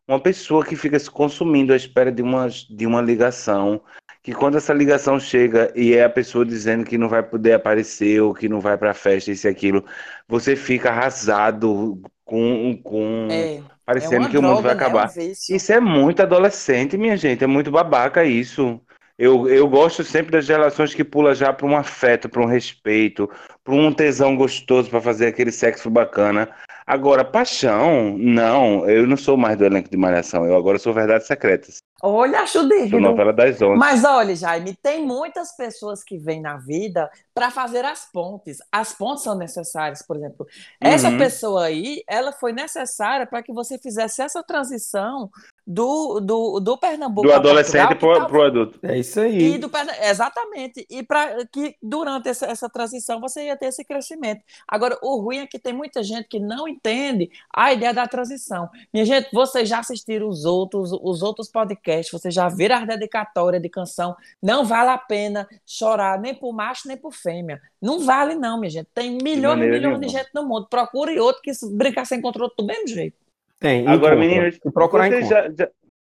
Uma 0.06 0.20
pessoa 0.20 0.64
que 0.64 0.76
fica 0.76 0.98
se 0.98 1.10
consumindo 1.10 1.72
à 1.72 1.76
espera 1.76 2.12
de 2.12 2.22
uma, 2.22 2.48
de 2.48 2.86
uma 2.86 3.00
ligação, 3.00 3.80
que 4.22 4.32
quando 4.32 4.56
essa 4.56 4.72
ligação 4.72 5.18
chega 5.18 5.72
e 5.74 5.94
é 5.94 6.04
a 6.04 6.10
pessoa 6.10 6.44
dizendo 6.44 6.84
que 6.84 6.96
não 6.98 7.08
vai 7.08 7.22
poder 7.24 7.54
aparecer 7.54 8.20
ou 8.20 8.32
que 8.34 8.48
não 8.48 8.60
vai 8.60 8.76
pra 8.76 8.94
festa, 8.94 9.32
isso 9.32 9.48
e 9.48 9.50
aquilo, 9.50 9.84
você 10.28 10.54
fica 10.54 10.90
arrasado 10.90 12.00
com, 12.24 12.78
com 12.84 13.28
é 13.30 13.60
parecendo 13.86 14.22
uma 14.22 14.30
que 14.30 14.36
o 14.36 14.42
mundo 14.42 14.60
vai 14.60 14.74
droga, 14.74 14.74
né? 14.74 14.82
É 14.82 14.96
um 14.96 15.00
acabar. 15.04 15.22
Isso 15.48 15.72
é 15.72 15.80
muito 15.80 16.20
adolescente, 16.20 16.98
minha 16.98 17.16
gente, 17.16 17.44
é 17.44 17.46
muito 17.46 17.70
babaca 17.70 18.24
isso. 18.24 18.80
Eu, 19.18 19.48
eu 19.48 19.66
gosto 19.66 20.04
sempre 20.04 20.32
das 20.32 20.46
relações 20.46 20.92
que 20.92 21.02
pula 21.02 21.34
já 21.34 21.50
para 21.50 21.66
um 21.66 21.74
afeto, 21.74 22.28
para 22.28 22.42
um 22.42 22.46
respeito, 22.46 23.30
para 23.64 23.74
um 23.74 23.90
tesão 23.90 24.36
gostoso, 24.36 24.90
para 24.90 25.00
fazer 25.00 25.28
aquele 25.28 25.50
sexo 25.50 25.88
bacana. 25.88 26.50
Agora, 26.86 27.24
paixão, 27.24 28.16
não, 28.18 28.88
eu 28.88 29.06
não 29.06 29.16
sou 29.16 29.36
mais 29.36 29.56
do 29.56 29.64
elenco 29.64 29.90
de 29.90 29.96
Malhação, 29.96 30.44
eu 30.44 30.54
agora 30.54 30.78
sou 30.78 30.92
Verdades 30.92 31.26
Secretas, 31.26 31.78
Olha, 32.02 32.40
acho 32.40 32.68
digno. 32.68 33.00
novela 33.00 33.32
das 33.32 33.60
onze. 33.62 33.78
Mas 33.78 34.04
olha, 34.04 34.36
Jaime, 34.36 34.76
tem 34.82 35.04
muitas 35.04 35.56
pessoas 35.56 36.04
que 36.04 36.18
vêm 36.18 36.40
na 36.42 36.56
vida 36.58 37.10
para 37.34 37.50
fazer 37.50 37.84
as 37.84 38.04
pontes. 38.12 38.58
As 38.70 38.92
pontes 38.92 39.24
são 39.24 39.34
necessárias, 39.34 40.02
por 40.02 40.16
exemplo. 40.16 40.46
Essa 40.80 41.08
Uhum. 41.08 41.18
pessoa 41.18 41.64
aí, 41.64 42.02
ela 42.06 42.32
foi 42.32 42.52
necessária 42.52 43.26
para 43.26 43.42
que 43.42 43.52
você 43.52 43.78
fizesse 43.78 44.20
essa 44.20 44.42
transição 44.42 45.30
do, 45.66 46.20
do, 46.20 46.60
do 46.60 46.78
Pernambuco 46.78 47.26
Do 47.26 47.32
adolescente 47.34 47.94
pro, 47.96 48.12
tava- 48.14 48.26
pro 48.28 48.42
adulto. 48.44 48.78
É 48.82 48.98
isso 48.98 49.18
E 49.20 49.24
aí. 49.54 49.58
do 49.58 49.68
Perna- 49.68 49.96
Exatamente. 50.06 50.86
E 50.88 51.02
para 51.02 51.44
que 51.46 51.74
durante 51.82 52.28
essa, 52.28 52.46
essa 52.46 52.68
transição 52.68 53.20
você 53.20 53.46
ia 53.46 53.56
ter 53.56 53.66
esse 53.66 53.84
crescimento. 53.84 54.42
Agora, 54.68 54.96
o 55.02 55.20
ruim 55.20 55.38
é 55.38 55.46
que 55.46 55.58
tem 55.58 55.72
muita 55.72 56.02
gente 56.04 56.28
que 56.28 56.38
não 56.38 56.68
entende 56.68 57.28
a 57.54 57.72
ideia 57.72 57.92
da 57.92 58.06
transição. 58.06 58.68
Minha 58.92 59.04
gente, 59.06 59.28
vocês 59.32 59.68
já 59.68 59.78
assistiram 59.80 60.28
os 60.28 60.44
outros, 60.44 60.92
os 60.92 61.22
outros 61.22 61.48
podcasts, 61.50 61.85
vocês 62.12 62.34
já 62.34 62.48
viram 62.48 62.76
as 62.76 62.86
dedicatórias 62.86 63.62
de 63.62 63.68
canção. 63.68 64.14
Não 64.42 64.64
vale 64.64 64.90
a 64.90 64.98
pena 64.98 65.46
chorar 65.66 66.20
nem 66.20 66.34
por 66.34 66.52
macho 66.52 66.88
nem 66.88 66.96
por 66.96 67.12
fêmea. 67.12 67.60
Não 67.80 68.00
vale, 68.00 68.34
não, 68.34 68.58
minha 68.58 68.70
gente. 68.70 68.88
Tem 68.94 69.18
milhões 69.22 69.62
e 69.62 69.66
milhões 69.66 70.00
de 70.00 70.08
gente 70.08 70.28
no 70.34 70.46
mundo. 70.46 70.66
Procure 70.68 71.18
outro 71.20 71.42
que 71.42 71.54
se 71.54 71.70
brincar 71.74 72.04
sem 72.04 72.20
controle 72.20 72.52
do 72.58 72.64
mesmo 72.64 72.88
jeito. 72.88 73.16
Tem. 73.60 73.86
Agora, 73.86 74.16
meninas, 74.16 74.58
procurar, 74.74 75.08
vocês 75.08 75.28
já, 75.28 75.50
já- 75.50 75.68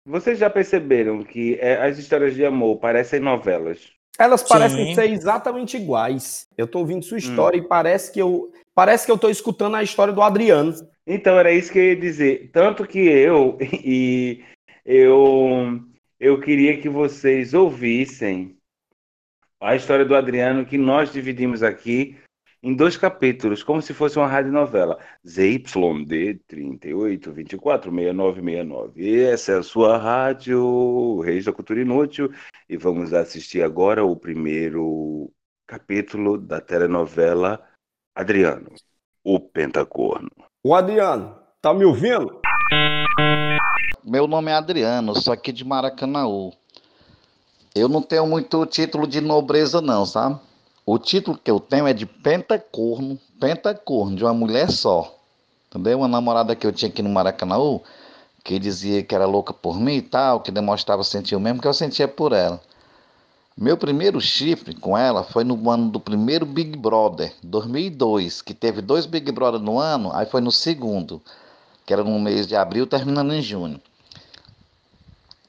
vocês 0.06 0.40
já 0.40 0.50
perceberam 0.50 1.24
que 1.24 1.58
é, 1.62 1.76
as 1.86 1.98
histórias 1.98 2.34
de 2.34 2.46
amor 2.46 2.78
parecem 2.78 3.20
novelas? 3.20 3.80
Elas 4.18 4.42
parecem 4.42 4.86
Sim. 4.88 4.96
ser 4.96 5.12
exatamente 5.12 5.78
iguais. 5.78 6.48
Eu 6.58 6.66
tô 6.68 6.80
ouvindo 6.80 7.00
Hum. 7.00 7.04
sua 7.04 7.18
história 7.20 7.58
e 7.58 7.62
parece 7.62 8.12
que 8.12 8.20
eu 8.22 8.52
parece 8.74 9.06
que 9.06 9.12
eu 9.12 9.18
tô 9.18 9.28
escutando 9.30 9.76
a 9.76 9.84
história 9.84 10.14
do 10.14 10.22
Adriano. 10.22 10.74
Então, 11.06 11.38
era 11.40 11.52
isso 11.52 11.72
que 11.72 11.80
eu 11.80 11.84
ia 11.84 11.96
dizer. 11.96 12.50
Tanto 12.54 12.86
que 12.86 13.00
eu 13.00 13.58
e 13.62 14.44
eu 14.88 15.84
eu 16.18 16.40
queria 16.40 16.80
que 16.82 16.88
vocês 16.88 17.54
ouvissem 17.54 18.58
a 19.60 19.76
história 19.76 20.06
do 20.06 20.16
Adriano 20.16 20.66
que 20.66 20.78
nós 20.78 21.12
dividimos 21.12 21.62
aqui 21.62 22.18
em 22.64 22.74
dois 22.74 22.98
capítulos, 22.98 23.62
como 23.62 23.82
se 23.82 23.94
fosse 23.94 24.18
uma 24.18 24.28
radionovela. 24.28 24.98
ZYD 25.28 26.42
38 26.48 27.32
24 27.32 27.92
69 27.92 28.42
69. 28.42 29.02
E 29.04 29.20
essa 29.20 29.52
é 29.52 29.58
a 29.58 29.64
sua 29.64 29.98
rádio, 29.98 31.20
Reis 31.20 31.46
da 31.46 31.54
Cultura 31.54 31.82
Inútil, 31.82 32.32
e 32.68 32.78
vamos 32.78 33.14
assistir 33.14 33.62
agora 33.62 34.04
o 34.04 34.16
primeiro 34.16 35.32
capítulo 35.68 36.38
da 36.38 36.60
telenovela 36.62 37.64
Adriano, 38.16 38.72
o 39.24 39.40
Pentacorno. 39.40 40.32
O 40.64 40.74
Adriano, 40.74 41.38
tá 41.62 41.74
me 41.74 41.86
ouvindo? 41.86 42.42
Meu 44.04 44.28
nome 44.28 44.52
é 44.52 44.56
Adriano, 44.56 45.20
sou 45.20 45.34
aqui 45.34 45.52
de 45.52 45.64
Maracanaú. 45.64 46.54
Eu 47.74 47.88
não 47.88 48.02
tenho 48.02 48.26
muito 48.26 48.66
título 48.66 49.08
de 49.08 49.22
nobreza, 49.22 49.82
não, 49.82 50.06
sabe? 50.06 50.40
O 50.86 50.98
título 50.98 51.38
que 51.38 51.52
eu 51.52 51.60
tenho 51.60 51.88
é 51.88 51.94
de 51.94 52.06
pentacorno, 52.06 53.20
pentacorno, 53.40 54.16
de 54.16 54.24
uma 54.24 54.34
mulher 54.34 54.72
só. 54.72 55.16
Entendeu? 55.70 56.00
Uma 56.00 56.08
namorada 56.08 56.56
que 56.56 56.66
eu 56.66 56.72
tinha 56.72 56.90
aqui 56.90 57.02
no 57.02 57.10
Maracanaú, 57.10 57.82
que 58.44 58.58
dizia 58.58 59.04
que 59.04 59.14
era 59.14 59.26
louca 59.26 59.54
por 59.54 59.80
mim 59.80 59.96
e 59.96 60.02
tal, 60.02 60.42
que 60.42 60.52
demonstrava 60.52 61.04
sentir 61.04 61.36
o 61.36 61.40
mesmo 61.40 61.62
que 61.62 61.68
eu 61.68 61.74
sentia 61.74 62.08
por 62.08 62.34
ela. 62.34 62.62
Meu 63.58 63.78
primeiro 63.78 64.22
chifre 64.22 64.76
com 64.76 64.98
ela 64.98 65.24
foi 65.24 65.44
no 65.44 65.70
ano 65.70 65.90
do 65.90 66.00
primeiro 66.00 66.46
Big 66.46 66.78
Brother, 66.78 67.34
2002, 67.44 68.42
que 68.42 68.54
teve 68.54 68.82
dois 68.82 69.06
Big 69.06 69.32
Brother 69.32 69.60
no 69.60 69.80
ano, 69.80 70.12
aí 70.14 70.26
foi 70.26 70.42
no 70.42 70.52
segundo, 70.52 71.22
que 71.88 71.94
era 71.94 72.04
no 72.04 72.20
mês 72.20 72.46
de 72.46 72.54
abril, 72.54 72.86
terminando 72.86 73.34
em 73.34 73.42
junho. 73.42 73.82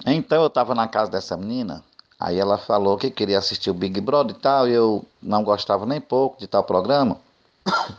Então 0.07 0.41
eu 0.41 0.47
estava 0.47 0.73
na 0.73 0.87
casa 0.87 1.11
dessa 1.11 1.37
menina, 1.37 1.83
aí 2.19 2.39
ela 2.39 2.57
falou 2.57 2.97
que 2.97 3.11
queria 3.11 3.39
assistir 3.39 3.71
o 3.71 3.75
Big 3.75 4.01
Brother 4.01 4.37
e 4.37 4.39
tal, 4.39 4.69
e 4.69 4.73
eu 4.73 5.05
não 5.21 5.43
gostava 5.43 5.85
nem 5.85 6.01
pouco 6.01 6.39
de 6.39 6.47
tal 6.47 6.63
programa. 6.63 7.19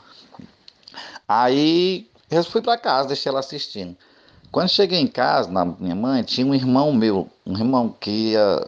Aí 1.27 2.09
eu 2.31 2.43
fui 2.43 2.59
para 2.59 2.75
casa, 2.75 3.09
deixei 3.09 3.29
ela 3.29 3.39
assistindo. 3.39 3.95
Quando 4.51 4.69
cheguei 4.69 4.99
em 4.99 5.05
casa, 5.05 5.51
na 5.51 5.63
minha 5.63 5.93
mãe, 5.93 6.23
tinha 6.23 6.47
um 6.47 6.55
irmão 6.55 6.91
meu, 6.91 7.29
um 7.45 7.55
irmão 7.55 7.89
que 7.99 8.31
ia, 8.31 8.67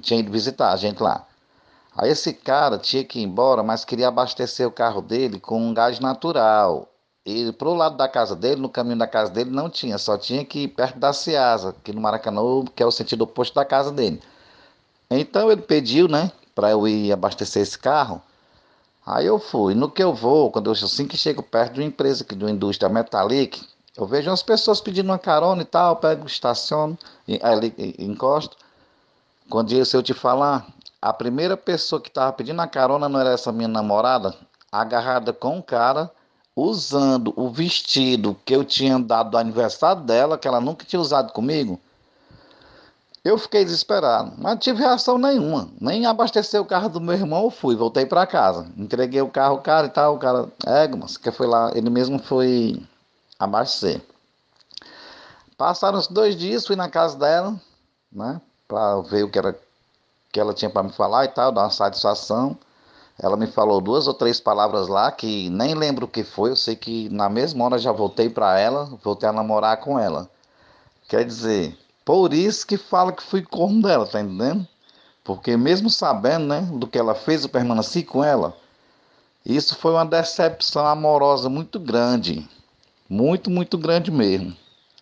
tinha 0.00 0.20
ido 0.20 0.32
visitar 0.32 0.72
a 0.72 0.76
gente 0.76 1.02
lá. 1.02 1.26
Aí 1.94 2.08
esse 2.08 2.32
cara 2.32 2.78
tinha 2.78 3.04
que 3.04 3.18
ir 3.18 3.24
embora, 3.24 3.62
mas 3.62 3.84
queria 3.84 4.08
abastecer 4.08 4.66
o 4.66 4.70
carro 4.70 5.02
dele 5.02 5.38
com 5.38 5.60
um 5.60 5.74
gás 5.74 6.00
natural. 6.00 6.88
E 7.30 7.52
pro 7.52 7.74
lado 7.74 7.94
da 7.94 8.08
casa 8.08 8.34
dele, 8.34 8.58
no 8.58 8.70
caminho 8.70 8.96
da 8.96 9.06
casa 9.06 9.30
dele, 9.30 9.50
não 9.50 9.68
tinha, 9.68 9.98
só 9.98 10.16
tinha 10.16 10.42
que 10.46 10.60
ir 10.60 10.68
perto 10.68 10.98
da 10.98 11.12
Ciasa, 11.12 11.68
aqui 11.68 11.92
no 11.92 12.00
Maracanã, 12.00 12.40
que 12.74 12.82
é 12.82 12.86
o 12.86 12.90
sentido 12.90 13.20
oposto 13.24 13.54
da 13.54 13.66
casa 13.66 13.92
dele. 13.92 14.22
Então 15.10 15.52
ele 15.52 15.60
pediu, 15.60 16.08
né, 16.08 16.32
para 16.54 16.70
eu 16.70 16.88
ir 16.88 17.12
abastecer 17.12 17.60
esse 17.60 17.78
carro. 17.78 18.22
Aí 19.04 19.26
eu 19.26 19.38
fui. 19.38 19.74
No 19.74 19.90
que 19.90 20.02
eu 20.02 20.14
vou, 20.14 20.50
quando 20.50 20.68
eu 20.68 20.72
assim 20.72 21.06
que 21.06 21.18
chego 21.18 21.42
perto 21.42 21.74
de 21.74 21.80
uma 21.80 21.86
empresa 21.86 22.24
aqui, 22.24 22.34
de 22.34 22.42
uma 22.42 22.50
indústria 22.50 22.88
metálica, 22.88 23.58
eu 23.94 24.06
vejo 24.06 24.30
umas 24.30 24.42
pessoas 24.42 24.80
pedindo 24.80 25.10
uma 25.10 25.18
carona 25.18 25.60
e 25.60 25.66
tal, 25.66 25.96
pego, 25.96 26.26
estaciono, 26.26 26.96
ali 27.42 27.74
encosto. 27.98 28.56
Quando 29.50 29.84
se 29.84 29.94
eu 29.94 30.02
te 30.02 30.14
falar, 30.14 30.66
a 31.02 31.12
primeira 31.12 31.58
pessoa 31.58 32.00
que 32.00 32.08
estava 32.08 32.32
pedindo 32.32 32.62
a 32.62 32.66
carona 32.66 33.06
não 33.06 33.20
era 33.20 33.32
essa 33.32 33.52
minha 33.52 33.68
namorada, 33.68 34.34
agarrada 34.72 35.30
com 35.30 35.58
um 35.58 35.62
cara, 35.62 36.10
usando 36.58 37.32
o 37.36 37.48
vestido 37.48 38.36
que 38.44 38.54
eu 38.54 38.64
tinha 38.64 38.98
dado 38.98 39.30
do 39.30 39.38
aniversário 39.38 40.02
dela, 40.02 40.36
que 40.36 40.48
ela 40.48 40.60
nunca 40.60 40.84
tinha 40.84 41.00
usado 41.00 41.32
comigo. 41.32 41.78
Eu 43.24 43.38
fiquei 43.38 43.64
desesperado, 43.64 44.32
mas 44.36 44.52
não 44.52 44.58
tive 44.58 44.80
reação 44.80 45.18
nenhuma. 45.18 45.68
Nem 45.80 46.04
abastecer 46.04 46.60
o 46.60 46.64
carro 46.64 46.88
do 46.88 47.00
meu 47.00 47.14
irmão, 47.14 47.44
eu 47.44 47.50
fui, 47.50 47.76
voltei 47.76 48.06
para 48.06 48.26
casa. 48.26 48.66
Entreguei 48.76 49.20
o 49.20 49.28
carro, 49.28 49.56
o 49.56 49.60
cara 49.60 49.86
e 49.86 49.90
tal, 49.90 50.16
o 50.16 50.18
cara, 50.18 50.48
é, 50.66 50.88
mas 50.88 51.16
que 51.16 51.30
foi 51.30 51.46
lá, 51.46 51.70
ele 51.74 51.90
mesmo 51.90 52.18
foi 52.18 52.82
abastecer. 53.38 54.00
Passaram 55.56 55.98
os 55.98 56.08
dois 56.08 56.36
dias, 56.36 56.66
fui 56.66 56.74
na 56.74 56.88
casa 56.88 57.16
dela, 57.16 57.60
né, 58.10 58.40
para 58.66 59.00
ver 59.02 59.24
o 59.24 59.30
que, 59.30 59.38
era, 59.38 59.56
que 60.32 60.40
ela 60.40 60.54
tinha 60.54 60.70
para 60.70 60.82
me 60.82 60.90
falar 60.90 61.24
e 61.24 61.28
tal, 61.28 61.52
dar 61.52 61.62
uma 61.62 61.70
satisfação. 61.70 62.56
Ela 63.20 63.36
me 63.36 63.48
falou 63.48 63.80
duas 63.80 64.06
ou 64.06 64.14
três 64.14 64.38
palavras 64.38 64.86
lá 64.86 65.10
que 65.10 65.50
nem 65.50 65.74
lembro 65.74 66.06
o 66.06 66.08
que 66.08 66.22
foi. 66.22 66.50
Eu 66.50 66.56
sei 66.56 66.76
que 66.76 67.08
na 67.08 67.28
mesma 67.28 67.64
hora 67.64 67.78
já 67.78 67.90
voltei 67.90 68.28
para 68.28 68.58
ela, 68.58 68.84
voltei 69.02 69.28
a 69.28 69.32
namorar 69.32 69.78
com 69.78 69.98
ela. 69.98 70.30
Quer 71.08 71.24
dizer, 71.24 71.76
por 72.04 72.32
isso 72.32 72.66
que 72.66 72.76
fala 72.76 73.12
que 73.12 73.22
fui 73.22 73.42
corno 73.42 73.82
dela, 73.82 74.06
tá 74.06 74.20
entendendo? 74.20 74.66
Porque 75.24 75.56
mesmo 75.56 75.90
sabendo, 75.90 76.46
né, 76.46 76.60
do 76.72 76.86
que 76.86 76.98
ela 76.98 77.14
fez, 77.14 77.42
eu 77.42 77.48
permaneci 77.48 78.02
com 78.02 78.22
ela. 78.22 78.56
Isso 79.44 79.76
foi 79.76 79.92
uma 79.92 80.06
decepção 80.06 80.86
amorosa 80.86 81.48
muito 81.48 81.80
grande. 81.80 82.48
Muito, 83.08 83.50
muito 83.50 83.76
grande 83.76 84.10
mesmo. 84.10 84.56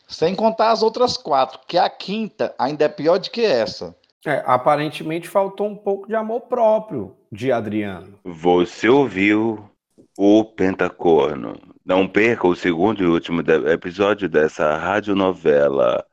Sem 0.09 0.35
contar 0.35 0.71
as 0.71 0.83
outras 0.83 1.17
quatro, 1.17 1.61
que 1.67 1.77
a 1.77 1.91
quinta 1.91 2.55
ainda 2.59 2.85
é 2.85 2.89
pior 2.89 3.19
do 3.19 3.29
que 3.29 3.45
essa. 3.45 3.95
É, 4.27 4.43
aparentemente 4.45 5.29
faltou 5.29 5.69
um 5.69 5.77
pouco 5.77 6.09
de 6.09 6.17
amor 6.17 6.41
próprio 6.43 7.17
de 7.31 7.53
Adriano. 7.53 8.19
Você 8.25 8.89
ouviu 8.89 9.71
o 10.19 10.45
Pentacorno. 10.45 11.55
Não 11.85 12.09
perca 12.09 12.49
o 12.49 12.57
segundo 12.57 13.05
e 13.05 13.07
último 13.07 13.41
episódio 13.71 14.29
dessa 14.29 14.77
radionovela 14.77 16.05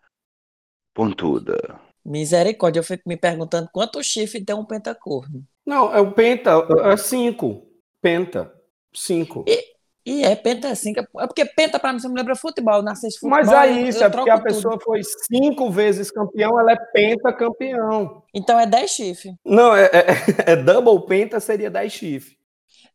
pontuda. 0.94 1.58
Misericórdia, 2.06 2.80
eu 2.80 2.84
fico 2.84 3.10
me 3.10 3.18
perguntando 3.18 3.68
quanto 3.74 4.04
chifre 4.04 4.46
tem 4.46 4.56
um 4.56 4.66
pentacorno. 4.66 5.44
Não, 5.66 5.92
é 5.92 6.00
o 6.00 6.12
penta, 6.12 6.52
é 6.84 6.98
cinco. 6.98 7.66
Penta, 8.00 8.54
cinco. 8.94 9.44
E, 9.48 9.73
e 10.06 10.24
é 10.24 10.36
penta 10.36 10.68
é 10.68 10.76
cinco. 10.76 11.00
É 11.00 11.28
porque 11.28 11.46
penta 11.46 11.80
para 11.80 11.94
mim 11.94 12.00
você 12.00 12.10
me 12.10 12.16
lembra 12.16 12.36
futebol, 12.36 12.82
nasce 12.82 13.10
futebol. 13.12 13.30
Mas 13.30 13.52
é 13.52 13.72
isso, 13.72 14.04
é 14.04 14.10
porque 14.10 14.30
a 14.30 14.40
pessoa 14.40 14.74
tudo. 14.74 14.84
foi 14.84 15.02
cinco 15.04 15.70
vezes 15.72 16.12
campeão, 16.12 16.60
ela 16.60 16.74
é 16.74 16.76
penta 16.76 17.32
campeão. 17.32 18.22
Então 18.34 18.60
é 18.60 18.66
dez 18.66 18.92
chifres. 18.92 19.34
Não, 19.46 19.76
é, 19.76 19.86
é, 19.86 20.52
é 20.54 20.56
double 20.56 21.06
penta 21.08 21.40
seria 21.40 21.70
dez 21.70 21.94
chifres. 21.94 22.36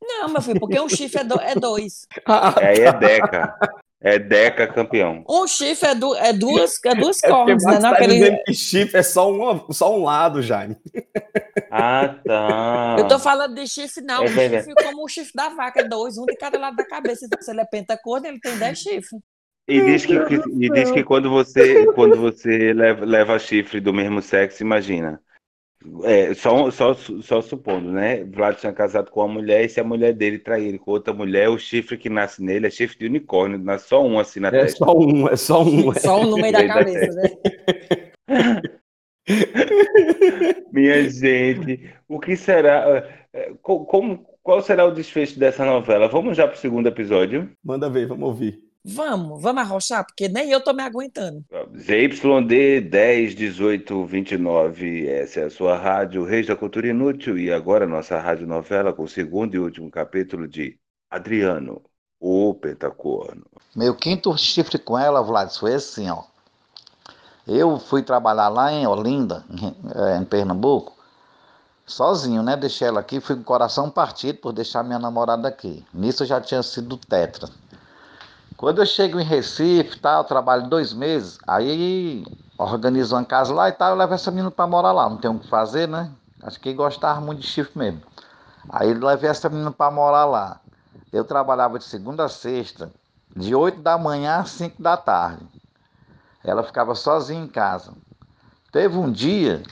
Não, 0.00 0.28
meu 0.28 0.40
filho, 0.40 0.60
porque 0.60 0.78
um 0.78 0.88
chifre 0.88 1.20
é, 1.20 1.24
do, 1.24 1.40
é 1.40 1.54
dois. 1.54 2.06
Ah, 2.26 2.52
tá. 2.52 2.66
Aí 2.66 2.80
é 2.80 2.92
deca. 2.92 3.54
É 4.00 4.16
Deca 4.16 4.68
campeão. 4.68 5.24
Um 5.28 5.46
chifre 5.48 5.88
é, 5.88 5.94
du 5.94 6.14
é 6.14 6.32
duas, 6.32 6.78
é 6.84 6.94
duas 6.94 7.18
é 7.24 7.28
cordas, 7.28 7.64
né? 7.64 7.72
Não, 7.74 7.80
tá 7.80 7.90
aquele... 7.90 8.36
que 8.44 8.54
chifre 8.54 8.98
é 8.98 9.02
só, 9.02 9.30
uma, 9.30 9.66
só 9.72 9.96
um 9.96 10.04
lado, 10.04 10.40
Jaime. 10.40 10.76
Ah, 11.70 12.16
tá. 12.24 12.96
Eu 12.98 13.08
tô 13.08 13.18
falando 13.18 13.54
de 13.56 13.66
chifre, 13.66 14.02
não. 14.04 14.22
É, 14.22 14.28
chifre 14.28 14.74
como 14.74 15.04
o 15.04 15.08
chifre 15.08 15.32
da 15.34 15.48
vaca, 15.48 15.80
é 15.80 15.84
dois, 15.84 16.16
um 16.16 16.26
de 16.26 16.36
cada 16.36 16.58
lado 16.58 16.76
da 16.76 16.86
cabeça. 16.86 17.26
Então, 17.26 17.42
se 17.42 17.50
ele 17.50 17.60
é 17.60 17.64
pentacor, 17.64 18.24
ele 18.24 18.38
tem 18.38 18.56
dez 18.56 18.78
chifres. 18.78 19.20
E 19.66 19.82
diz 19.82 20.06
que, 20.06 20.14
e 20.14 20.70
diz 20.70 20.90
que 20.90 21.04
quando 21.04 21.28
você, 21.28 21.84
quando 21.92 22.16
você 22.16 22.72
leva, 22.72 23.04
leva 23.04 23.38
chifre 23.38 23.80
do 23.80 23.92
mesmo 23.92 24.22
sexo, 24.22 24.62
imagina. 24.62 25.20
É, 26.02 26.34
só, 26.34 26.70
só, 26.72 26.92
só 26.94 27.40
supondo, 27.40 27.92
né? 27.92 28.24
Vlad 28.24 28.58
tinha 28.58 28.72
casado 28.72 29.10
com 29.10 29.20
uma 29.20 29.34
mulher 29.34 29.64
e 29.64 29.68
se 29.68 29.78
a 29.78 29.84
mulher 29.84 30.12
dele 30.12 30.38
trair 30.38 30.66
ele 30.66 30.78
com 30.78 30.90
outra 30.90 31.14
mulher, 31.14 31.48
o 31.48 31.58
chifre 31.58 31.96
que 31.96 32.10
nasce 32.10 32.42
nele 32.42 32.66
é 32.66 32.70
chifre 32.70 32.98
de 32.98 33.06
unicórnio, 33.06 33.58
nasce 33.58 33.88
só 33.88 34.04
um 34.04 34.18
assim 34.18 34.40
na 34.40 34.48
é 34.48 34.50
testa. 34.50 34.84
É 34.84 34.86
só 34.86 34.98
um, 34.98 35.28
é 35.28 35.36
só 35.36 35.62
um. 35.62 35.94
Só 35.94 36.20
um 36.20 36.30
no 36.30 36.36
meio 36.36 36.52
da 36.52 36.66
cabeça, 36.66 37.14
né? 37.14 37.30
Minha 40.72 41.08
gente, 41.08 41.94
o 42.08 42.18
que 42.18 42.36
será? 42.36 43.08
É, 43.32 43.52
como, 43.62 44.26
qual 44.42 44.60
será 44.62 44.84
o 44.84 44.90
desfecho 44.90 45.38
dessa 45.38 45.64
novela? 45.64 46.08
Vamos 46.08 46.36
já 46.36 46.46
para 46.46 46.56
o 46.56 46.58
segundo 46.58 46.88
episódio? 46.88 47.50
Manda 47.62 47.88
ver, 47.88 48.06
vamos 48.06 48.28
ouvir. 48.28 48.67
Vamos, 48.84 49.42
vamos 49.42 49.62
arrochar, 49.62 50.06
porque 50.06 50.28
nem 50.28 50.50
eu 50.50 50.60
tô 50.60 50.72
me 50.72 50.82
aguentando. 50.82 51.44
ZYD 51.76 52.80
10, 52.82 53.34
18, 53.34 54.04
29, 54.06 55.08
essa 55.08 55.40
é 55.40 55.44
a 55.44 55.50
sua 55.50 55.76
rádio 55.76 56.24
Reis 56.24 56.46
da 56.46 56.56
Cultura 56.56 56.88
Inútil 56.88 57.36
e 57.38 57.52
agora 57.52 57.86
nossa 57.86 58.18
rádio 58.18 58.46
novela 58.46 58.92
com 58.92 59.02
o 59.02 59.08
segundo 59.08 59.54
e 59.54 59.58
último 59.58 59.90
capítulo 59.90 60.46
de 60.48 60.78
Adriano, 61.10 61.82
o 62.20 62.54
Pentacorno. 62.54 63.44
Meu 63.74 63.94
quinto 63.94 64.36
chifre 64.38 64.78
com 64.78 64.98
ela, 64.98 65.22
Vlad, 65.22 65.50
foi 65.56 65.74
assim, 65.74 66.08
ó. 66.08 66.22
Eu 67.46 67.78
fui 67.78 68.02
trabalhar 68.02 68.48
lá 68.48 68.72
em 68.72 68.86
Olinda, 68.86 69.44
em 70.20 70.24
Pernambuco, 70.24 70.96
sozinho, 71.86 72.42
né? 72.42 72.56
Deixei 72.56 72.88
ela 72.88 73.00
aqui, 73.00 73.20
fui 73.20 73.36
com 73.36 73.42
o 73.42 73.44
coração 73.44 73.90
partido 73.90 74.38
por 74.38 74.52
deixar 74.52 74.82
minha 74.82 74.98
namorada 74.98 75.48
aqui. 75.48 75.84
Nisso 75.92 76.22
eu 76.22 76.26
já 76.26 76.40
tinha 76.40 76.62
sido 76.62 76.96
tetra. 76.96 77.48
Quando 78.58 78.80
eu 78.80 78.86
chego 78.86 79.20
em 79.20 79.24
Recife, 79.24 80.00
tal, 80.00 80.24
trabalho 80.24 80.68
dois 80.68 80.92
meses, 80.92 81.38
aí 81.46 82.24
organizo 82.58 83.14
uma 83.14 83.24
casa 83.24 83.54
lá 83.54 83.68
e 83.68 83.72
tal, 83.72 83.90
eu 83.90 83.96
levo 83.96 84.12
essa 84.12 84.32
menina 84.32 84.50
para 84.50 84.66
morar 84.66 84.90
lá, 84.90 85.08
não 85.08 85.16
tem 85.16 85.30
o 85.30 85.38
que 85.38 85.48
fazer, 85.48 85.86
né? 85.86 86.10
Acho 86.42 86.58
que 86.58 86.74
gostava 86.74 87.20
muito 87.20 87.38
de 87.38 87.46
chifre 87.46 87.78
mesmo. 87.78 88.02
Aí 88.68 88.90
eu 88.90 88.98
levei 88.98 89.30
essa 89.30 89.48
menina 89.48 89.70
para 89.70 89.92
morar 89.92 90.24
lá. 90.24 90.60
Eu 91.12 91.24
trabalhava 91.24 91.78
de 91.78 91.84
segunda 91.84 92.24
a 92.24 92.28
sexta, 92.28 92.90
de 93.34 93.54
8 93.54 93.80
da 93.80 93.96
manhã 93.96 94.38
às 94.40 94.50
5 94.50 94.82
da 94.82 94.96
tarde. 94.96 95.46
Ela 96.42 96.64
ficava 96.64 96.96
sozinha 96.96 97.44
em 97.44 97.46
casa. 97.46 97.92
Teve 98.72 98.98
um 98.98 99.10
dia 99.10 99.62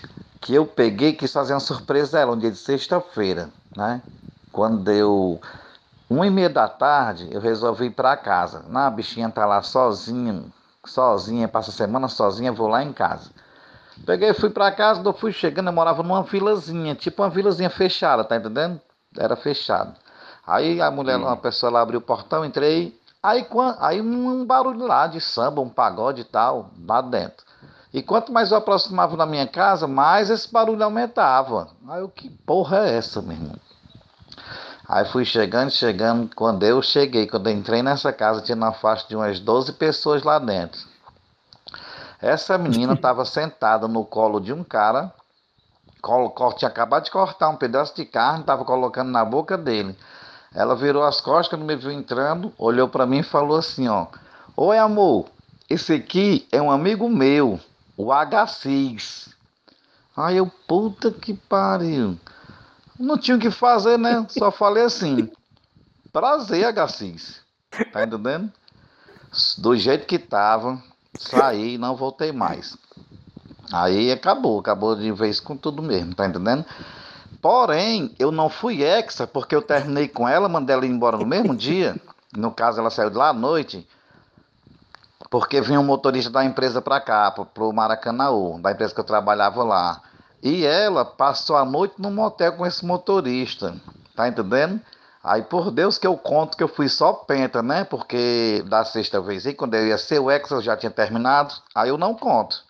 que 0.41 0.55
eu 0.55 0.65
peguei 0.65 1.13
quis 1.13 1.33
fazer 1.33 1.55
uma 1.55 1.61
surpresa 1.61 2.19
dela, 2.19 2.35
um 2.35 2.39
dia 2.39 2.53
de 2.53 2.57
sexta-feira, 2.57 3.51
né? 3.77 4.01
Quando 4.53 4.85
deu 4.85 5.41
uma 6.09 6.27
e 6.27 6.31
meia 6.31 6.49
da 6.49 6.69
tarde, 6.69 7.29
eu 7.33 7.41
resolvi 7.41 7.87
ir 7.87 7.91
para 7.91 8.17
casa. 8.17 8.65
Na 8.69 8.91
bichinha 8.91 9.29
tá 9.31 9.45
lá 9.45 9.63
sozinha, 9.63 10.45
sozinha, 10.85 11.49
passa 11.49 11.71
a 11.71 11.75
semana 11.75 12.09
sozinha, 12.09 12.53
vou 12.53 12.69
lá 12.69 12.83
em 12.83 12.93
casa. 12.93 13.31
Peguei, 14.05 14.35
fui 14.35 14.51
para 14.51 14.71
casa, 14.71 15.03
eu 15.05 15.13
fui 15.13 15.33
chegando, 15.33 15.69
eu 15.69 15.73
morava 15.73 16.03
numa 16.03 16.23
vilazinha, 16.23 16.95
tipo 16.95 17.23
uma 17.23 17.31
vilazinha 17.31 17.71
fechada, 17.71 18.23
tá 18.23 18.37
entendendo? 18.37 18.81
era 19.19 19.37
fechado. 19.37 19.95
Aí 20.47 20.81
a 20.81 20.91
mulher, 20.91 21.17
uma 21.17 21.37
pessoa 21.37 21.73
lá 21.73 21.81
abriu 21.81 21.99
o 21.99 22.03
portão, 22.03 22.45
entrei. 22.45 22.99
Aí, 23.23 23.47
aí 23.81 24.01
um 24.01 24.45
barulho 24.45 24.87
lá 24.87 25.07
de 25.07 25.21
samba, 25.21 25.61
um 25.61 25.69
pagode 25.69 26.21
e 26.21 26.25
tal, 26.25 26.71
lá 26.87 27.01
dentro. 27.01 27.45
E 27.93 28.03
quanto 28.03 28.33
mais 28.33 28.51
eu 28.51 28.59
aproximava 28.59 29.17
da 29.17 29.27
minha 29.27 29.47
casa, 29.47 29.87
mais 29.87 30.31
esse 30.31 30.53
barulho 30.53 30.85
aumentava. 30.85 31.69
Aí 31.89 32.01
eu, 32.01 32.09
que 32.09 32.31
porra 32.31 32.87
é 32.87 32.97
essa, 32.97 33.23
meu 33.23 33.33
irmão? 33.33 33.57
Aí 34.89 35.05
fui 35.07 35.25
chegando, 35.25 35.71
chegando. 35.71 36.31
Quando 36.35 36.65
eu 36.65 36.81
cheguei, 36.81 37.27
quando 37.27 37.49
eu 37.49 37.55
entrei 37.55 37.83
nessa 37.83 38.13
casa, 38.13 38.41
tinha 38.41 38.57
na 38.57 38.73
faixa 38.73 39.07
de 39.09 39.17
umas 39.17 39.41
12 39.41 39.73
pessoas 39.73 40.23
lá 40.23 40.39
dentro. 40.39 40.81
Essa 42.21 42.57
menina 42.57 42.93
estava 42.95 43.25
sentada 43.25 43.89
no 43.89 44.05
colo 44.05 44.41
de 44.41 44.53
um 44.53 44.63
cara, 44.63 45.13
colo- 46.01 46.33
tinha 46.55 46.69
acabado 46.69 47.05
de 47.05 47.11
cortar 47.11 47.49
um 47.49 47.57
pedaço 47.57 47.95
de 47.97 48.05
carne, 48.05 48.41
estava 48.41 48.65
colocando 48.65 49.11
na 49.11 49.25
boca 49.25 49.59
dele. 49.59 49.97
Ela 50.55 50.75
virou 50.75 51.03
as 51.03 51.21
costas 51.21 51.49
quando 51.49 51.67
me 51.67 51.77
viu 51.77 51.91
entrando, 51.91 52.53
olhou 52.57 52.89
para 52.89 53.05
mim 53.07 53.19
e 53.19 53.23
falou 53.25 53.59
assim, 53.59 53.89
ó: 53.89 54.07
"Oi, 54.57 54.79
amor, 54.79 55.27
esse 55.69 55.93
aqui 55.93 56.47
é 56.51 56.63
um 56.63 56.71
amigo 56.71 57.09
meu, 57.09 57.61
o 57.97 58.13
H6". 58.13 59.35
Aí 60.17 60.39
eu, 60.39 60.47
puta 60.67 61.11
que 61.11 61.35
pariu. 61.35 62.17
Não 62.99 63.19
tinha 63.19 63.37
o 63.37 63.41
que 63.41 63.51
fazer, 63.51 63.99
né? 63.99 64.27
Só 64.29 64.51
falei 64.51 64.85
assim: 64.85 65.31
"Prazer, 66.13 66.73
H6". 66.73 67.41
Tá 67.93 68.05
entendendo? 68.05 68.53
Do 69.59 69.77
jeito 69.77 70.07
que 70.07 70.19
tava, 70.19 70.83
saí 71.19 71.75
e 71.75 71.79
não 71.79 71.95
voltei 71.97 72.33
mais. 72.33 72.77
Aí 73.73 74.13
acabou, 74.13 74.61
acabou 74.61 74.95
de 74.95 75.11
vez 75.13 75.41
com 75.41 75.57
tudo 75.57 75.83
mesmo, 75.83 76.15
tá 76.15 76.27
entendendo? 76.27 76.65
Porém, 77.43 78.15
eu 78.19 78.33
não 78.33 78.49
fui 78.49 78.83
exa 78.83 79.27
porque 79.27 79.55
eu 79.55 79.63
terminei 79.63 80.09
com 80.09 80.29
ela, 80.29 80.49
mandei 80.49 80.75
ela 80.75 80.87
embora 80.87 81.17
no 81.17 81.27
mesmo 81.27 81.55
dia. 81.55 81.97
No 82.37 82.51
caso, 82.51 82.81
ela 82.81 82.91
saiu 82.91 83.11
de 83.11 83.17
lá 83.17 83.29
à 83.29 83.33
noite, 83.33 83.87
porque 85.31 85.61
vinha 85.61 85.81
um 85.81 85.85
motorista 85.85 86.31
da 86.31 86.45
empresa 86.45 86.81
pra 86.81 87.01
cá, 87.01 87.31
pro, 87.31 87.45
pro 87.45 87.73
da 87.73 88.73
empresa 88.73 88.95
que 88.95 89.01
eu 89.01 89.05
trabalhava 89.05 89.63
lá. 89.63 90.01
E 90.47 90.65
ela 90.65 91.05
passou 91.05 91.57
a 91.57 91.65
noite 91.65 91.95
no 91.99 92.09
motel 92.09 92.53
com 92.53 92.65
esse 92.65 92.87
motorista, 92.87 93.75
tá 94.15 94.29
entendendo? 94.29 94.81
Aí, 95.21 95.43
por 95.43 95.73
Deus 95.73 95.99
que 95.99 96.07
eu 96.07 96.17
conto 96.17 96.57
que 96.57 96.63
eu 96.63 96.69
fui 96.69 96.89
só 96.89 97.13
penta, 97.13 97.65
né? 97.65 97.83
Porque 97.83 98.63
da 98.69 98.85
sexta 98.85 99.21
vez 99.21 99.45
aí, 99.45 99.53
quando 99.53 99.75
eu 99.75 99.89
ia 99.89 99.99
ser 99.99 100.21
o 100.21 100.31
ex, 100.31 100.49
eu 100.53 100.63
já 100.63 100.77
tinha 100.77 100.93
terminado. 100.93 101.53
Aí 101.75 101.89
eu 101.89 101.99
não 101.99 102.15
conto. 102.15 102.65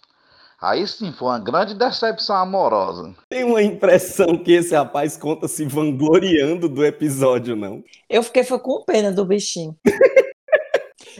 Aí 0.58 0.86
sim, 0.86 1.12
foi 1.12 1.28
uma 1.28 1.38
grande 1.38 1.74
decepção 1.74 2.36
amorosa. 2.36 3.14
Tem 3.28 3.44
uma 3.44 3.62
impressão 3.62 4.38
que 4.38 4.52
esse 4.52 4.74
rapaz 4.74 5.18
conta 5.18 5.46
se 5.46 5.66
vangloriando 5.66 6.70
do 6.70 6.82
episódio, 6.82 7.54
não? 7.54 7.84
Eu 8.08 8.22
fiquei 8.22 8.42
foi 8.42 8.58
com 8.58 8.84
pena 8.86 9.12
do 9.12 9.22
bichinho. 9.22 9.76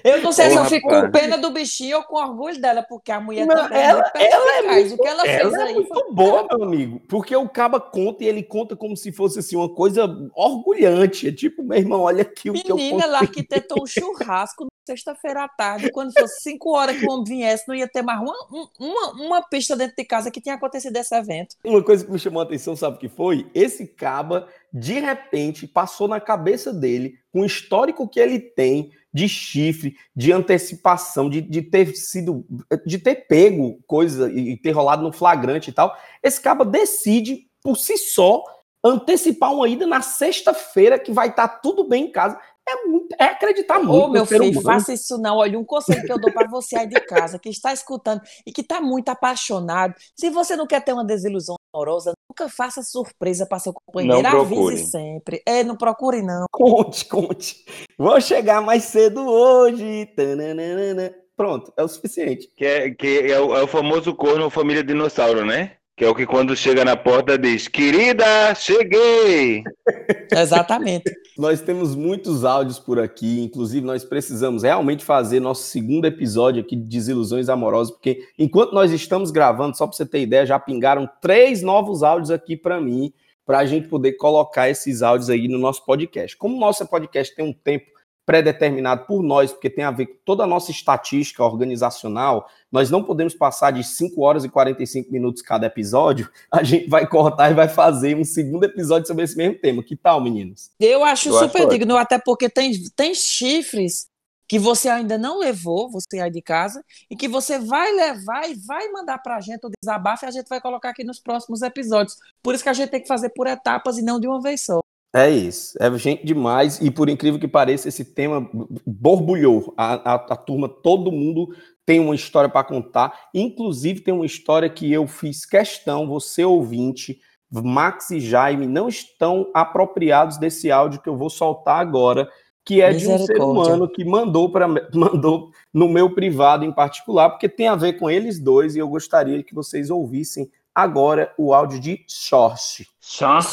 Eu 0.09 0.23
não 0.23 0.31
sei 0.33 0.47
Ô, 0.47 0.51
se 0.51 0.57
eu 0.57 0.65
fico 0.67 0.89
com 0.89 1.11
pena 1.11 1.37
do 1.37 1.51
bichinho 1.51 1.97
ou 1.99 2.05
com 2.05 2.17
orgulho 2.17 2.61
dela, 2.61 2.83
porque 2.89 3.11
a 3.11 3.21
mulher 3.21 3.47
Não, 3.47 3.57
também 3.57 3.83
ela- 3.83 4.11
é 4.15 4.19
muito 4.21 4.33
ela 4.35 4.51
é 4.57 4.63
perspicaz. 4.63 4.93
O 4.93 4.97
que 4.99 5.09
ela 5.09 5.23
fez 5.25 5.41
Ela 5.41 5.59
é 5.59 5.63
aí 5.67 5.75
muito 5.75 6.13
boa, 6.15 6.47
meu 6.51 6.63
amigo. 6.63 7.01
Porque 7.09 7.35
o 7.35 7.49
Caba 7.49 7.81
conta 7.81 8.23
e 8.23 8.29
ele 8.29 8.43
conta 8.43 8.77
como 8.77 8.97
se 8.97 9.11
fosse 9.11 9.39
assim, 9.41 9.57
uma 9.57 9.69
coisa 9.75 10.07
orgulhante. 10.35 11.29
É 11.29 11.33
tipo, 11.33 11.63
meu 11.63 11.79
irmão, 11.79 12.03
olha 12.03 12.23
aqui 12.23 12.51
o 12.51 12.53
que 12.55 12.71
eu 12.71 12.77
Menina, 12.77 13.05
ela 13.05 13.19
arquitetou 13.19 13.83
um 13.83 13.87
churrasco 13.87 14.65
na 14.65 14.69
sexta-feira 14.89 15.45
à 15.45 15.49
tarde. 15.49 15.91
Quando 15.91 16.13
fosse 16.13 16.41
cinco 16.43 16.71
horas 16.77 16.97
que 16.97 17.05
o 17.07 17.11
homem 17.11 17.25
viesse, 17.25 17.65
não 17.67 17.75
ia 17.75 17.89
ter 17.89 18.03
mais 18.03 18.21
uma, 18.21 18.33
um- 18.53 18.69
uma, 18.79 19.13
uma 19.27 19.43
pista 19.49 19.75
dentro 19.77 19.97
de 19.97 20.05
casa 20.05 20.31
que 20.31 20.41
tinha 20.41 20.55
acontecido 20.55 20.97
esse 20.97 21.15
evento. 21.15 21.57
Uma 21.65 21.83
coisa 21.83 22.05
que 22.05 22.11
me 22.13 22.19
chamou 22.19 22.41
a 22.41 22.45
atenção, 22.45 22.77
sabe 22.77 22.97
o 22.97 22.99
que 23.01 23.09
foi? 23.09 23.51
Esse 23.55 23.87
Caba, 23.87 24.47
de 24.73 25.01
repente, 25.01 25.67
passou 25.67 26.07
na 26.07 26.21
cabeça 26.21 26.73
dele, 26.73 27.15
com 27.33 27.41
o 27.41 27.47
histórico 27.47 28.09
que 28.09 28.21
ele 28.21 28.39
tem 28.39 28.91
de 29.17 29.31
chifre, 29.31 29.97
de 30.15 30.31
antecipação, 30.31 31.31
de, 31.31 31.41
de 31.41 31.63
ter 31.63 31.97
sido, 31.97 32.45
de 32.85 32.99
ter 32.99 33.27
pego 33.27 33.83
coisa 33.87 34.31
e 34.31 34.59
ter 34.59 34.73
rolado 34.73 35.03
no 35.03 35.11
flagrante 35.11 35.71
e 35.71 35.73
tal. 35.73 35.97
Esse 36.23 36.39
Caba 36.39 36.67
decide, 36.67 37.49
por 37.63 37.79
si 37.79 37.97
só, 37.97 38.45
antecipar 38.85 39.55
uma 39.55 39.67
ida 39.67 39.87
na 39.87 40.03
sexta-feira, 40.03 40.99
que 40.99 41.13
vai 41.13 41.29
estar 41.29 41.49
tudo 41.49 41.89
bem 41.89 42.05
em 42.05 42.13
casa. 42.13 42.39
É, 42.69 42.87
muito, 42.87 43.17
é 43.19 43.25
acreditar 43.25 43.79
muito 43.79 44.05
Ô, 44.05 44.09
meu 44.09 44.27
filho, 44.27 44.43
humano. 44.43 44.61
faça 44.61 44.93
isso 44.93 45.17
não. 45.17 45.37
Olha, 45.39 45.59
um 45.59 45.65
conselho 45.65 46.03
que 46.05 46.13
eu 46.13 46.21
dou 46.21 46.31
para 46.31 46.47
você 46.47 46.77
aí 46.77 46.87
de 46.87 47.01
casa, 47.01 47.39
que 47.39 47.49
está 47.49 47.73
escutando 47.73 48.21
e 48.47 48.53
que 48.53 48.61
está 48.61 48.83
muito 48.83 49.09
apaixonado. 49.09 49.95
Se 50.15 50.29
você 50.29 50.57
não 50.57 50.67
quer 50.67 50.85
ter 50.85 50.93
uma 50.93 51.07
desilusão 51.07 51.57
amorosa, 51.77 52.13
nunca 52.29 52.49
faça 52.49 52.83
surpresa 52.83 53.47
para 53.47 53.59
seu 53.59 53.73
companheiro. 53.73 54.23
Não 54.23 54.31
procure. 54.31 54.75
Avise 54.75 54.91
sempre. 54.91 55.43
É, 55.47 55.63
não 55.63 55.77
procure 55.77 56.23
não. 56.23 56.47
Conte, 56.51 57.05
conte. 57.05 57.65
Vou 57.99 58.21
chegar 58.21 58.63
mais 58.63 58.85
cedo 58.85 59.27
hoje. 59.27 60.07
Tananana. 60.17 61.15
Pronto, 61.37 61.73
é 61.77 61.83
o 61.83 61.89
suficiente. 61.89 62.51
Que 62.57 62.65
é, 62.65 62.91
que 62.91 63.31
é, 63.31 63.39
o, 63.39 63.55
é 63.55 63.63
o 63.63 63.67
famoso 63.67 64.15
corno 64.15 64.49
família 64.49 64.83
dinossauro, 64.83 65.45
né? 65.45 65.73
Que 65.95 66.05
é 66.05 66.09
o 66.09 66.15
que 66.15 66.27
quando 66.27 66.57
chega 66.57 66.85
na 66.85 66.97
porta 66.97 67.39
diz: 67.39 67.69
Querida, 67.69 68.55
cheguei! 68.55 69.63
Exatamente. 70.33 71.11
Nós 71.39 71.61
temos 71.61 71.95
muitos 71.95 72.47
áudios 72.47 72.79
por 72.79 72.99
aqui, 72.99 73.43
inclusive 73.43 73.85
nós 73.85 74.03
precisamos 74.05 74.63
realmente 74.63 75.05
fazer 75.05 75.39
nosso 75.39 75.65
segundo 75.65 76.07
episódio 76.07 76.63
aqui 76.63 76.75
de 76.75 76.85
Desilusões 76.85 77.51
Amorosas, 77.51 77.93
porque 77.93 78.27
enquanto 78.39 78.73
nós 78.73 78.91
estamos 78.91 79.31
gravando, 79.31 79.77
só 79.77 79.87
para 79.87 79.95
você 79.95 80.07
ter 80.07 80.23
ideia, 80.23 80.47
já 80.47 80.59
pingaram 80.59 81.07
três 81.21 81.63
novos 81.63 82.03
áudios 82.03 82.31
aqui 82.31 82.57
para 82.57 82.81
mim, 82.81 83.13
para 83.45 83.59
a 83.59 83.67
gente 83.67 83.87
poder 83.87 84.13
colocar 84.15 84.71
esses 84.71 85.03
áudios 85.03 85.29
aí 85.29 85.47
no 85.47 85.59
nosso 85.59 85.85
podcast. 85.85 86.35
Como 86.39 86.57
o 86.57 86.61
nosso 86.61 86.87
podcast 86.87 87.35
tem 87.37 87.45
um 87.45 87.53
tempo 87.53 87.96
pré-determinado 88.27 89.07
por 89.07 89.23
nós, 89.23 89.53
porque 89.53 89.71
tem 89.71 89.85
a 89.85 89.91
ver 89.93 90.07
com 90.07 90.17
toda 90.25 90.43
a 90.43 90.47
nossa 90.47 90.73
estatística 90.73 91.45
organizacional, 91.45 92.49
nós 92.71 92.91
não 92.91 93.05
podemos 93.05 93.35
passar 93.35 93.71
de 93.71 93.85
5 93.85 94.21
horas 94.21 94.45
e 94.45 94.49
45 94.49 95.13
minutos 95.13 95.41
cada 95.41 95.67
episódio, 95.67 96.29
a 96.51 96.63
gente 96.65 96.91
vai 96.91 97.07
cortar 97.07 97.53
e 97.53 97.55
vai 97.55 97.69
fazer 97.69 98.17
um 98.17 98.25
segundo 98.25 98.65
episódio 98.65 99.07
sobre 99.07 99.25
esse 99.25 99.37
mesmo 99.37 99.55
tema. 99.61 99.83
Que 99.83 99.97
tal, 99.97 100.21
meninos? 100.21 100.71
Eu 100.81 101.05
acho 101.05 101.29
Eu 101.29 101.39
acho 101.39 101.47
super 101.47 101.63
ótimo. 101.63 101.79
digno, 101.79 101.97
até 101.97 102.19
porque 102.19 102.51
tem, 102.51 102.73
tem 102.97 103.15
chifres 103.15 104.09
que 104.49 104.59
você 104.59 104.89
ainda 104.89 105.19
não 105.19 105.39
levou, 105.39 105.91
você 105.91 106.21
aí 106.21 106.31
de 106.31 106.41
casa, 106.41 106.85
e 107.11 107.17
que 107.17 107.29
você 107.29 107.59
vai 107.59 107.93
levar 107.93 108.49
e 108.49 108.55
vai 108.55 108.89
mandar 108.91 109.19
pra 109.19 109.41
gente 109.41 109.67
o 109.67 109.71
desabafo 109.83 110.25
e 110.25 110.29
a 110.29 110.31
gente 110.31 110.49
vai 110.49 110.61
colocar 110.61 110.91
aqui 110.91 111.03
nos 111.05 111.19
próximos 111.19 111.63
episódios. 111.63 112.17
Por 112.43 112.55
isso 112.55 112.63
que 112.63 112.71
a 112.71 112.73
gente 112.73 112.91
tem 112.91 113.01
que 113.01 113.09
fazer 113.09 113.31
por 113.31 113.47
etapas 113.47 113.99
e 113.99 114.03
não 114.03 114.21
de 114.21 114.29
uma 114.29 114.41
vez 114.41 114.65
só. 114.65 114.81
É 115.17 115.31
isso, 115.31 115.79
é 115.81 115.91
gente 115.97 116.27
demais 116.27 116.79
e 116.79 116.91
por 116.91 117.09
incrível 117.09 117.41
que 117.41 117.49
pareça, 117.49 117.89
esse 117.89 118.05
tema 118.05 118.51
borbulhou. 118.87 119.73
A, 119.75 120.13
a, 120.13 120.15
a 120.15 120.37
turma, 120.37 120.69
todo 120.69 121.11
mundo 121.11 121.49
tem 121.87 121.99
uma 121.99 122.15
história 122.15 122.51
para 122.51 122.63
contar. 122.63 123.19
Inclusive, 123.33 124.01
tem 124.01 124.13
uma 124.13 124.27
história 124.27 124.69
que 124.69 124.93
eu 124.93 125.07
fiz 125.07 125.47
questão, 125.47 126.07
você 126.07 126.45
ouvinte, 126.45 127.19
Max 127.51 128.11
e 128.11 128.21
Jaime, 128.21 128.67
não 128.67 128.89
estão 128.89 129.51
apropriados 129.55 130.37
desse 130.37 130.71
áudio 130.71 131.01
que 131.01 131.09
eu 131.09 131.17
vou 131.17 131.31
soltar 131.31 131.81
agora, 131.81 132.29
que 132.63 132.83
é 132.83 132.93
de 132.93 133.09
um 133.09 133.19
ser 133.19 133.41
humano 133.41 133.89
que 133.89 134.05
mandou 134.05 134.53
para 134.53 134.69
mandou 134.93 135.51
no 135.73 135.89
meu 135.89 136.15
privado 136.15 136.63
em 136.63 136.73
particular, 136.73 137.31
porque 137.31 137.49
tem 137.49 137.69
a 137.69 137.75
ver 137.75 137.95
com 137.95 138.11
eles 138.11 138.39
dois 138.39 138.77
e 138.77 138.81
eu 138.81 138.89
gostaria 138.89 139.43
que 139.43 139.55
vocês 139.55 139.89
ouvissem 139.89 140.51
agora 140.75 141.33
o 141.39 141.55
áudio 141.55 141.81
de 141.81 142.05
Sorte. 142.07 142.87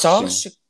Sorte? 0.02 0.63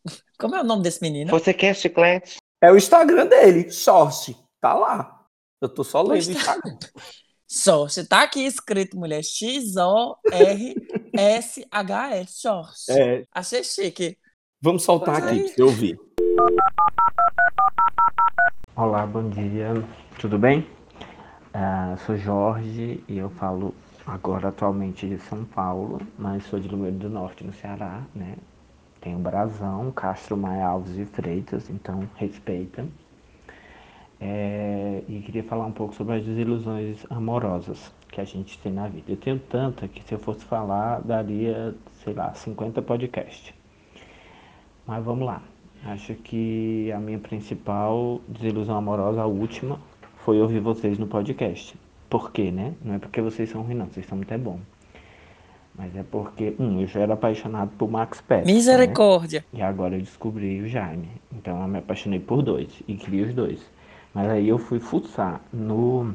Como 0.43 0.57
é 0.57 0.61
o 0.61 0.63
nome 0.65 0.83
desse 0.83 1.01
menino? 1.01 1.31
Você 1.31 1.53
quer 1.53 1.73
chiclete? 1.73 2.35
É 2.61 2.69
o 2.69 2.75
Instagram 2.75 3.27
dele, 3.27 3.71
Sorte. 3.71 4.35
Tá 4.59 4.73
lá. 4.73 5.23
Eu 5.61 5.69
tô 5.69 5.85
só 5.85 6.01
lendo 6.01 6.21
o 6.21 6.25
tá. 6.25 6.31
Instagram. 6.33 6.77
Sorte. 7.47 8.05
Tá 8.05 8.23
aqui 8.23 8.45
escrito, 8.45 8.97
mulher. 8.97 9.23
X-O-R-S-H-S. 9.23 10.13
Sorte. 12.41 12.91
É, 12.91 13.23
Achei 13.31 13.63
chique. 13.63 14.17
vamos 14.61 14.83
soltar 14.83 15.21
Pois 15.21 15.27
aqui 15.27 15.39
aí. 15.39 15.45
pra 15.45 15.53
você 15.55 15.63
ouvir. 15.63 15.97
Olá, 18.75 19.07
bom 19.07 19.29
dia, 19.29 19.69
tudo 20.19 20.37
bem? 20.37 20.67
Ah, 21.53 21.95
sou 22.05 22.17
Jorge 22.17 23.01
e 23.07 23.17
eu 23.17 23.29
falo 23.29 23.73
agora 24.05 24.49
atualmente 24.49 25.07
de 25.07 25.17
São 25.19 25.45
Paulo, 25.45 26.01
mas 26.19 26.43
sou 26.47 26.59
de 26.59 26.67
Lumeiro 26.67 26.97
do 26.97 27.09
Norte, 27.09 27.45
no 27.45 27.53
Ceará, 27.53 28.03
né? 28.13 28.35
Tenho 29.03 29.19
Brasão, 29.19 29.91
Castro 29.91 30.37
Maia 30.37 30.65
Alves 30.65 30.97
e 30.97 31.03
Freitas, 31.03 31.69
então 31.69 32.07
respeita. 32.15 32.87
É, 34.17 35.03
e 35.09 35.19
queria 35.19 35.43
falar 35.43 35.65
um 35.65 35.73
pouco 35.73 35.93
sobre 35.93 36.15
as 36.15 36.23
desilusões 36.23 37.05
amorosas 37.09 37.91
que 38.07 38.21
a 38.21 38.23
gente 38.23 38.57
tem 38.59 38.71
na 38.71 38.87
vida. 38.87 39.11
Eu 39.11 39.17
tenho 39.17 39.37
tanta 39.37 39.89
que 39.89 40.01
se 40.05 40.13
eu 40.13 40.19
fosse 40.19 40.45
falar, 40.45 41.01
daria, 41.01 41.75
sei 42.01 42.13
lá, 42.13 42.33
50 42.33 42.81
podcasts. 42.81 43.53
Mas 44.87 45.03
vamos 45.03 45.25
lá. 45.25 45.41
Acho 45.83 46.13
que 46.13 46.89
a 46.93 46.97
minha 46.97 47.19
principal 47.19 48.21
desilusão 48.25 48.77
amorosa, 48.77 49.21
a 49.21 49.25
última, 49.25 49.81
foi 50.19 50.39
ouvir 50.39 50.61
vocês 50.61 50.97
no 50.97 51.07
podcast. 51.07 51.77
Por 52.09 52.31
quê, 52.31 52.51
né? 52.51 52.73
Não 52.81 52.93
é 52.93 52.99
porque 52.99 53.19
vocês 53.19 53.49
são 53.49 53.63
ruins, 53.63 53.77
não. 53.77 53.87
Vocês 53.87 54.05
são 54.05 54.15
muito 54.15 54.33
é 54.33 54.37
bom. 54.37 54.61
Mas 55.75 55.95
é 55.95 56.03
porque, 56.03 56.55
um, 56.59 56.81
eu 56.81 56.87
já 56.87 57.01
era 57.01 57.13
apaixonado 57.13 57.71
por 57.77 57.89
Max. 57.89 58.23
Né? 58.29 58.43
Misericórdia. 58.45 59.43
E 59.51 59.61
agora 59.61 59.95
eu 59.95 60.01
descobri 60.01 60.61
o 60.61 60.67
Jaime. 60.67 61.09
Então 61.31 61.59
eu 61.61 61.67
me 61.67 61.79
apaixonei 61.79 62.19
por 62.19 62.43
dois 62.43 62.69
e 62.87 62.93
queria 62.95 63.25
os 63.25 63.33
dois. 63.33 63.59
Mas 64.13 64.29
aí 64.29 64.47
eu 64.47 64.59
fui 64.59 64.79
fuçar 64.79 65.41
no 65.51 66.13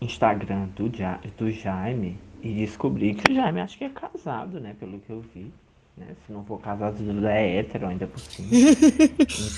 Instagram 0.00 0.68
do, 0.74 0.88
ja 0.94 1.20
do 1.36 1.50
Jaime 1.50 2.18
e 2.42 2.54
descobri 2.54 3.14
que 3.14 3.30
o 3.30 3.34
Jaime 3.34 3.60
acho 3.60 3.76
que 3.76 3.84
é 3.84 3.90
casado, 3.90 4.58
né? 4.58 4.74
Pelo 4.78 4.98
que 4.98 5.10
eu 5.10 5.22
vi. 5.34 5.52
Né? 5.96 6.06
Se 6.26 6.32
não 6.32 6.44
for 6.44 6.60
casado, 6.60 6.96
é 7.26 7.58
hétero 7.58 7.86
ainda 7.86 8.06
por 8.06 8.20
cima. 8.20 8.48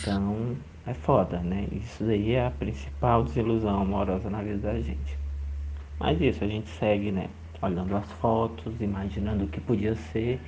então 0.00 0.56
é 0.86 0.94
foda, 0.94 1.38
né? 1.40 1.68
Isso 1.72 2.02
daí 2.02 2.32
é 2.32 2.46
a 2.46 2.50
principal 2.50 3.24
desilusão 3.24 3.82
amorosa 3.82 4.28
na 4.30 4.42
vida 4.42 4.58
da 4.58 4.80
gente. 4.80 5.18
Mas 5.98 6.20
isso, 6.20 6.42
a 6.42 6.46
gente 6.46 6.68
segue, 6.70 7.10
né? 7.10 7.28
Olhando 7.60 7.96
as 7.96 8.10
fotos, 8.12 8.80
imaginando 8.80 9.44
o 9.44 9.48
que 9.48 9.60
podia 9.60 9.94
ser 10.12 10.40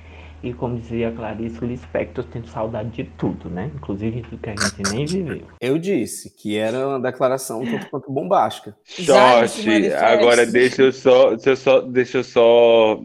e 0.43 0.53
como 0.53 0.79
dizia 0.79 1.09
a 1.09 1.11
Clarice 1.11 1.63
Lispector, 1.63 2.25
tendo 2.25 2.47
saudade 2.47 2.89
de 2.89 3.03
tudo, 3.17 3.49
né? 3.49 3.69
Inclusive 3.75 4.21
do 4.21 4.37
que 4.37 4.49
a 4.49 4.55
gente 4.55 4.93
nem 4.93 5.05
viveu. 5.05 5.47
Eu 5.59 5.77
disse 5.77 6.35
que 6.35 6.57
era 6.57 6.87
uma 6.87 6.99
declaração 6.99 7.63
tanto 7.63 7.89
quanto 7.89 8.11
bombástica. 8.11 8.75
Jorge, 8.85 9.93
agora 9.93 10.45
deixa 10.45 10.83
eu 10.83 10.91
só, 10.91 11.35
deixa 11.35 11.49
eu 11.51 11.55
só, 11.55 11.81
deixa 11.81 12.17
eu 12.17 12.23
só 12.23 12.99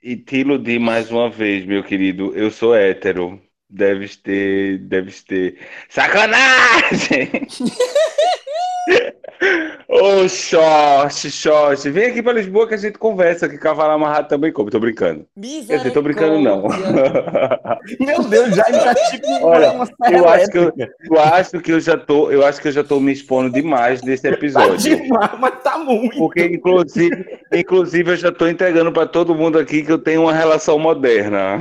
te 0.00 0.36
iludir 0.36 0.78
mais 0.78 1.10
uma 1.10 1.28
vez, 1.28 1.66
meu 1.66 1.82
querido. 1.82 2.32
Eu 2.34 2.50
sou 2.50 2.74
hétero. 2.74 3.40
Deves 3.68 4.16
ter, 4.16 4.78
deves 4.78 5.24
ter. 5.24 5.58
Sacanagem! 5.88 7.30
Ô, 9.96 10.24
oh, 10.24 10.28
short, 10.28 11.30
short. 11.30 11.90
Vem 11.90 12.10
aqui 12.10 12.22
pra 12.22 12.34
Lisboa 12.34 12.68
que 12.68 12.74
a 12.74 12.76
gente 12.76 12.98
conversa, 12.98 13.48
que 13.48 13.56
cavalo 13.56 13.92
amarrado 13.92 14.28
também 14.28 14.52
come. 14.52 14.70
Tô 14.70 14.78
brincando. 14.78 15.26
Eu 15.34 15.80
sei, 15.80 15.90
tô 15.90 16.02
brincando, 16.02 16.38
não. 16.38 16.64
Meu 17.98 18.22
Deus, 18.24 18.54
já 18.54 18.64
tá 18.64 18.94
tipo 18.94 19.26
Olha, 19.42 19.74
eu 20.12 20.28
acho, 20.28 20.50
que 20.50 20.58
eu, 20.58 20.72
eu 21.10 21.18
acho 21.18 21.60
que 21.60 21.72
eu 21.72 21.80
já 21.80 21.96
tô, 21.96 22.30
eu 22.30 22.44
acho 22.44 22.60
que 22.60 22.68
eu 22.68 22.72
já 22.72 22.84
tô 22.84 23.00
me 23.00 23.10
expondo 23.10 23.48
demais 23.48 24.02
nesse 24.02 24.28
episódio. 24.28 24.72
Tá 24.72 25.02
demais, 25.02 25.30
mas 25.40 25.62
tá 25.62 25.78
muito. 25.78 26.18
Porque, 26.18 26.44
inclusive, 26.44 27.40
inclusive, 27.50 28.10
eu 28.10 28.16
já 28.16 28.30
tô 28.30 28.46
entregando 28.48 28.92
pra 28.92 29.06
todo 29.06 29.34
mundo 29.34 29.58
aqui 29.58 29.82
que 29.82 29.92
eu 29.92 29.98
tenho 29.98 30.22
uma 30.22 30.32
relação 30.34 30.78
moderna. 30.78 31.58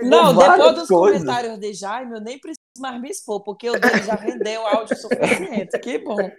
Não, 0.00 0.34
depois 0.34 0.74
dos 0.74 0.88
coisas. 0.88 1.20
comentários 1.20 1.58
de 1.58 1.74
Jaime, 1.74 2.14
eu 2.14 2.20
nem 2.20 2.38
preciso 2.38 2.55
mais 2.78 3.00
me 3.00 3.08
expor, 3.10 3.42
porque 3.42 3.70
o 3.70 3.78
dele 3.78 4.02
já 4.02 4.14
rendeu 4.14 4.66
áudio 4.66 4.96
suficiente. 4.96 5.78
Que 5.78 5.98
bom. 5.98 6.30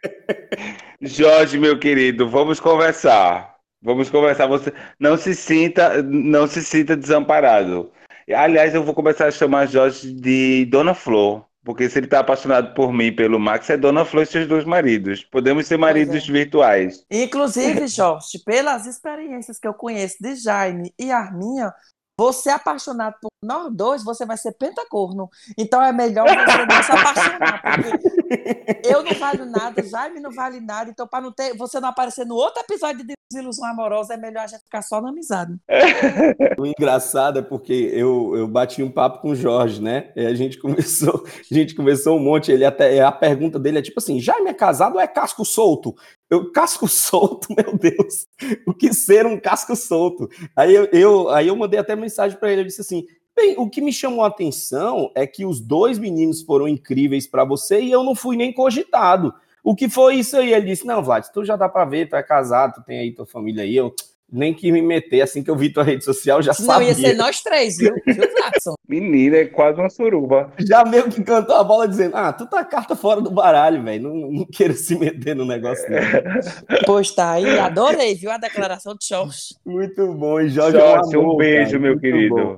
Jorge, 1.02 1.60
meu 1.60 1.80
querido, 1.80 2.30
vamos 2.30 2.60
conversar. 2.60 3.56
Vamos 3.82 4.10
conversar. 4.10 4.48
Você 4.48 4.74
não 5.00 5.18
se 5.18 5.36
sinta, 5.36 6.02
não 6.04 6.48
se 6.48 6.64
sinta 6.64 6.96
desamparado. 6.96 7.92
Aliás, 8.36 8.76
eu 8.76 8.84
vou 8.84 8.94
começar 8.94 9.28
a 9.28 9.32
chamar 9.32 9.68
Jorge 9.68 10.12
de 10.12 10.66
Dona 10.66 10.94
Flor, 10.94 11.46
porque 11.64 11.90
se 11.90 12.00
ele 12.00 12.08
está 12.08 12.20
apaixonado 12.20 12.74
por 12.74 12.92
mim, 12.92 13.14
pelo 13.14 13.40
Max, 13.40 13.70
é 13.70 13.78
Dona 13.78 14.04
Flor 14.04 14.24
e 14.24 14.26
seus 14.26 14.48
dois 14.48 14.66
maridos. 14.66 15.24
Podemos 15.24 15.66
ser 15.68 15.78
maridos 15.78 16.28
é. 16.28 16.32
virtuais. 16.32 17.06
Inclusive, 17.10 17.88
Jorge, 17.88 18.40
pelas 18.46 18.86
experiências 18.86 19.58
que 19.60 19.68
eu 19.68 19.74
conheço 19.74 20.18
de 20.20 20.36
Jaime 20.36 20.94
e 21.00 21.12
Arminha, 21.12 21.74
você 22.20 22.50
apaixonado 22.50 23.16
por 23.22 23.30
nós 23.44 23.72
dois, 23.72 24.04
você 24.04 24.26
vai 24.26 24.38
ser 24.38 24.54
pentacorno. 24.54 25.30
Então 25.58 25.82
é 25.82 25.94
melhor 25.94 26.28
você 26.28 26.66
não 26.66 26.84
se 26.84 26.92
apaixonar, 26.92 27.62
porque 27.62 28.82
eu 28.84 29.04
não 29.04 29.14
valho 29.14 29.46
nada, 29.46 29.84
Jaime 29.84 30.20
não 30.20 30.32
vale 30.32 30.60
nada. 30.60 30.90
Então, 30.90 31.08
para 31.08 31.22
não 31.22 31.32
ter, 31.32 31.56
você 31.56 31.80
não 31.80 31.90
aparecer 31.90 32.26
no 32.26 32.36
outro 32.36 32.62
episódio 32.62 33.06
de 33.06 33.16
desilusão 33.32 33.66
amorosa, 33.66 34.14
é 34.14 34.18
melhor 34.18 34.44
a 34.44 34.48
gente 34.48 34.64
ficar 34.64 34.82
só 34.82 35.02
na 35.02 35.10
amizade. 35.10 35.56
O 36.58 36.66
engraçado 36.66 37.40
é 37.40 37.42
porque 37.42 37.92
eu, 37.94 38.36
eu 38.36 38.48
bati 38.48 38.82
um 38.82 38.90
papo 38.90 39.22
com 39.22 39.30
o 39.30 39.36
Jorge, 39.36 39.82
né? 39.82 40.12
E 40.16 40.26
a 40.26 40.34
gente 40.34 40.58
começou, 40.58 41.24
a 41.26 41.54
gente 41.54 41.76
começou 41.76 42.18
um 42.18 42.20
monte. 42.20 42.52
Ele 42.52 42.66
até 42.66 43.00
a 43.02 43.12
pergunta 43.12 43.60
dele 43.60 43.78
é 43.78 43.82
tipo 43.82 44.00
assim: 44.00 44.20
Jaime 44.20 44.50
é 44.50 44.54
casado 44.54 44.96
ou 44.96 45.02
é 45.02 45.08
casco 45.08 45.46
solto? 45.46 45.96
Eu, 46.30 46.52
casco 46.52 46.88
solto, 46.90 47.48
meu 47.50 47.78
Deus, 47.78 48.28
o 48.66 48.74
que 48.74 48.94
ser 48.94 49.26
um 49.26 49.40
casco 49.40 49.76
solto? 49.76 50.30
Aí 50.56 50.74
eu, 50.74 50.86
eu 50.92 51.30
aí 51.30 51.48
eu 51.48 51.56
mandei 51.56 51.80
até 51.80 51.96
mensagem 51.96 52.38
para 52.38 52.52
ele, 52.52 52.62
eu 52.62 52.66
disse 52.66 52.82
assim, 52.82 53.06
bem, 53.36 53.56
o 53.58 53.70
que 53.70 53.82
me 53.82 53.94
chamou 53.94 54.24
a 54.24 54.28
atenção 54.28 55.12
é 55.16 55.26
que 55.26 55.46
os 55.46 55.60
dois 55.60 55.98
meninos 55.98 56.42
foram 56.42 56.68
incríveis 56.68 57.28
para 57.28 57.46
você 57.46 57.80
e 57.82 57.92
eu 57.92 58.04
não 58.04 58.16
fui 58.16 58.36
nem 58.36 58.52
cogitado. 58.52 59.34
O 59.64 59.76
que 59.76 59.90
foi 59.90 60.16
isso 60.16 60.38
aí? 60.38 60.54
Ele 60.54 60.68
disse, 60.68 60.86
não, 60.86 61.04
Vlad, 61.04 61.26
tu 61.34 61.44
já 61.44 61.56
dá 61.56 61.68
para 61.68 61.86
ver, 61.86 62.10
tu 62.10 62.16
é 62.16 62.24
casado, 62.24 62.76
tu 62.76 62.84
tem 62.84 63.00
aí 63.00 63.12
tua 63.12 63.26
família 63.26 63.64
aí, 63.64 63.76
eu, 63.76 63.94
nem 64.32 64.54
que 64.54 64.72
me 64.72 64.82
meter. 64.82 65.22
Assim 65.22 65.44
que 65.44 65.50
eu 65.50 65.56
vi 65.56 65.70
tua 65.70 65.84
rede 65.84 66.04
social, 66.04 66.42
já 66.42 66.52
Não, 66.52 66.66
sabia. 66.66 66.94
Não, 66.94 67.00
ia 67.00 67.08
ser 67.10 67.14
nós 67.16 67.42
três, 67.42 67.78
viu? 67.78 67.94
Jackson? 68.06 68.76
Menina, 68.88 69.38
é 69.38 69.46
quase 69.46 69.80
uma 69.80 69.90
suruba. 69.90 70.52
Já 70.60 70.84
meio 70.84 71.10
que 71.10 71.24
cantou 71.24 71.56
a 71.56 71.64
bola 71.64 71.88
dizendo: 71.88 72.16
Ah, 72.16 72.34
tu 72.34 72.48
tá 72.48 72.64
carta 72.64 72.96
fora 72.96 73.22
do 73.22 73.32
baralho, 73.32 73.84
velho. 73.84 74.04
Não, 74.04 74.32
não 74.32 74.46
queira 74.46 74.74
se 74.74 74.98
meter 74.98 75.36
no 75.36 75.46
negócio, 75.46 75.86
não. 75.90 76.78
Pois 76.86 77.12
tá 77.12 77.32
aí, 77.32 77.60
adorei, 77.60 78.16
viu? 78.16 78.32
A 78.32 78.38
declaração 78.38 78.96
de 78.96 79.08
Jorge. 79.08 79.56
Muito 79.66 80.14
bom, 80.14 80.40
e 80.40 80.50
Jorge. 80.50 80.78
Jorge 80.78 81.16
é 81.16 81.18
um, 81.18 81.22
amor, 81.22 81.34
um 81.36 81.38
beijo, 81.38 81.72
cara, 81.72 81.80
meu 81.80 82.00
querido. 82.00 82.36
Bom. 82.36 82.58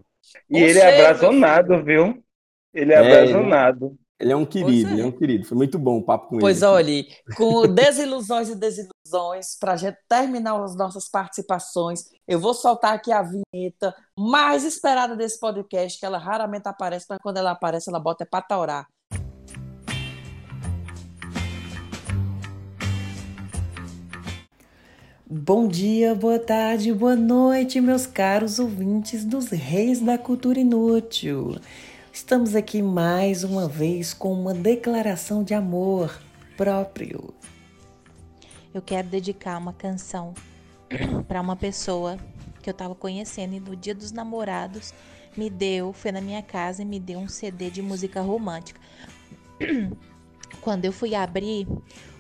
E 0.50 0.58
ele 0.58 0.80
é 0.80 1.02
abrazonado, 1.02 1.84
viu? 1.84 2.24
Ele 2.74 2.94
é, 2.94 2.96
é 2.96 3.00
abrazonado. 3.00 3.86
Ele 3.88 4.09
é 4.20 4.36
um 4.36 4.46
querido, 4.46 4.90
é. 4.90 4.94
ele 4.94 5.02
é 5.02 5.06
um 5.06 5.12
querido. 5.12 5.46
Foi 5.46 5.58
muito 5.58 5.80
bom 5.80 5.98
o 5.98 6.04
papo 6.04 6.28
com 6.28 6.40
pois 6.40 6.62
ele. 6.62 6.66
Pois 6.66 6.74
olhe, 6.74 7.08
com 7.38 7.68
desilusões 7.74 8.50
e 8.50 8.56
desilusões, 8.56 9.58
para 9.58 9.74
a 9.74 9.78
gente 9.78 9.98
terminar 10.10 10.62
as 10.62 10.76
nossas 10.76 11.10
participações, 11.10 12.04
eu 12.28 12.38
vou 12.38 12.54
soltar 12.54 12.94
aqui 12.94 13.14
a 13.14 13.24
vinheta 13.24 13.96
mais 14.18 14.66
esperada 14.66 15.16
desse 15.16 15.40
podcast, 15.40 15.98
que 15.98 16.06
ela 16.06 16.18
raramente 16.18 16.68
aparece, 16.68 17.06
mas 17.10 17.20
quando 17.22 17.38
ela 17.38 17.52
aparece, 17.52 17.90
ela 17.90 18.00
bota 18.00 18.24
é 18.24 18.28
para 18.28 18.42
taurar. 18.42 18.88
Bom 25.32 25.68
dia, 25.68 26.16
boa 26.16 26.40
tarde, 26.40 26.92
boa 26.92 27.16
noite, 27.16 27.80
meus 27.80 28.08
caros 28.08 28.58
ouvintes 28.58 29.24
dos 29.24 29.50
Reis 29.50 30.02
da 30.02 30.18
Cultura 30.18 30.60
Inútil. 30.60 31.56
Estamos 32.30 32.54
aqui 32.54 32.80
mais 32.80 33.44
uma 33.44 33.68
vez 33.68 34.14
com 34.14 34.32
uma 34.32 34.54
declaração 34.54 35.44
de 35.44 35.56
amor 35.56 36.22
próprio. 36.56 37.34
Eu 38.72 38.84
quero 38.84 39.08
dedicar 39.08 39.58
uma 39.58 39.74
canção 39.74 40.36
para 41.28 41.42
uma 41.42 41.56
pessoa 41.56 42.20
que 42.62 42.70
eu 42.70 42.72
estava 42.72 42.94
conhecendo 42.94 43.56
e 43.56 43.60
no 43.60 43.76
dia 43.76 43.96
dos 43.96 44.12
namorados 44.12 44.94
me 45.36 45.50
deu, 45.50 45.92
foi 45.92 46.12
na 46.12 46.22
minha 46.22 46.44
casa 46.44 46.84
e 46.84 46.86
me 46.86 47.00
deu 47.00 47.18
um 47.18 47.28
CD 47.28 47.72
de 47.72 47.82
música 47.82 48.22
romântica. 48.22 48.80
Quando 50.62 50.86
eu 50.86 50.94
fui 50.94 51.16
abrir 51.16 51.68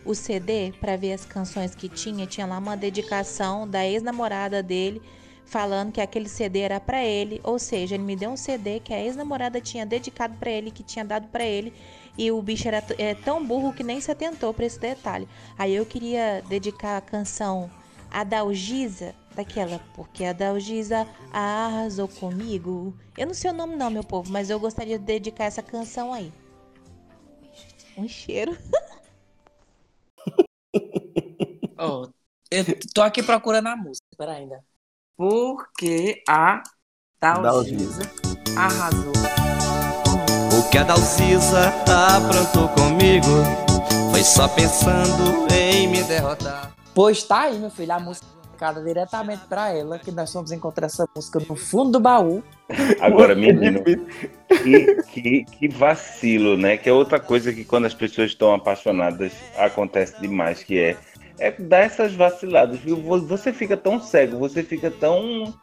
o 0.03 0.15
CD 0.15 0.73
para 0.81 0.97
ver 0.97 1.13
as 1.13 1.23
canções 1.23 1.75
que 1.75 1.87
tinha, 1.87 2.25
tinha 2.25 2.47
lá 2.47 2.57
uma 2.57 2.75
dedicação 2.75 3.69
da 3.69 3.85
ex-namorada 3.85 4.63
dele 4.63 5.03
falando 5.49 5.91
que 5.91 5.99
aquele 5.99 6.29
CD 6.29 6.59
era 6.59 6.79
para 6.79 7.03
ele, 7.03 7.41
ou 7.43 7.57
seja, 7.57 7.95
ele 7.95 8.03
me 8.03 8.15
deu 8.15 8.29
um 8.29 8.37
CD 8.37 8.79
que 8.79 8.93
a 8.93 9.03
ex-namorada 9.03 9.59
tinha 9.59 9.85
dedicado 9.85 10.35
para 10.37 10.51
ele, 10.51 10.71
que 10.71 10.83
tinha 10.83 11.03
dado 11.03 11.27
para 11.27 11.43
ele, 11.43 11.73
e 12.17 12.31
o 12.31 12.41
bicho 12.41 12.67
era 12.67 12.83
é, 12.97 13.15
tão 13.15 13.43
burro 13.43 13.73
que 13.73 13.83
nem 13.83 13.99
se 13.99 14.11
atentou 14.11 14.53
para 14.53 14.65
esse 14.65 14.79
detalhe. 14.79 15.27
Aí 15.57 15.73
eu 15.73 15.85
queria 15.85 16.43
dedicar 16.47 16.97
a 16.97 17.01
canção 17.01 17.69
Adalgisa, 18.11 19.15
daquela, 19.35 19.79
porque 19.95 20.25
a 20.25 20.33
Dalgisa 20.33 21.07
arrasou 21.31 22.07
comigo. 22.07 22.93
Eu 23.17 23.27
não 23.27 23.33
sei 23.33 23.51
o 23.51 23.53
nome 23.53 23.75
não, 23.75 23.89
meu 23.89 24.03
povo, 24.03 24.31
mas 24.31 24.49
eu 24.49 24.59
gostaria 24.59 24.97
de 24.99 25.05
dedicar 25.05 25.45
essa 25.45 25.63
canção 25.63 26.13
aí. 26.13 26.31
Um 27.97 28.07
cheiro. 28.07 28.57
oh, 31.77 32.07
eu 32.51 32.65
tô 32.93 33.01
aqui 33.01 33.21
procurando 33.21 33.67
a 33.67 33.75
música, 33.75 34.05
pera 34.17 34.33
ainda. 34.33 34.63
Porque 35.19 36.23
a 36.29 36.63
Dalgisa 37.21 38.09
arrasou. 38.57 39.11
O 40.57 40.69
que 40.69 40.77
a 40.77 40.83
Dalcisa 40.83 41.73
aprontou 42.15 42.69
comigo 42.69 43.27
foi 44.11 44.23
só 44.23 44.47
pensando 44.47 45.53
em 45.53 45.89
me 45.89 46.01
derrotar. 46.03 46.73
Pois 46.95 47.21
tá 47.21 47.41
aí, 47.41 47.59
meu 47.59 47.69
filho, 47.69 47.91
a 47.91 47.99
música 47.99 48.25
dedicada 48.59 48.81
diretamente 48.81 49.45
para 49.49 49.75
ela, 49.75 49.99
que 49.99 50.09
nós 50.09 50.31
fomos 50.31 50.53
encontrar 50.53 50.85
essa 50.85 51.05
música 51.13 51.39
no 51.49 51.55
fundo 51.57 51.91
do 51.91 51.99
baú. 51.99 52.41
Agora, 53.01 53.35
menino, 53.35 53.83
que, 53.83 55.03
que, 55.03 55.43
que, 55.43 55.67
vacilo, 55.67 56.55
né? 56.55 56.77
Que 56.77 56.87
é 56.87 56.93
outra 56.93 57.19
coisa 57.19 57.51
que 57.51 57.65
quando 57.65 57.87
as 57.87 57.93
pessoas 57.93 58.31
estão 58.31 58.53
apaixonadas 58.53 59.33
acontece 59.57 60.17
demais, 60.21 60.63
que 60.63 60.79
é 60.79 60.97
é 61.39 61.51
dar 61.51 61.79
essas 61.79 62.13
vaciladas, 62.13 62.79
viu? 62.79 62.97
Você 62.97 63.51
fica 63.53 63.75
tão 63.75 63.99
cego, 63.99 64.37
você 64.37 64.61
fica 64.63 64.91
tão 64.91 65.53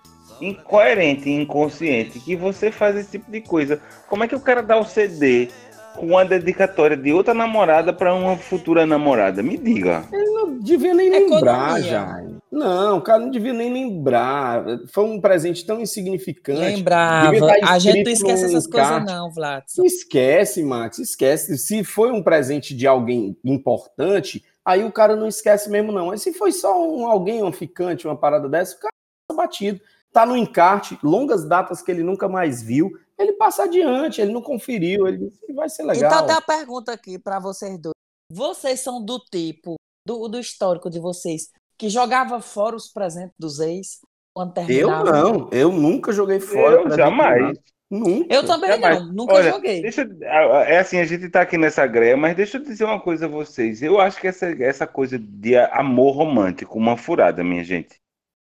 incoerente 0.40 1.28
e 1.28 1.34
inconsciente 1.34 2.20
que 2.20 2.36
você 2.36 2.70
faz 2.70 2.96
esse 2.96 3.12
tipo 3.12 3.30
de 3.30 3.40
coisa. 3.40 3.80
Como 4.08 4.24
é 4.24 4.28
que 4.28 4.34
o 4.34 4.40
cara 4.40 4.62
dá 4.62 4.78
o 4.78 4.84
CD 4.84 5.48
com 5.94 6.08
uma 6.08 6.24
dedicatória 6.24 6.96
de 6.96 7.12
outra 7.12 7.32
namorada 7.32 7.92
para 7.92 8.14
uma 8.14 8.36
futura 8.36 8.84
namorada? 8.84 9.42
Me 9.42 9.56
diga. 9.56 10.04
Ele 10.12 10.30
não 10.30 10.58
devia 10.58 10.94
nem 10.94 11.14
é 11.14 11.18
lembrar, 11.20 11.80
já. 11.80 12.22
Não, 12.50 12.98
o 12.98 13.00
cara 13.02 13.18
não 13.18 13.30
devia 13.30 13.52
nem 13.52 13.72
lembrar. 13.72 14.64
Foi 14.88 15.04
um 15.04 15.20
presente 15.20 15.66
tão 15.66 15.80
insignificante. 15.80 16.60
Lembrava. 16.60 17.34
Estar 17.34 17.72
A 17.72 17.78
gente 17.78 18.04
não 18.04 18.12
esquece 18.12 18.44
essas 18.44 18.66
coisas, 18.66 19.04
não, 19.04 19.30
Vlad. 19.30 19.64
Esquece, 19.84 20.62
Max, 20.62 20.98
esquece. 20.98 21.58
Se 21.58 21.84
foi 21.84 22.12
um 22.12 22.22
presente 22.22 22.74
de 22.74 22.86
alguém 22.86 23.36
importante, 23.44 24.42
aí 24.66 24.84
o 24.84 24.92
cara 24.92 25.14
não 25.14 25.28
esquece 25.28 25.70
mesmo, 25.70 25.92
não. 25.92 26.08
Mas 26.08 26.22
se 26.22 26.32
foi 26.32 26.50
só 26.50 26.84
um 26.84 27.06
alguém, 27.06 27.42
um 27.42 27.52
ficante, 27.52 28.06
uma 28.06 28.16
parada 28.16 28.48
dessa, 28.48 28.76
o 28.76 28.80
cara 28.80 28.92
passa 29.28 29.40
batido. 29.40 29.80
Tá 30.12 30.26
no 30.26 30.36
encarte, 30.36 30.98
longas 31.02 31.44
datas 31.46 31.80
que 31.80 31.90
ele 31.90 32.02
nunca 32.02 32.28
mais 32.28 32.62
viu, 32.62 32.90
ele 33.18 33.34
passa 33.34 33.64
adiante, 33.64 34.20
ele 34.20 34.32
não 34.32 34.42
conferiu, 34.42 35.06
ele 35.06 35.28
disse, 35.28 35.52
vai 35.52 35.68
ser 35.68 35.84
legal. 35.84 36.10
Então 36.10 36.26
tem 36.26 36.34
uma 36.34 36.42
pergunta 36.42 36.92
aqui 36.92 37.18
para 37.18 37.38
vocês 37.38 37.78
dois. 37.78 37.94
Vocês 38.32 38.80
são 38.80 39.04
do 39.04 39.20
tipo, 39.30 39.76
do, 40.06 40.26
do 40.26 40.40
histórico 40.40 40.90
de 40.90 40.98
vocês, 40.98 41.50
que 41.78 41.88
jogava 41.88 42.40
fora 42.40 42.74
os 42.74 42.88
presentes 42.88 43.34
dos 43.38 43.60
ex 43.60 44.00
quando 44.36 44.70
eu 44.70 44.90
não, 45.02 45.48
eu 45.50 45.72
nunca 45.72 46.12
joguei 46.12 46.38
fora. 46.38 46.82
Eu 46.82 46.94
jamais. 46.94 47.58
Nunca. 47.90 48.34
Eu 48.34 48.44
também 48.44 48.70
Jamais. 48.70 49.00
não, 49.00 49.12
nunca 49.12 49.34
Olha, 49.34 49.52
joguei. 49.52 49.80
Deixa, 49.80 50.08
é 50.66 50.78
assim, 50.78 50.98
a 50.98 51.04
gente 51.04 51.28
tá 51.28 51.42
aqui 51.42 51.56
nessa 51.56 51.86
greia, 51.86 52.16
mas 52.16 52.34
deixa 52.34 52.56
eu 52.58 52.62
dizer 52.62 52.84
uma 52.84 53.00
coisa 53.00 53.26
a 53.26 53.28
vocês. 53.28 53.80
Eu 53.80 54.00
acho 54.00 54.20
que 54.20 54.26
essa, 54.26 54.46
essa 54.62 54.86
coisa 54.86 55.18
de 55.18 55.56
amor 55.56 56.16
romântico, 56.16 56.78
uma 56.78 56.96
furada, 56.96 57.44
minha 57.44 57.62
gente. 57.62 58.00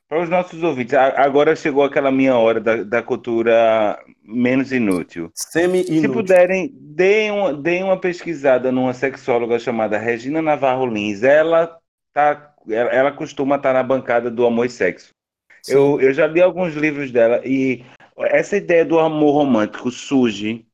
Para 0.09 0.22
os 0.22 0.28
nossos 0.28 0.62
ouvintes, 0.62 0.95
agora 0.95 1.57
chegou 1.57 1.82
aquela 1.82 2.11
minha 2.11 2.36
hora 2.36 2.61
da, 2.61 2.82
da 2.82 3.03
cultura 3.03 3.99
menos 4.22 4.70
inútil. 4.70 5.30
Se 5.34 5.53
Semi-inútil. 5.53 6.12
puderem, 6.12 6.70
deem 6.72 7.30
uma, 7.30 7.53
deem 7.53 7.82
uma 7.82 7.99
pesquisada 7.99 8.70
numa 8.70 8.95
sexóloga 8.95 9.59
chamada 9.59 9.99
Regina 9.99 10.40
Navarro 10.40 10.86
Lins. 10.86 11.22
Ela, 11.22 11.78
tá, 12.12 12.55
ela, 12.68 12.90
ela 12.90 13.12
costuma 13.12 13.57
estar 13.57 13.72
na 13.72 13.82
bancada 13.82 14.30
do 14.30 14.47
amor 14.47 14.66
e 14.66 14.70
sexo. 14.70 15.12
Eu, 15.66 15.99
eu 16.01 16.12
já 16.12 16.26
li 16.26 16.40
alguns 16.42 16.74
livros 16.74 17.11
dela 17.11 17.40
e 17.42 17.82
essa 18.19 18.57
ideia 18.57 18.85
do 18.85 18.99
amor 18.99 19.33
romântico 19.35 19.91
surge 19.91 20.67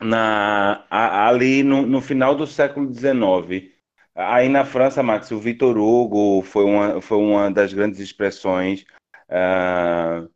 na, 0.00 0.86
a- 0.90 1.28
ali 1.28 1.62
no, 1.62 1.86
no 1.86 2.00
final 2.00 2.34
do 2.34 2.46
século 2.46 2.88
XIX. 2.88 3.72
Aí 4.14 4.48
na 4.48 4.64
França, 4.64 5.02
Max, 5.02 5.30
o 5.30 5.38
Victor 5.40 5.78
Hugo 5.78 6.42
foi 6.42 6.64
uma, 6.64 7.00
foi 7.02 7.18
uma 7.18 7.50
das 7.50 7.72
grandes 7.72 8.00
expressões. 8.00 8.84
ah, 9.30 10.26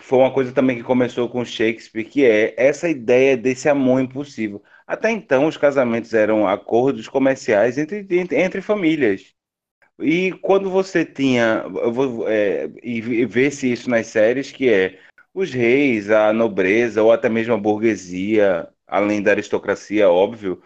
foi 0.00 0.18
uma 0.18 0.32
coisa 0.32 0.52
também 0.52 0.76
que 0.76 0.82
começou 0.82 1.28
com 1.28 1.44
Shakespeare, 1.44 2.04
que 2.04 2.24
é 2.24 2.54
essa 2.56 2.88
ideia 2.88 3.36
desse 3.36 3.68
amor 3.68 4.00
impossível. 4.00 4.62
Até 4.86 5.10
então, 5.10 5.46
os 5.46 5.56
casamentos 5.56 6.14
eram 6.14 6.46
acordos 6.46 7.08
comerciais 7.08 7.78
entre, 7.78 8.06
entre, 8.10 8.36
entre 8.40 8.60
famílias. 8.62 9.34
E 10.00 10.32
quando 10.42 10.70
você 10.70 11.04
tinha, 11.04 11.64
eu 11.82 11.92
vou, 11.92 12.28
é, 12.28 12.66
e 12.82 12.98
e 12.98 13.26
vê-se 13.26 13.70
isso 13.72 13.90
nas 13.90 14.06
séries, 14.08 14.52
que 14.52 14.68
é 14.68 14.98
os 15.34 15.52
reis, 15.52 16.10
a 16.10 16.32
nobreza 16.32 17.02
ou 17.02 17.12
até 17.12 17.28
mesmo 17.28 17.54
a 17.54 17.58
burguesia, 17.58 18.68
além 18.86 19.22
da 19.22 19.30
aristocracia, 19.32 20.10
óbvio, 20.10 20.62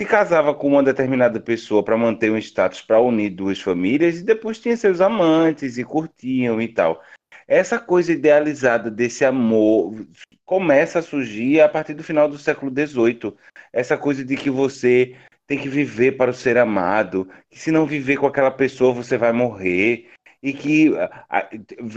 se 0.00 0.06
casava 0.06 0.54
com 0.54 0.68
uma 0.68 0.82
determinada 0.82 1.40
pessoa 1.40 1.82
para 1.82 1.96
manter 1.96 2.30
um 2.30 2.38
status 2.38 2.82
para 2.82 3.00
unir 3.00 3.30
duas 3.30 3.60
famílias 3.60 4.18
e 4.18 4.24
depois 4.24 4.58
tinha 4.58 4.76
seus 4.76 5.00
amantes 5.00 5.78
e 5.78 5.84
curtiam 5.84 6.60
e 6.60 6.68
tal. 6.68 7.02
Essa 7.48 7.78
coisa 7.78 8.12
idealizada 8.12 8.90
desse 8.90 9.24
amor 9.24 10.06
começa 10.44 10.98
a 10.98 11.02
surgir 11.02 11.60
a 11.60 11.68
partir 11.68 11.94
do 11.94 12.02
final 12.02 12.28
do 12.28 12.38
século 12.38 12.72
XVIII. 12.72 13.34
Essa 13.72 13.96
coisa 13.96 14.24
de 14.24 14.36
que 14.36 14.50
você 14.50 15.16
tem 15.46 15.58
que 15.58 15.68
viver 15.68 16.16
para 16.16 16.30
o 16.30 16.34
ser 16.34 16.58
amado, 16.58 17.28
que 17.48 17.58
se 17.58 17.70
não 17.70 17.86
viver 17.86 18.16
com 18.16 18.26
aquela 18.26 18.50
pessoa 18.50 18.92
você 18.92 19.16
vai 19.16 19.32
morrer. 19.32 20.10
E 20.46 20.52
que 20.52 20.96
a- 20.96 21.26
a- 21.28 21.48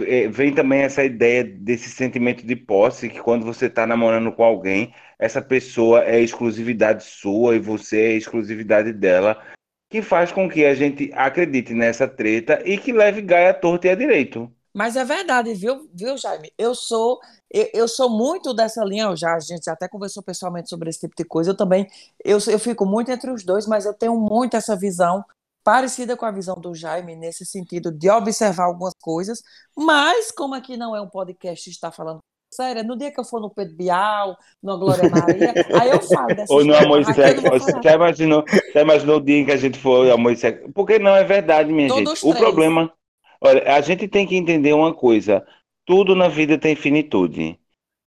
é, 0.08 0.28
vem 0.28 0.56
também 0.56 0.80
essa 0.82 1.04
ideia 1.04 1.44
desse 1.44 1.88
sentimento 1.88 2.44
de 2.44 2.56
posse, 2.56 3.08
que 3.08 3.20
quando 3.22 3.46
você 3.46 3.68
está 3.68 3.86
namorando 3.86 4.32
com 4.32 4.44
alguém, 4.44 4.92
essa 5.20 5.40
pessoa 5.40 6.04
é 6.04 6.20
exclusividade 6.20 7.04
sua 7.04 7.56
e 7.56 7.60
você 7.60 8.00
é 8.02 8.14
exclusividade 8.14 8.92
dela, 8.92 9.40
que 9.88 10.02
faz 10.02 10.32
com 10.32 10.50
que 10.50 10.66
a 10.66 10.74
gente 10.74 11.12
acredite 11.14 11.76
nessa 11.76 12.08
treta 12.08 12.60
e 12.66 12.76
que 12.80 12.92
leve 12.92 13.22
Gaia 13.22 13.52
à 13.52 13.54
torta 13.54 13.86
e 13.86 13.92
à 13.92 13.96
direito. 13.96 14.52
Mas 14.74 14.96
é 14.96 15.06
verdade, 15.06 15.54
viu, 15.54 15.88
viu, 15.94 16.18
Jaime? 16.18 16.52
Eu 16.58 16.74
sou, 16.74 17.20
eu, 17.52 17.70
eu 17.74 17.88
sou 17.88 18.10
muito 18.10 18.52
dessa 18.54 18.84
linha, 18.84 19.16
já, 19.16 19.36
a 19.36 19.40
gente 19.40 19.70
até 19.70 19.88
conversou 19.88 20.24
pessoalmente 20.24 20.70
sobre 20.70 20.90
esse 20.90 21.02
tipo 21.02 21.16
de 21.16 21.24
coisa. 21.24 21.52
Eu 21.52 21.58
também, 21.58 21.88
eu, 22.26 22.40
eu 22.48 22.58
fico 22.60 22.84
muito 22.86 23.12
entre 23.12 23.30
os 23.30 23.44
dois, 23.44 23.68
mas 23.68 23.86
eu 23.86 23.94
tenho 23.94 24.16
muito 24.16 24.58
essa 24.58 24.76
visão 24.76 25.24
parecida 25.70 26.18
com 26.18 26.26
a 26.26 26.32
visão 26.32 26.56
do 26.56 26.74
Jaime 26.74 27.16
nesse 27.16 27.46
sentido 27.46 27.92
de 27.92 28.10
observar 28.10 28.64
algumas 28.64 28.96
coisas. 29.00 29.44
Mas 29.78 30.32
como 30.32 30.56
aqui 30.56 30.76
não 30.76 30.96
é 30.96 31.02
um 31.02 31.08
podcast 31.08 31.70
está 31.70 31.92
falando 31.92 32.18
sério, 32.52 32.84
no 32.84 32.98
dia 32.98 33.12
que 33.12 33.20
eu 33.20 33.24
for 33.24 33.40
no 33.40 33.52
Pedro 33.52 33.76
Bial, 33.76 34.36
no 34.64 34.80
Glória 34.80 35.08
Maria, 35.08 35.54
aí 35.80 35.92
eu 35.92 36.02
falo 36.02 36.30
dessas 36.30 36.50
Ou 36.50 36.66
no 36.66 36.76
amor 36.76 37.02
e. 37.02 37.84
Já 37.84 37.94
imaginou, 37.94 38.44
já 38.74 38.82
imaginou 38.82 39.18
o 39.18 39.22
dia 39.22 39.38
em 39.38 39.46
que 39.46 39.52
a 39.52 39.58
gente 39.58 39.78
for 39.78 40.10
amor 40.10 40.34
e? 40.34 40.52
Porque 40.74 40.98
não 40.98 41.16
é 41.16 41.24
verdade, 41.24 41.72
minha 41.72 41.88
Todos 41.88 42.16
gente. 42.16 42.26
O 42.26 42.32
três. 42.32 42.44
problema. 42.44 42.92
Olha, 43.40 43.76
a 43.76 43.80
gente 43.82 44.08
tem 44.08 44.26
que 44.26 44.36
entender 44.36 44.74
uma 44.74 44.92
coisa: 44.92 45.46
tudo 45.86 46.16
na 46.16 46.28
vida 46.28 46.58
tem 46.58 46.76
finitude. 46.76 47.60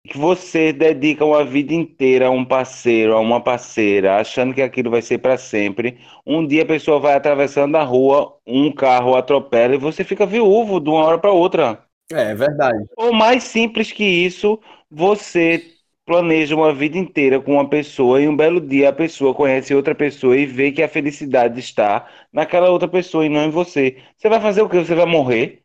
Que 0.05 0.19
você 0.19 0.73
dedica 0.73 1.25
uma 1.25 1.45
vida 1.45 1.73
inteira 1.75 2.27
a 2.27 2.31
um 2.31 2.45
parceiro, 2.45 3.15
a 3.15 3.21
uma 3.21 3.41
parceira, 3.43 4.19
achando 4.21 4.53
que 4.55 4.61
aquilo 4.63 4.91
vai 4.91 5.01
ser 5.03 5.19
para 5.19 5.39
sempre. 5.39 5.99
Um 6.27 6.47
dia 6.47 6.63
a 6.65 6.67
pessoa 6.67 6.99
vai 7.01 7.15
atravessando 7.15 7.77
a 7.77 7.85
rua, 7.85 8.37
um 8.47 8.73
carro 8.73 9.15
atropela 9.17 9.75
e 9.75 9.79
você 9.79 10.03
fica 10.05 10.27
viúvo 10.27 10.81
de 10.81 10.91
uma 10.91 11.05
hora 11.05 11.19
para 11.19 11.31
outra. 11.33 11.87
É 12.11 12.35
verdade. 12.35 12.87
Ou 12.97 13.13
mais 13.13 13.45
simples 13.45 13.91
que 13.93 14.05
isso, 14.05 14.61
você 14.91 15.71
planeja 16.05 16.55
uma 16.57 16.75
vida 16.75 16.99
inteira 16.99 17.41
com 17.41 17.53
uma 17.55 17.69
pessoa 17.69 18.21
e 18.21 18.29
um 18.29 18.37
belo 18.37 18.61
dia 18.61 18.89
a 18.91 18.93
pessoa 18.93 19.35
conhece 19.35 19.75
outra 19.75 19.95
pessoa 19.95 20.37
e 20.37 20.45
vê 20.47 20.73
que 20.73 20.83
a 20.83 20.89
felicidade 20.89 21.59
está 21.61 22.09
naquela 22.33 22.71
outra 22.71 22.89
pessoa 22.89 23.25
e 23.25 23.29
não 23.29 23.45
em 23.45 23.51
você. 23.51 23.97
Você 24.17 24.29
vai 24.29 24.41
fazer 24.41 24.63
o 24.63 24.69
quê? 24.69 24.79
Você 24.79 24.95
vai 24.95 25.07
morrer? 25.07 25.63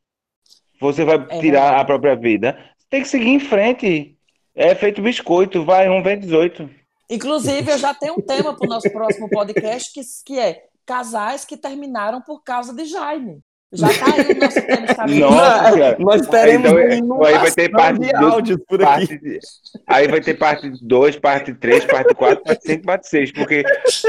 Você 0.81 1.05
vai 1.05 1.19
É 1.29 1.37
tirar 1.37 1.77
verdade. 1.77 1.79
a 1.79 1.85
própria 1.85 2.15
vida? 2.17 2.59
Tem 2.89 3.03
que 3.03 3.09
seguir 3.09 3.29
em 3.29 3.41
frente. 3.41 4.16
É 4.57 4.73
feito 4.73 5.01
biscoito, 5.01 5.63
vai, 5.63 5.87
um 5.87 6.01
vem 6.01 6.19
18. 6.19 6.69
Inclusive, 7.09 7.71
eu 7.71 7.77
já 7.77 7.93
tenho 7.93 8.15
um 8.17 8.21
tema 8.21 8.53
para 8.55 8.65
o 8.65 8.69
nosso 8.69 8.89
próximo 8.91 9.29
podcast, 9.29 9.93
que, 9.93 10.01
que 10.25 10.39
é 10.39 10.63
casais 10.85 11.45
que 11.45 11.55
terminaram 11.55 12.21
por 12.21 12.43
causa 12.43 12.73
de 12.73 12.85
Jaime. 12.85 13.39
Já 13.71 13.87
tá 13.89 14.05
aí 14.15 14.31
o 14.31 14.39
nosso 14.39 14.61
tema 14.65 14.85
estabelecido. 14.85 15.29
Nossa, 15.29 15.71
senhora. 15.73 15.97
Nós 15.99 16.27
teremos 16.27 16.69
Então, 16.71 17.15
uma 17.17 17.27
aí 17.27 17.37
vai 17.37 17.51
ter 17.51 17.69
parte 17.69 17.99
de 17.99 18.11
do- 18.13 18.25
áudios 18.25 18.59
por 18.67 18.81
aqui. 18.83 19.07
parte- 19.07 19.39
aí 19.85 20.07
vai 20.07 20.21
ter 20.21 20.33
parte 20.35 20.71
2, 20.81 21.19
parte 21.19 21.53
3, 21.53 21.85
parte 21.85 22.15
4, 22.15 22.43
parte 22.43 22.65
5, 22.65 22.83
parte 22.85 23.07
6, 23.09 23.31
porque 23.33 23.63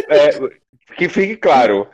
é, 0.08 0.30
que 0.96 1.08
fique 1.08 1.36
claro, 1.36 1.88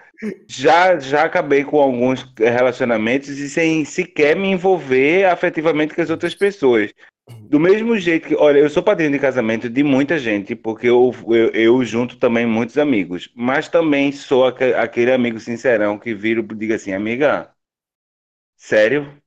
já, 0.46 0.98
já 0.98 1.24
acabei 1.24 1.64
com 1.64 1.80
alguns 1.80 2.24
relacionamentos 2.38 3.30
e 3.30 3.48
sem 3.48 3.84
sequer 3.86 4.36
me 4.36 4.48
envolver 4.50 5.24
afetivamente 5.24 5.94
com 5.94 6.02
as 6.02 6.10
outras 6.10 6.34
pessoas. 6.34 6.92
Do 7.30 7.58
mesmo 7.60 7.96
jeito 7.98 8.28
que, 8.28 8.34
olha, 8.34 8.58
eu 8.58 8.68
sou 8.68 8.82
padrinho 8.82 9.12
de 9.12 9.18
casamento 9.18 9.68
de 9.70 9.82
muita 9.82 10.18
gente, 10.18 10.54
porque 10.54 10.88
eu, 10.88 11.10
eu, 11.28 11.50
eu 11.52 11.84
junto 11.84 12.16
também 12.18 12.44
muitos 12.46 12.76
amigos, 12.78 13.30
mas 13.34 13.68
também 13.68 14.12
sou 14.12 14.46
aque- 14.46 14.74
aquele 14.74 15.12
amigo 15.12 15.38
sincerão 15.40 15.98
que 15.98 16.14
vira 16.14 16.40
e 16.40 16.54
diga 16.54 16.74
assim, 16.76 16.92
amiga, 16.92 17.50
sério? 18.56 19.22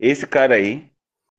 Esse 0.00 0.26
cara 0.26 0.56
aí, 0.56 0.90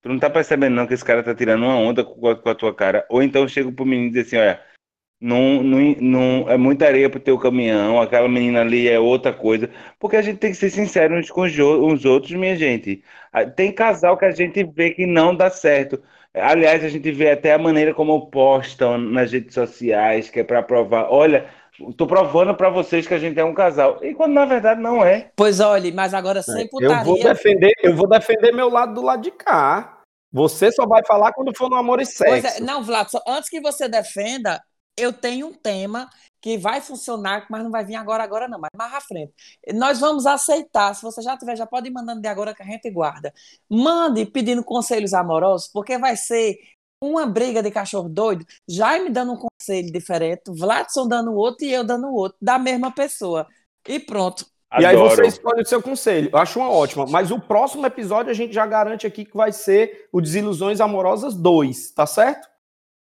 tu 0.02 0.10
não 0.10 0.20
tá 0.20 0.30
percebendo 0.30 0.76
não 0.76 0.88
que 0.88 0.94
esse 0.96 1.06
cara 1.06 1.24
tá 1.24 1.36
tirando 1.36 1.64
uma 1.66 1.78
onda 1.78 2.04
com 2.06 2.28
a, 2.30 2.36
com 2.42 2.50
a 2.50 2.56
tua 2.56 2.76
cara? 2.76 3.06
Ou 3.10 3.24
então 3.24 3.48
chego 3.50 3.74
pro 3.74 3.86
menino 3.86 4.10
e 4.10 4.12
diz 4.14 4.28
assim, 4.28 4.38
olha, 4.38 4.64
não, 5.26 5.64
não, 5.64 5.96
não, 6.00 6.50
é 6.50 6.56
muita 6.58 6.86
areia 6.86 7.10
pro 7.10 7.20
teu 7.20 7.38
caminhão, 7.40 8.00
aquela 8.00 8.28
menina 8.30 8.62
ali 8.62 8.88
é 8.88 9.00
outra 9.00 9.34
coisa, 9.34 9.70
porque 10.00 10.16
a 10.16 10.22
gente 10.22 10.38
tem 10.38 10.52
que 10.52 10.58
ser 10.58 10.70
sincero 10.70 11.16
uns 11.18 11.30
com 11.32 11.42
os 11.42 12.06
outros, 12.06 12.32
minha 12.34 12.56
gente. 12.56 13.04
Ah, 13.34 13.46
Tem 13.46 13.72
casal 13.72 14.18
que 14.18 14.26
a 14.26 14.32
gente 14.32 14.64
vê 14.64 14.92
que 14.92 15.06
não 15.06 15.36
dá 15.36 15.50
certo. 15.50 16.02
Aliás, 16.34 16.84
a 16.84 16.90
gente 16.90 17.12
vê 17.12 17.32
até 17.32 17.54
a 17.54 17.58
maneira 17.58 17.94
como 17.94 18.28
postam 18.30 18.98
nas 18.98 19.32
redes 19.32 19.54
sociais, 19.54 20.30
que 20.30 20.42
é 20.42 20.44
para 20.44 20.62
provar, 20.62 21.08
olha, 21.10 21.48
tô 21.98 22.06
provando 22.06 22.54
para 22.54 22.70
vocês 22.70 23.08
que 23.08 23.14
a 23.14 23.18
gente 23.20 23.40
é 23.40 23.44
um 23.44 23.54
casal. 23.54 24.00
E 24.04 24.14
quando 24.14 24.34
na 24.34 24.46
verdade 24.46 24.80
não 24.82 25.04
é. 25.04 25.32
Pois 25.36 25.60
olhe, 25.60 25.92
mas 25.92 26.14
agora 26.14 26.42
sem 26.44 26.70
Eu 26.80 26.90
vou 27.04 27.16
putaria. 27.16 27.34
defender, 27.34 27.72
eu 27.82 27.96
vou 27.96 28.08
defender 28.08 28.52
meu 28.54 28.70
lado 28.70 28.94
do 28.94 29.02
lado 29.02 29.22
de 29.24 29.32
cá. 29.32 29.98
Você 30.32 30.70
só 30.72 30.86
vai 30.86 31.02
falar 31.08 31.32
quando 31.32 31.56
for 31.58 31.70
no 31.70 31.78
amor 31.78 32.02
e 32.02 32.04
Pois 32.04 32.10
sexo. 32.44 32.58
é, 32.58 32.60
não, 32.66 32.84
Vlad, 32.84 33.08
só- 33.10 33.22
antes 33.26 33.50
que 33.50 33.62
você 33.62 33.88
defenda, 33.88 34.62
eu 34.98 35.14
tenho 35.14 35.48
um 35.48 35.54
tema 35.54 36.10
que 36.42 36.58
vai 36.58 36.80
funcionar, 36.80 37.48
mas 37.50 37.64
não 37.64 37.72
vai 37.72 37.84
vir 37.84 37.96
agora, 37.96 38.24
agora 38.24 38.48
não, 38.48 38.60
mas 38.60 38.70
mais 38.78 38.94
à 38.94 39.02
frente. 39.02 39.34
Nós 39.74 40.00
vamos 40.00 40.26
aceitar, 40.28 40.94
se 40.94 41.02
você 41.02 41.22
já 41.22 41.36
tiver, 41.36 41.56
já 41.56 41.66
pode 41.66 41.88
ir 41.88 41.92
mandando 41.92 42.22
de 42.22 42.28
agora 42.28 42.54
que 42.54 42.62
a 42.62 42.66
gente 42.66 42.90
guarda. 42.92 43.34
Mande 43.70 44.26
pedindo 44.26 44.64
conselhos 44.64 45.14
amorosos, 45.14 45.68
porque 45.74 45.98
vai 45.98 46.16
ser 46.16 46.58
uma 47.02 47.26
briga 47.26 47.64
de 47.64 47.72
cachorro 47.72 48.08
doido, 48.08 48.46
Jaime 48.68 49.10
dando 49.10 49.34
um 49.34 49.38
conselho 49.38 49.92
diferente, 49.92 50.44
Vladson 50.48 51.08
dando 51.08 51.34
outro 51.34 51.66
e 51.66 51.74
eu 51.74 51.84
dando 51.84 52.14
outro, 52.14 52.38
da 52.42 52.60
mesma 52.60 52.92
pessoa. 52.92 53.48
E 53.88 54.00
pronto. 54.00 54.46
E 54.80 54.86
aí 54.86 54.96
Adoro. 54.96 55.16
você 55.16 55.28
escolhe 55.28 55.62
o 55.62 55.66
seu 55.66 55.82
conselho. 55.82 56.30
Eu 56.32 56.40
acho 56.40 56.60
uma 56.60 56.70
ótima. 56.70 57.06
Mas 57.08 57.32
o 57.32 57.40
próximo 57.40 57.86
episódio 57.86 58.32
a 58.32 58.34
gente 58.36 58.54
já 58.54 58.66
garante 58.66 59.08
aqui 59.08 59.24
que 59.24 59.36
vai 59.36 59.52
ser 59.52 60.10
o 60.12 60.20
Desilusões 60.20 60.82
Amorosas 60.82 61.34
2, 61.34 61.92
tá 61.92 62.06
certo? 62.06 62.48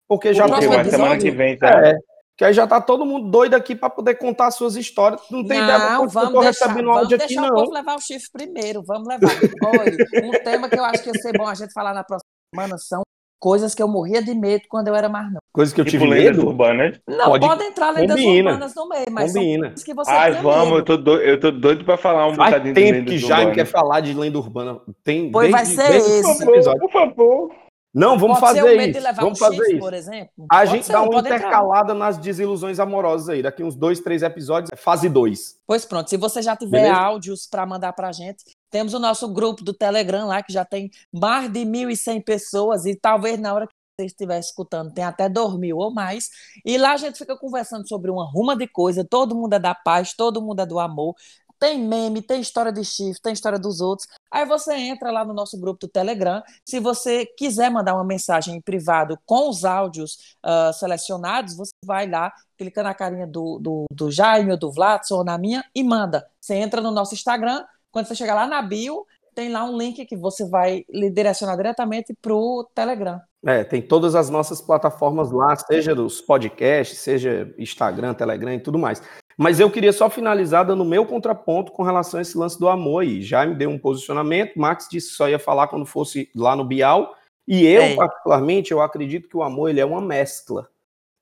Porque 0.09 0.33
já 0.33 0.49
Porque 0.49 0.67
vai 0.67 0.85
semana 0.85 1.15
episódio? 1.15 1.21
que 1.23 1.31
vem, 1.31 1.57
tá? 1.59 1.87
É. 1.89 1.95
Que 2.37 2.45
aí 2.45 2.53
já 2.53 2.67
tá 2.69 2.81
todo 2.81 3.05
mundo 3.05 3.29
doido 3.31 3.55
aqui 3.55 3.75
pra 3.75 3.91
poder 3.91 4.15
contar 4.15 4.51
suas 4.53 4.77
histórias. 4.77 5.21
Não 5.31 5.45
tem 5.45 5.59
ideia 5.61 5.79
do 5.79 5.85
Não, 5.91 6.03
eu 6.05 6.09
vamos 6.09 6.33
tô 6.33 6.41
deixar, 6.41 6.67
recebendo 6.67 6.87
vamos 6.87 7.01
áudio 7.03 7.17
aqui, 7.17 7.27
deixar 7.27 7.43
o 7.43 7.47
não. 7.49 7.55
povo 7.55 7.73
levar 7.73 7.97
o 7.97 8.01
chifre 8.01 8.29
primeiro. 8.33 8.83
Vamos 8.87 9.09
levar. 9.09 9.29
Olha, 9.65 9.97
um 10.25 10.31
tema 10.45 10.69
que 10.69 10.79
eu 10.79 10.85
acho 10.85 11.03
que 11.03 11.09
ia 11.11 11.15
ser 11.21 11.37
bom 11.37 11.47
a 11.49 11.55
gente 11.55 11.73
falar 11.73 11.93
na 11.93 12.05
próxima 12.05 12.29
semana 12.55 12.79
são 12.79 13.03
coisas 13.41 13.75
que 13.75 13.83
eu 13.83 13.89
morria 13.89 14.23
de 14.23 14.35
medo 14.37 14.63
quando 14.71 14.87
eu 14.87 14.95
era 14.95 15.09
mais 15.09 15.27
nova. 15.27 15.39
Coisa 15.53 15.75
que 15.75 15.81
eu 15.81 15.85
Tipo 15.85 16.05
tive 16.05 16.15
medo. 16.15 16.47
urbanas. 16.47 17.01
Não, 17.09 17.27
Pode- 17.27 17.47
pode, 17.47 17.65
entrar 17.65 17.91
lendas 17.91 18.17
combina. 18.21 18.51
urbanas 18.53 18.75
no 18.77 18.89
meio, 18.89 19.07
mas 19.11 19.33
Combina. 19.33 19.53
são 19.53 19.61
coisas 19.71 19.85
que 19.85 19.95
você 19.95 20.11
Ai, 20.13 20.33
vamos, 20.33 20.69
eu 20.69 20.75
medo. 20.77 20.85
tô, 20.85 20.97
doido, 20.97 21.23
eu 21.25 21.41
tô 21.41 21.51
doido 21.51 21.85
pra 21.85 21.97
falar 21.97 22.27
um 22.29 22.35
Faz 22.37 22.51
bocadinho 22.51 22.75
de 22.75 22.81
tempo 22.81 22.95
lendas 22.99 23.11
que 23.15 23.19
Jaime 23.19 23.53
quer 23.53 23.65
falar 23.65 23.99
de 24.01 24.15
lenda 24.15 24.39
urbana. 24.39 24.81
Tem 25.03 25.31
Pois 25.33 25.51
vai 25.51 25.65
desde- 25.65 25.83
ser 25.83 25.91
desde 25.91 26.11
o 26.11 26.15
esse. 26.21 26.37
primeiro 26.37 26.55
episódio. 26.61 26.81
Por 26.81 26.91
favor. 26.93 27.51
Não, 27.95 28.19
vamos 28.19 28.39
pode 28.39 28.59
fazer 28.61 28.89
isso. 28.89 29.01
levar 29.01 29.23
Vamos 29.23 29.41
um 29.41 29.45
fazer 29.45 29.57
chifre, 29.57 29.73
isso. 29.73 29.81
por 29.81 29.95
exemplo. 29.95 30.31
A 30.51 30.59
Pode 30.59 30.71
gente 30.71 30.87
ser, 30.87 30.93
dá 30.93 31.01
uma 31.03 31.11
pode 31.11 31.27
entrar. 31.27 31.39
intercalada 31.39 31.95
nas 31.95 32.19
desilusões 32.19 32.79
amorosas 32.79 33.29
aí. 33.31 33.43
Daqui 33.43 33.65
uns 33.65 33.75
dois, 33.75 34.01
três 34.01 34.23
episódios, 34.23 34.71
é 34.73 34.77
fase 34.77 35.09
2. 35.09 35.57
Pois 35.67 35.85
pronto, 35.85 36.09
se 36.11 36.17
você 36.17 36.43
já 36.43 36.55
tiver 36.55 36.83
Beleza? 36.83 37.01
áudios 37.01 37.47
para 37.47 37.65
mandar 37.67 37.93
para 37.95 38.09
a 38.09 38.13
gente, 38.13 38.45
temos 38.71 38.93
o 38.95 38.99
nosso 38.99 39.27
grupo 39.33 39.65
do 39.65 39.73
Telegram 39.73 40.27
lá, 40.27 40.43
que 40.43 40.53
já 40.53 40.65
tem 40.65 40.91
mais 41.13 41.51
de 41.51 41.61
1.100 41.61 42.23
pessoas, 42.23 42.85
e 42.85 42.95
talvez 42.95 43.39
na 43.41 43.55
hora 43.55 43.67
que 43.67 43.73
você 43.99 44.07
estiver 44.07 44.39
escutando 44.39 44.93
tem 44.93 45.03
até 45.03 45.29
2.000 45.29 45.75
ou 45.77 45.93
mais. 45.93 46.29
E 46.65 46.77
lá 46.79 46.93
a 46.93 46.97
gente 46.97 47.19
fica 47.19 47.37
conversando 47.37 47.89
sobre 47.89 48.11
uma 48.11 48.31
ruma 48.31 48.55
de 48.55 48.69
coisa, 48.69 49.05
todo 49.05 49.35
mundo 49.35 49.55
é 49.55 49.59
da 49.59 49.75
paz, 49.75 50.13
todo 50.15 50.41
mundo 50.43 50.61
é 50.61 50.67
do 50.67 50.79
amor. 50.79 51.15
Tem 51.59 51.79
meme, 51.79 52.23
tem 52.23 52.41
história 52.41 52.73
de 52.73 52.85
chifre, 52.85 53.21
tem 53.21 53.33
história 53.33 53.59
dos 53.59 53.81
outros. 53.81 54.09
Aí 54.31 54.47
você 54.47 54.75
entra 54.75 55.11
lá 55.11 55.25
no 55.25 55.35
nosso 55.35 55.59
grupo 55.59 55.81
do 55.81 55.89
Telegram. 55.89 56.43
Se 56.65 56.79
você 56.79 57.27
quiser 57.27 57.71
mandar 57.71 57.95
uma 57.95 58.05
mensagem 58.05 58.55
em 58.55 58.61
privado 58.61 59.19
com 59.27 59.49
os 59.49 59.65
áudios 59.65 60.37
ah, 60.43 60.73
selecionados, 60.73 61.57
você 61.57 61.73
vai 61.85 62.09
lá, 62.09 62.33
clica 62.57 62.83
na 62.83 62.95
carinha 62.95 63.27
do, 63.27 63.59
do, 63.59 63.85
do 63.91 64.11
Jaime 64.11 64.53
ou 64.53 64.59
do 64.59 64.71
Vladson 64.71 65.17
ou 65.17 65.25
na 65.25 65.37
minha 65.37 65.65
e 65.75 65.83
manda. 65.83 66.27
Você 66.41 66.55
entra 66.55 66.81
no 66.81 66.91
nosso 66.91 67.15
Instagram, 67.15 67.65
quando 67.91 68.07
você 68.07 68.15
chegar 68.15 68.35
lá 68.35 68.47
na 68.47 68.63
bio, 68.63 69.05
tem 69.35 69.51
lá 69.51 69.65
um 69.65 69.77
link 69.77 70.05
que 70.05 70.17
você 70.17 70.45
vai 70.45 70.85
lhe 70.91 71.11
direcionar 71.11 71.57
diretamente 71.57 72.13
para 72.21 72.35
o 72.35 72.69
Telegram. 72.75 73.21
É, 73.47 73.63
tem 73.63 73.81
todas 73.81 74.17
as 74.17 74.29
nossas 74.29 74.61
plataformas 74.61 75.31
lá, 75.31 75.55
seja 75.55 75.95
dos 75.95 76.21
podcasts, 76.21 76.99
seja 76.99 77.55
Instagram, 77.57 78.15
Telegram 78.15 78.53
e 78.53 78.59
tudo 78.59 78.79
mais. 78.79 79.01
Mas 79.39 79.61
eu 79.61 79.71
queria 79.71 79.93
só 79.93 80.11
finalizar 80.11 80.67
dando 80.67 80.83
o 80.83 80.85
meu 80.85 81.07
contraponto 81.07 81.71
com 81.71 81.85
relação 81.85 82.19
a 82.19 82.23
esse 82.23 82.37
lance 82.37 82.59
do 82.59 82.69
amor 82.69 83.03
aí. 83.05 83.23
Já 83.23 83.47
me 83.47 83.55
deu 83.55 83.71
um 83.71 83.79
posicionamento, 83.79 84.59
Max 84.59 84.89
disse 84.91 85.11
que 85.11 85.15
só 85.15 85.29
ia 85.29 85.39
falar 85.39 85.69
quando 85.69 85.87
fosse 85.87 86.29
lá 86.35 86.57
no 86.57 86.65
Bial. 86.65 87.15
E 87.47 87.65
eu, 87.65 87.83
É. 87.83 87.95
particularmente, 87.95 88.73
eu 88.73 88.83
acredito 88.83 89.29
que 89.29 89.37
o 89.37 89.43
amor 89.45 89.71
ele 89.71 89.79
é 89.79 89.87
uma 89.87 90.01
mescla. 90.01 90.69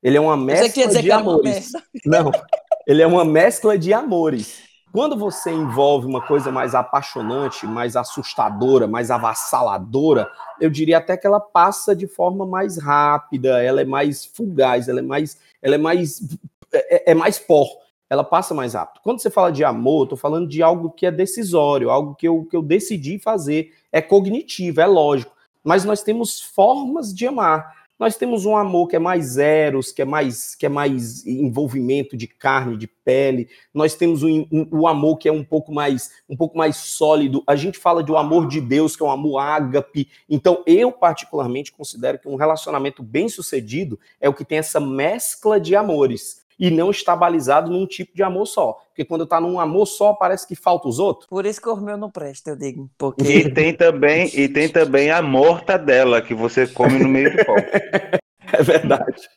Ele 0.02 0.16
é 0.16 0.20
uma 0.20 0.34
Você 0.34 0.44
mescla 0.44 0.68
quer 0.70 0.86
dizer 0.88 1.02
de 1.02 1.10
é 1.10 1.14
amores. 1.14 1.72
Não, 2.06 2.32
ele 2.86 3.02
é 3.02 3.06
uma 3.06 3.24
mescla 3.24 3.76
de 3.76 3.92
amores. 3.92 4.64
Quando 4.90 5.14
você 5.14 5.50
envolve 5.50 6.06
uma 6.06 6.26
coisa 6.26 6.50
mais 6.50 6.74
apaixonante, 6.74 7.66
mais 7.66 7.96
assustadora, 7.96 8.86
mais 8.86 9.10
avassaladora, 9.10 10.26
eu 10.58 10.70
diria 10.70 10.96
até 10.96 11.18
que 11.18 11.26
ela 11.26 11.38
passa 11.38 11.94
de 11.94 12.06
forma 12.06 12.46
mais 12.46 12.78
rápida, 12.78 13.62
ela 13.62 13.82
é 13.82 13.84
mais 13.84 14.24
fugaz, 14.24 14.88
ela 14.88 15.00
é 15.00 15.02
mais, 15.02 15.38
ela 15.60 15.74
é 15.74 15.78
mais, 15.78 16.20
é, 16.72 17.10
é 17.10 17.14
mais 17.14 17.38
pó, 17.38 17.66
ela 18.08 18.24
passa 18.24 18.54
mais 18.54 18.74
rápido. 18.74 19.00
Quando 19.02 19.20
você 19.20 19.30
fala 19.30 19.50
de 19.50 19.64
amor, 19.64 20.06
tô 20.06 20.16
falando 20.16 20.48
de 20.48 20.62
algo 20.62 20.90
que 20.90 21.06
é 21.06 21.10
decisório, 21.10 21.90
algo 21.90 22.14
que 22.14 22.28
eu, 22.28 22.44
que 22.44 22.56
eu 22.56 22.62
decidi 22.62 23.18
fazer, 23.18 23.72
é 23.90 24.00
cognitivo, 24.00 24.80
é 24.80 24.86
lógico. 24.86 25.34
Mas 25.64 25.84
nós 25.84 26.02
temos 26.02 26.40
formas 26.40 27.12
de 27.12 27.26
amar. 27.26 27.74
Nós 27.98 28.14
temos 28.14 28.44
um 28.44 28.54
amor 28.54 28.88
que 28.88 28.96
é 28.96 28.98
mais 28.98 29.38
eros, 29.38 29.90
que 29.90 30.02
é 30.02 30.04
mais, 30.04 30.54
que 30.54 30.66
é 30.66 30.68
mais 30.68 31.26
envolvimento 31.26 32.14
de 32.14 32.26
carne, 32.26 32.76
de 32.76 32.86
pele. 32.86 33.48
Nós 33.72 33.94
temos 33.94 34.22
o 34.22 34.28
um, 34.28 34.46
um, 34.52 34.68
um 34.80 34.86
amor 34.86 35.16
que 35.16 35.28
é 35.28 35.32
um 35.32 35.42
pouco 35.42 35.72
mais, 35.72 36.10
um 36.28 36.36
pouco 36.36 36.58
mais 36.58 36.76
sólido. 36.76 37.42
A 37.46 37.56
gente 37.56 37.78
fala 37.78 38.04
de 38.04 38.12
um 38.12 38.18
amor 38.18 38.46
de 38.46 38.60
Deus, 38.60 38.94
que 38.94 39.02
é 39.02 39.06
um 39.06 39.10
amor 39.10 39.38
ágape. 39.38 40.08
Então, 40.28 40.62
eu 40.66 40.92
particularmente 40.92 41.72
considero 41.72 42.18
que 42.18 42.28
um 42.28 42.36
relacionamento 42.36 43.02
bem-sucedido 43.02 43.98
é 44.20 44.28
o 44.28 44.34
que 44.34 44.44
tem 44.44 44.58
essa 44.58 44.78
mescla 44.78 45.58
de 45.58 45.74
amores 45.74 46.45
e 46.58 46.70
não 46.70 46.90
está 46.90 47.14
balizado 47.14 47.70
num 47.70 47.86
tipo 47.86 48.14
de 48.14 48.22
amor 48.22 48.46
só. 48.46 48.72
Porque 48.88 49.04
quando 49.04 49.26
tá 49.26 49.40
num 49.40 49.60
amor 49.60 49.86
só, 49.86 50.14
parece 50.14 50.46
que 50.46 50.54
falta 50.54 50.88
os 50.88 50.98
outros. 50.98 51.26
Por 51.28 51.44
isso 51.44 51.60
que 51.60 51.68
o 51.68 51.76
meu 51.76 51.96
não 51.96 52.10
presta, 52.10 52.50
eu 52.50 52.56
digo. 52.56 52.90
Porque 52.96 53.22
E 53.22 53.52
tem 53.52 53.74
também, 53.74 54.30
e 54.34 54.48
tem 54.48 54.68
também 54.68 55.10
a 55.10 55.20
mortadela 55.20 56.22
que 56.22 56.34
você 56.34 56.66
come 56.66 56.98
no 56.98 57.08
meio 57.08 57.36
do 57.36 57.44
pão. 57.44 57.56
É 58.52 58.62
verdade. 58.62 59.28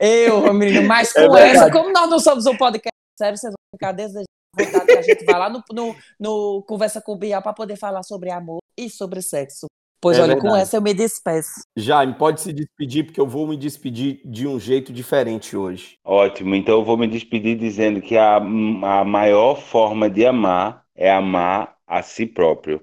eu, 0.00 0.52
menino, 0.52 0.82
mas 0.88 1.14
É 1.14 1.26
com 1.26 1.32
verdade. 1.32 1.56
essa, 1.58 1.70
como 1.70 1.92
nós 1.92 2.10
não 2.10 2.18
somos 2.18 2.44
um 2.44 2.56
podcast 2.56 2.90
sério, 3.16 3.38
vocês 3.38 3.52
vão 3.52 3.78
ficar 3.78 3.92
desejando 3.92 4.24
vontade 4.56 4.86
que 4.86 4.98
a 4.98 5.02
gente 5.02 5.24
vá 5.24 5.38
lá 5.38 5.48
no, 5.48 5.62
no, 5.72 5.94
no 6.18 6.62
Conversa 6.66 7.00
com 7.00 7.12
o 7.12 7.16
Bial 7.16 7.40
para 7.40 7.52
poder 7.52 7.76
falar 7.76 8.02
sobre 8.02 8.30
amor 8.30 8.58
e 8.76 8.90
sobre 8.90 9.22
sexo. 9.22 9.66
Pois 10.02 10.18
É 10.18 10.22
olha, 10.22 10.34
com 10.34 10.42
verdade. 10.42 10.62
essa 10.62 10.76
eu 10.76 10.82
me 10.82 10.92
despeço. 10.92 11.62
Jaime, 11.76 12.14
pode 12.14 12.40
se 12.40 12.52
despedir, 12.52 13.04
porque 13.04 13.20
eu 13.20 13.26
vou 13.26 13.46
me 13.46 13.56
despedir 13.56 14.20
de 14.24 14.48
um 14.48 14.58
jeito 14.58 14.92
diferente 14.92 15.56
hoje. 15.56 15.96
Ótimo, 16.04 16.54
então 16.56 16.74
eu 16.80 16.84
vou 16.84 16.96
me 16.98 17.06
despedir 17.06 17.56
dizendo 17.56 18.02
que 18.02 18.16
a, 18.16 18.36
a 18.36 19.04
maior 19.04 19.60
forma 19.60 20.10
de 20.10 20.26
amar 20.26 20.84
é 20.94 21.10
amar 21.10 21.76
a 21.86 22.02
si 22.02 22.26
próprio. 22.26 22.82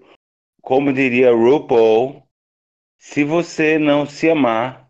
Como 0.61 0.93
diria 0.93 1.31
RuPaul, 1.33 2.23
se 2.97 3.23
você 3.23 3.77
não 3.77 4.05
se 4.05 4.29
amar, 4.29 4.89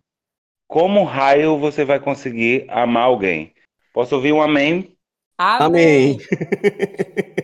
como 0.67 1.03
raio 1.03 1.57
você 1.57 1.83
vai 1.83 1.99
conseguir 1.99 2.65
amar 2.69 3.03
alguém? 3.03 3.53
Posso 3.91 4.15
ouvir 4.15 4.33
um 4.33 4.41
amém? 4.41 4.95
Amém. 5.37 6.17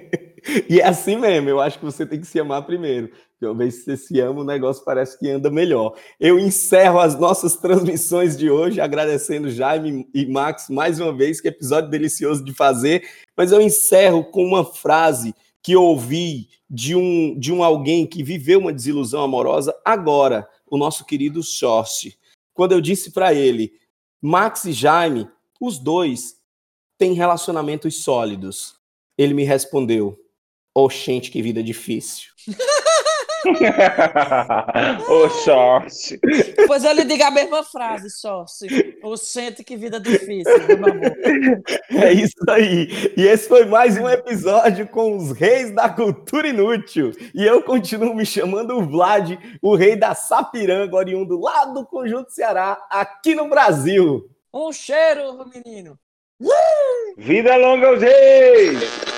e 0.69 0.79
é 0.79 0.87
assim 0.87 1.17
mesmo, 1.17 1.49
eu 1.49 1.59
acho 1.59 1.79
que 1.79 1.85
você 1.85 2.05
tem 2.05 2.19
que 2.19 2.27
se 2.27 2.39
amar 2.39 2.65
primeiro. 2.65 3.09
Porque 3.31 3.45
uma 3.45 3.55
vez 3.55 3.77
que 3.77 3.83
você 3.83 3.97
se 3.97 4.19
ama, 4.19 4.41
o 4.41 4.45
negócio 4.45 4.83
parece 4.85 5.19
que 5.19 5.29
anda 5.29 5.51
melhor. 5.51 5.93
Eu 6.19 6.39
encerro 6.39 6.99
as 6.99 7.19
nossas 7.19 7.57
transmissões 7.57 8.37
de 8.37 8.49
hoje, 8.49 8.79
agradecendo 8.79 9.49
Jaime 9.49 10.07
e 10.13 10.25
Max 10.25 10.69
mais 10.69 10.99
uma 10.99 11.13
vez, 11.13 11.41
que 11.41 11.49
episódio 11.49 11.89
delicioso 11.89 12.43
de 12.43 12.53
fazer. 12.53 13.03
Mas 13.35 13.51
eu 13.51 13.59
encerro 13.59 14.23
com 14.23 14.43
uma 14.43 14.63
frase 14.63 15.35
que 15.61 15.75
ouvi 15.75 16.47
de 16.69 16.95
um, 16.95 17.37
de 17.37 17.51
um 17.51 17.63
alguém 17.63 18.07
que 18.07 18.23
viveu 18.23 18.59
uma 18.59 18.73
desilusão 18.73 19.23
amorosa 19.23 19.75
agora, 19.83 20.47
o 20.65 20.77
nosso 20.77 21.05
querido 21.05 21.43
Shorty. 21.43 22.17
Quando 22.53 22.71
eu 22.71 22.79
disse 22.79 23.11
para 23.11 23.33
ele, 23.33 23.73
Max 24.21 24.65
e 24.65 24.71
Jaime, 24.71 25.27
os 25.59 25.77
dois 25.77 26.37
têm 26.97 27.13
relacionamentos 27.13 28.03
sólidos. 28.03 28.75
Ele 29.17 29.33
me 29.33 29.43
respondeu: 29.43 30.17
Oxente, 30.75 31.31
que 31.31 31.41
vida 31.41 31.63
difícil. 31.63 32.29
Ô, 35.07 35.29
sorte. 35.29 36.19
Pois 36.67 36.83
eu 36.83 36.91
lhe 36.91 37.05
digo 37.05 37.23
a 37.23 37.31
mesma 37.31 37.63
frase, 37.63 38.09
Sócio. 38.09 38.67
O 39.03 39.15
sente 39.15 39.63
que 39.63 39.77
vida 39.77 39.99
difícil, 39.99 40.67
meu 40.67 40.75
amor. 40.75 41.15
É 41.91 42.11
isso 42.11 42.35
aí. 42.49 43.13
E 43.15 43.25
esse 43.25 43.47
foi 43.47 43.65
mais 43.65 43.97
um 43.97 44.09
episódio 44.09 44.87
com 44.87 45.15
os 45.15 45.31
reis 45.31 45.73
da 45.73 45.87
cultura 45.87 46.47
inútil. 46.47 47.13
E 47.33 47.45
eu 47.45 47.63
continuo 47.63 48.13
me 48.13 48.25
chamando 48.25 48.77
o 48.77 48.85
Vlad, 48.85 49.37
o 49.61 49.75
rei 49.75 49.95
da 49.95 50.13
Sapiranga, 50.13 50.95
oriundo 50.95 51.39
lá 51.39 51.65
do 51.65 51.85
Conjunto 51.85 52.31
Ceará, 52.31 52.77
aqui 52.89 53.35
no 53.35 53.47
Brasil. 53.47 54.29
Um 54.53 54.73
cheiro, 54.73 55.45
menino. 55.53 55.97
Vida 57.17 57.55
longa 57.55 57.87
aos 57.87 58.01
reis! 58.01 59.14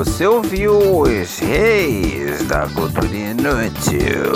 Você 0.00 0.26
ouviu 0.26 1.02
os 1.02 1.38
reis 1.40 2.42
da 2.46 2.66
cultura 2.68 3.14
inútil. 3.14 4.32